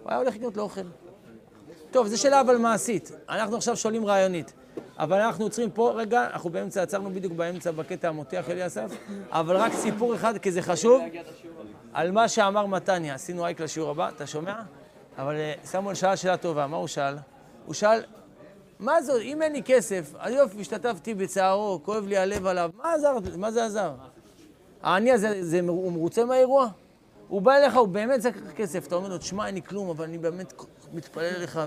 הוא 0.04 0.10
היה 0.10 0.18
הולך 0.18 0.36
לקנות 0.36 0.58
לו 0.58 0.64
אוכל. 0.64 0.82
טוב, 1.92 2.08
זו 2.08 2.22
שאלה 2.22 2.42
אבל 2.42 2.58
מעשית. 2.58 3.12
אנחנו 3.30 3.56
עכשיו 3.56 3.78
שואלים 3.78 4.06
רעיונית. 4.06 4.54
אבל 4.98 5.22
אנחנו 5.22 5.44
עוצרים 5.44 5.72
פה, 5.72 5.92
רגע, 5.96 6.28
אנחנו 6.34 6.50
באמצע, 6.50 6.82
עצרנו 6.82 7.10
בדיוק 7.10 7.34
באמצע 7.34 7.72
בקטע 7.72 8.08
המותח 8.08 8.50
אליסף, 8.50 8.92
אבל 9.30 9.56
רק 9.56 9.74
סיפור 9.74 10.16
אחד, 10.16 10.38
כי 10.38 10.52
זה 10.52 10.62
חשוב, 10.62 11.02
על 11.94 12.12
מה 12.12 12.28
שאמר 12.28 12.66
מתניה. 12.66 13.16
עשינו 13.16 13.46
אייק 13.46 13.62
לשיעור 13.62 13.90
הבא, 13.90 14.10
אתה 14.10 14.28
שומע? 14.28 14.56
אבל 15.18 15.36
אה, 15.36 15.54
סמואל 15.64 15.96
שאל 15.96 16.16
שאלה 16.16 16.38
טובה, 16.38 16.68
מה 16.68 16.78
הוא 16.78 16.88
שאל? 16.88 17.16
הוא 17.66 17.74
שאל, 17.74 18.02
מה 18.80 19.02
זאת, 19.02 19.22
אם 19.22 19.42
אין 19.42 19.54
לי 19.54 19.64
כסף, 19.64 20.14
אז 20.20 20.34
יופי, 20.34 20.62
השתתפתי 20.62 21.14
בצערו, 21.14 21.80
כואב 21.84 22.06
לי 22.08 22.18
הלב 22.18 22.46
עליו, 22.46 22.72
מה 22.78 22.94
עזר, 22.94 23.18
מה 23.38 23.52
זה 23.52 23.66
עזר? 23.66 23.92
העני 24.84 25.12
הזה, 25.12 25.44
זה, 25.44 25.60
הוא 25.68 25.92
מרוצה 25.92 26.26
מהאירוע? 26.26 26.68
הוא 27.28 27.42
בא 27.42 27.56
אליך, 27.56 27.78
הוא 27.78 27.88
באמת 27.88 28.20
צריך 28.20 28.38
כסף, 28.56 28.88
אתה 28.88 28.96
אומר 28.96 29.10
לו, 29.10 29.18
תשמע, 29.18 29.48
אין 29.48 29.56
לי 29.56 29.62
כלום, 29.62 29.90
אבל 29.90 30.06
אני 30.06 30.18
באמת 30.18 30.54
מתפלל 30.94 31.36
אליך, 31.36 31.60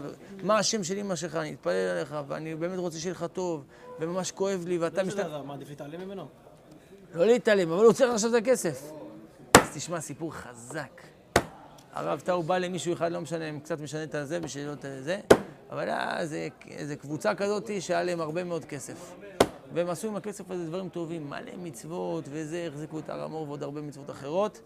מה 0.43 0.59
השם 0.59 0.85
של 0.85 0.99
אמא 0.99 1.17
שלך, 1.17 1.37
אני 1.37 1.53
מתפלל 1.53 1.97
אליך, 1.97 2.17
ואני 2.29 2.55
באמת 2.55 2.79
רוצה 2.79 2.99
שיהיה 2.99 3.13
לך 3.13 3.25
טוב, 3.33 3.65
וממש 4.01 4.31
כואב 4.33 4.65
לי, 4.67 4.79
ואתה 4.79 5.03
משתתף... 5.03 5.25
משנה, 5.25 5.43
מעדיף 5.43 5.69
להתעלם 5.69 6.01
ממנו? 6.01 6.29
לא 7.15 7.27
להתעלם, 7.27 7.73
אבל 7.73 7.85
הוא 7.85 7.93
צריך 7.93 8.13
עכשיו 8.13 8.37
את 8.37 8.43
הכסף. 8.43 8.91
אז 9.55 9.77
תשמע, 9.77 10.01
סיפור 10.01 10.35
חזק. 10.35 11.03
הרב 11.93 12.21
טאו 12.21 12.43
בא 12.43 12.59
למישהו 12.59 12.93
אחד, 12.93 13.13
לא 13.13 13.21
משנה, 13.21 13.45
הם 13.45 13.61
קצת 13.61 13.81
משנה 13.81 14.03
את 14.03 14.15
הזה 14.15 14.41
בשביל 14.41 14.67
לא 14.67 14.73
את 14.73 14.85
זה, 15.01 15.21
אבל 15.71 15.89
היה 15.89 16.21
איזה, 16.21 16.49
איזה 16.71 16.97
קבוצה 16.97 17.35
כזאת 17.35 17.71
שהיה 17.81 18.03
להם 18.03 18.21
הרבה 18.21 18.45
מאוד 18.45 18.65
כסף. 18.65 19.15
והם 19.75 19.91
עשו 19.91 20.09
עם 20.09 20.17
הכסף 20.17 20.51
הזה 20.51 20.67
דברים 20.67 20.89
טובים, 20.89 21.31
מלא 21.31 21.53
מצוות 21.63 22.25
וזה, 22.29 22.69
החזיקו 22.73 22.99
את 22.99 23.11
הר 23.11 23.23
המור 23.23 23.49
ועוד 23.49 23.63
הרבה 23.63 23.81
מצוות 23.81 24.11
אחרות, 24.11 24.61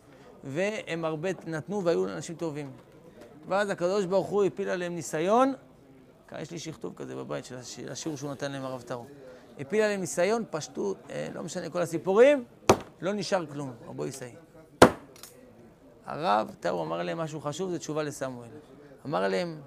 והם 0.44 1.04
הרבה 1.04 1.28
נתנו 1.46 1.84
והיו 1.84 2.08
אנשים 2.08 2.34
טובים. 2.34 2.70
ואז 3.48 3.70
הקדוש 3.70 4.04
ברוך 4.04 4.26
הוא 4.28 4.44
הפיל 4.44 4.68
עליהם 4.68 4.94
ניסיון, 4.94 5.54
יש 6.38 6.50
לי 6.50 6.58
שכתוב 6.58 6.94
כזה 6.96 7.16
בבית 7.16 7.44
של 7.44 7.56
הש- 7.56 7.78
השיעור 7.78 8.16
שהוא 8.18 8.30
נתן 8.30 8.52
להם 8.52 8.64
הרב 8.64 8.82
טאו. 8.82 9.04
הפיל 9.58 9.82
עליהם 9.82 10.00
ניסיון, 10.00 10.44
פשטו, 10.50 10.94
אה, 11.10 11.28
לא 11.34 11.42
משנה 11.42 11.70
כל 11.70 11.82
הסיפורים, 11.82 12.44
לא 13.00 13.12
נשאר 13.12 13.46
כלום, 13.46 13.72
רבו 13.86 14.06
ישאי. 14.06 14.34
הרב 16.06 16.54
טאו 16.60 16.82
אמר 16.82 17.02
להם 17.02 17.18
משהו 17.18 17.40
חשוב, 17.40 17.70
זו 17.70 17.78
תשובה 17.78 18.02
לסמואל. 18.02 18.48
אמר 19.06 19.28
להם, 19.28 19.60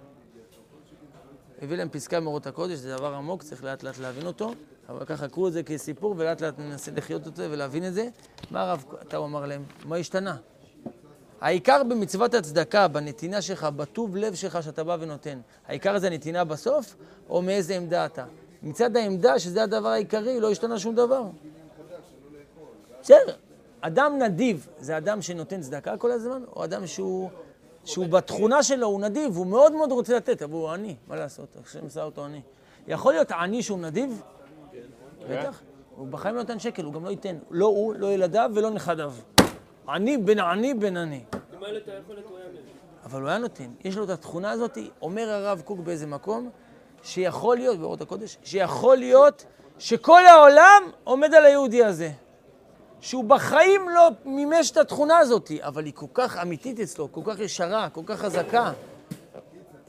הביא 1.61 1.77
להם 1.77 1.89
פסקה 1.89 2.19
מאורות 2.19 2.47
הקודש, 2.47 2.73
זה 2.77 2.95
דבר 2.95 3.13
עמוק, 3.13 3.43
צריך 3.43 3.63
לאט 3.63 3.83
לאט 3.83 3.97
להבין 3.97 4.27
אותו, 4.27 4.53
אבל 4.89 5.05
ככה 5.05 5.27
קחו 5.27 5.47
את 5.47 5.53
זה 5.53 5.63
כסיפור 5.63 6.15
ולאט 6.17 6.41
לאט 6.41 6.59
ננסה 6.59 6.91
לחיות 6.91 7.25
אותו 7.25 7.41
ולהבין 7.51 7.87
את 7.87 7.93
זה. 7.93 8.09
מה 8.51 8.61
הרב 8.61 8.85
טאו 9.07 9.25
אמר 9.25 9.45
להם? 9.45 9.63
מה 9.85 9.95
השתנה? 9.95 10.37
העיקר 11.41 11.83
במצוות 11.83 12.33
הצדקה, 12.33 12.87
בנתינה 12.87 13.41
שלך, 13.41 13.63
בטוב 13.63 14.15
לב 14.15 14.35
שלך 14.35 14.63
שאתה 14.63 14.83
בא 14.83 14.97
ונותן. 14.99 15.39
העיקר 15.67 15.99
זה 15.99 16.07
הנתינה 16.07 16.43
בסוף, 16.43 16.95
או 17.29 17.41
מאיזה 17.41 17.75
עמדה 17.75 18.05
אתה? 18.05 18.25
מצד 18.63 18.97
העמדה, 18.97 19.39
שזה 19.39 19.63
הדבר 19.63 19.89
העיקרי, 19.89 20.39
לא 20.39 20.51
השתנה 20.51 20.79
שום 20.79 20.95
דבר. 20.95 21.23
בסדר, 23.01 23.35
אדם 23.81 24.17
נדיב 24.21 24.67
זה 24.79 24.97
אדם 24.97 25.21
שנותן 25.21 25.61
צדקה 25.61 25.97
כל 25.97 26.11
הזמן, 26.11 26.41
או 26.55 26.63
אדם 26.63 26.87
שהוא, 26.87 27.29
שהוא 27.85 28.07
בתכונה 28.07 28.63
שלו, 28.63 28.87
הוא 28.87 29.01
נדיב, 29.01 29.37
הוא 29.37 29.47
מאוד 29.47 29.71
מאוד 29.71 29.91
רוצה 29.91 30.15
לתת, 30.15 30.41
אבל 30.41 30.53
הוא 30.53 30.69
עני, 30.69 30.95
מה 31.07 31.15
לעשות, 31.15 31.47
השם 31.65 31.85
עשה 31.85 32.03
אותו 32.03 32.25
עני. 32.25 32.41
יכול 32.87 33.13
להיות 33.13 33.31
עני 33.31 33.63
שהוא 33.63 33.79
נדיב? 33.79 34.21
בטח. 35.29 35.61
הוא 35.95 36.07
בחיים 36.07 36.35
לא 36.35 36.41
נותן 36.41 36.59
שקל, 36.59 36.83
הוא 36.83 36.93
גם 36.93 37.05
לא 37.05 37.09
ייתן. 37.09 37.37
לא 37.49 37.65
הוא, 37.65 37.93
לא 37.93 38.13
ילדיו 38.13 38.51
ולא 38.55 38.69
נכדיו. 38.69 39.13
עני 39.93 40.17
בן 40.17 40.39
עני 40.39 40.73
בן 40.73 40.97
עני. 40.97 41.23
אבל 43.05 43.21
הוא 43.21 43.29
היה 43.29 43.37
נותן. 43.37 43.71
יש 43.83 43.97
לו 43.97 44.03
את 44.03 44.09
התכונה 44.09 44.51
הזאת, 44.51 44.77
אומר 45.01 45.29
הרב 45.29 45.61
קוק 45.65 45.79
באיזה 45.79 46.07
מקום, 46.07 46.49
שיכול 47.03 47.57
להיות, 47.57 47.79
באורות 47.79 48.01
הקודש, 48.01 48.37
שיכול 48.43 48.97
להיות 48.97 49.45
שכל 49.79 50.25
העולם 50.25 50.83
עומד 51.03 51.33
על 51.33 51.45
היהודי 51.45 51.83
הזה. 51.83 52.11
שהוא 53.01 53.23
בחיים 53.23 53.89
לא 53.89 54.09
מימש 54.25 54.71
את 54.71 54.77
התכונה 54.77 55.17
הזאת, 55.17 55.51
אבל 55.59 55.85
היא 55.85 55.93
כל 55.95 56.05
כך 56.13 56.37
אמיתית 56.37 56.79
אצלו, 56.79 57.11
כל 57.11 57.21
כך 57.25 57.39
ישרה, 57.39 57.89
כל 57.89 58.01
כך 58.05 58.19
חזקה. 58.19 58.71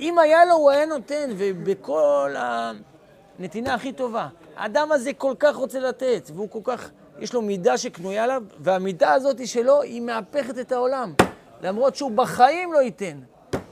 אם 0.00 0.18
היה 0.18 0.44
לו, 0.44 0.54
הוא 0.54 0.70
היה 0.70 0.86
נותן, 0.86 1.30
ובכל 1.38 2.34
הנתינה 2.38 3.74
הכי 3.74 3.92
טובה. 3.92 4.28
האדם 4.56 4.92
הזה 4.92 5.12
כל 5.12 5.34
כך 5.38 5.56
רוצה 5.56 5.80
לתת, 5.80 6.30
והוא 6.34 6.50
כל 6.50 6.60
כך, 6.64 6.90
יש 7.20 7.34
לו 7.34 7.42
מידה 7.42 7.78
שקנויה 7.78 8.24
עליו, 8.24 8.42
והמידה 8.58 9.12
הזאת 9.12 9.46
שלו, 9.46 9.82
היא 9.82 10.00
מהפכת 10.00 10.58
את 10.58 10.72
העולם. 10.72 11.14
למרות 11.62 11.96
שהוא 11.96 12.10
בחיים 12.10 12.72
לא 12.72 12.78
ייתן. 12.78 13.20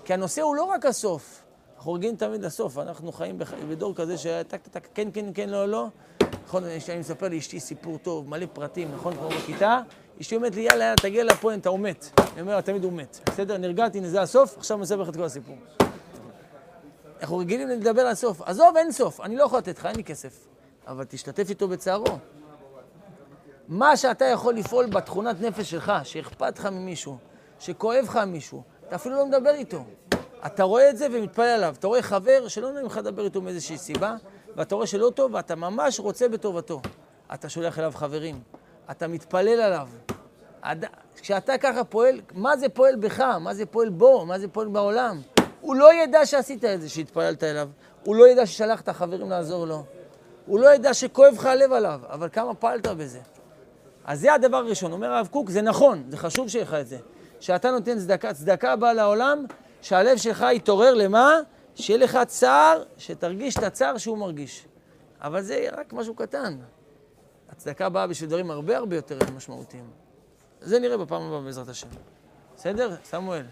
כי 0.04 0.14
הנושא 0.14 0.42
הוא 0.42 0.56
לא 0.56 0.64
רק 0.64 0.86
הסוף. 0.86 1.42
אנחנו 1.76 1.92
רגילים 1.92 2.16
תמיד 2.16 2.44
לסוף, 2.44 2.78
אנחנו 2.78 3.12
חיים 3.12 3.38
בדור 3.68 3.94
כזה 3.94 4.18
שטק 4.18 4.44
טק 4.48 4.66
טק, 4.66 4.88
כן, 4.94 5.08
כן, 5.12 5.26
כן, 5.34 5.48
לא, 5.48 5.68
לא. 5.68 5.86
נכון, 6.44 6.64
אני 6.64 6.98
מספר 6.98 7.28
לאשתי 7.28 7.60
סיפור 7.60 7.98
טוב, 7.98 8.28
מלא 8.28 8.46
פרטים, 8.52 8.88
נכון, 8.94 9.14
כמו 9.16 9.28
בכיתה. 9.28 9.80
אשתי 10.20 10.36
אומרת 10.36 10.54
לי, 10.54 10.60
יאללה, 10.60 10.94
תגיע 10.96 11.24
לפואנטה, 11.24 11.68
הוא 11.68 11.78
מת. 11.78 12.20
אני 12.32 12.40
אומר 12.40 12.60
תמיד 12.60 12.84
הוא 12.84 12.92
מת. 12.92 13.18
בסדר, 13.26 13.56
נרגעתי, 13.56 14.08
זה 14.08 14.22
הסוף, 14.22 14.58
עכשיו 14.58 14.76
אני 14.76 14.82
מספר 14.82 15.02
לך 15.02 15.08
את 15.08 15.16
כל 15.16 15.22
הסיפור. 15.22 15.56
אנחנו 17.20 17.38
רגילים 17.38 17.68
לדבר 17.68 18.00
על 18.00 18.06
הסוף. 18.06 18.42
עזוב, 18.42 18.76
אין 18.76 18.92
סוף, 18.92 19.20
אני 19.20 19.36
לא 19.36 19.44
יכול 19.44 19.58
לתת 19.58 19.78
לך, 19.78 19.86
אין 19.86 19.96
לי 19.96 20.04
כסף. 20.04 20.46
אבל 20.86 21.04
תשתתף 21.04 21.50
איתו 21.50 21.68
בצערו. 21.68 22.18
מה 23.68 23.96
שאתה 23.96 24.24
יכול 24.24 24.54
לפעול 24.54 24.86
בתכונת 24.86 25.40
נפש 25.40 25.70
שלך, 25.70 25.92
שאכפת 26.04 26.58
לך 26.58 26.66
ממישהו, 26.66 27.16
שכואב 27.60 28.04
לך 28.04 28.16
מישהו, 28.16 28.62
אתה 28.86 28.96
אפילו 28.96 29.16
לא 29.16 29.26
מדבר 29.26 29.50
איתו. 29.50 29.84
אתה 30.46 30.62
רואה 30.62 30.90
את 30.90 30.96
זה 30.96 31.06
ומתפלל 31.12 31.44
עליו. 31.44 31.74
אתה 31.78 31.86
רואה 31.86 32.02
חבר 32.02 32.48
שלא 32.48 32.72
נעים 32.72 32.86
לך 32.86 32.96
לדבר 32.96 33.24
איתו 33.24 33.42
מאיזושהי 33.42 33.78
סיבה, 33.78 34.16
ואתה 34.56 34.74
רואה 34.74 34.86
שלא 34.86 35.10
טוב, 35.14 35.34
ואתה 35.34 35.54
ממש 35.54 36.00
רוצה 36.00 36.28
בטובתו. 36.28 36.80
אתה 37.34 37.48
שולח 37.48 37.78
אליו 37.78 37.92
חברים, 37.94 38.40
אתה 38.90 39.08
מתפלל 39.08 39.60
עליו. 39.60 39.88
כשאתה 41.20 41.58
ככה 41.58 41.84
פועל, 41.84 42.20
מה 42.34 42.56
זה 42.56 42.68
פועל 42.68 42.96
בך? 42.96 43.20
מה 43.20 43.54
זה 43.54 43.66
פועל 43.66 43.88
בו? 43.88 44.26
מה 44.26 44.38
זה 44.38 44.48
פועל 44.48 44.68
בעולם? 44.68 45.20
הוא 45.60 45.76
לא 45.76 45.94
ידע 45.94 46.26
שעשית 46.26 46.64
את 46.64 46.80
זה, 46.80 46.88
שהתפללת 46.88 47.44
אליו. 47.44 47.68
הוא 48.04 48.16
לא 48.16 48.28
ידע 48.28 48.46
ששלחת 48.46 48.88
חברים 48.88 49.30
לעזור 49.30 49.66
לו. 49.66 49.84
הוא 50.46 50.60
לא 50.60 50.74
ידע 50.74 50.94
שכואב 50.94 51.34
לך 51.34 51.46
הלב 51.46 51.72
עליו, 51.72 52.00
אבל 52.08 52.28
כמה 52.32 52.54
פעלת 52.54 52.86
בזה. 52.86 53.20
אז 54.08 54.20
זה 54.20 54.34
הדבר 54.34 54.56
הראשון. 54.56 54.92
אומר 54.92 55.12
הרב 55.12 55.28
קוק, 55.30 55.50
זה 55.50 55.62
נכון, 55.62 56.04
זה 56.08 56.16
חשוב 56.16 56.48
שיהיה 56.48 56.64
לך 56.64 56.74
את 56.74 56.86
זה. 56.86 56.98
שאתה 57.40 57.70
נותן 57.70 57.98
צדקה, 57.98 58.34
צדקה 58.34 58.76
באה 58.76 58.92
לעולם, 58.92 59.44
שהלב 59.82 60.16
שלך 60.16 60.46
יתעורר 60.52 60.94
למה? 60.94 61.38
שיהיה 61.74 61.98
לך 61.98 62.18
צער, 62.26 62.84
שתרגיש 62.98 63.56
את 63.56 63.62
הצער 63.62 63.98
שהוא 63.98 64.18
מרגיש. 64.18 64.66
אבל 65.20 65.42
זה 65.42 65.66
רק 65.72 65.92
משהו 65.92 66.14
קטן. 66.14 66.58
הצדקה 67.50 67.88
באה 67.88 68.06
בשביל 68.06 68.28
דברים 68.30 68.50
הרבה 68.50 68.76
הרבה 68.76 68.96
יותר 68.96 69.18
משמעותיים. 69.36 69.90
זה 70.60 70.78
נראה 70.78 70.96
בפעם 70.96 71.22
הבאה 71.22 71.40
בעזרת 71.40 71.68
השם. 71.68 71.88
בסדר? 72.56 72.96
סמואל. 73.04 73.44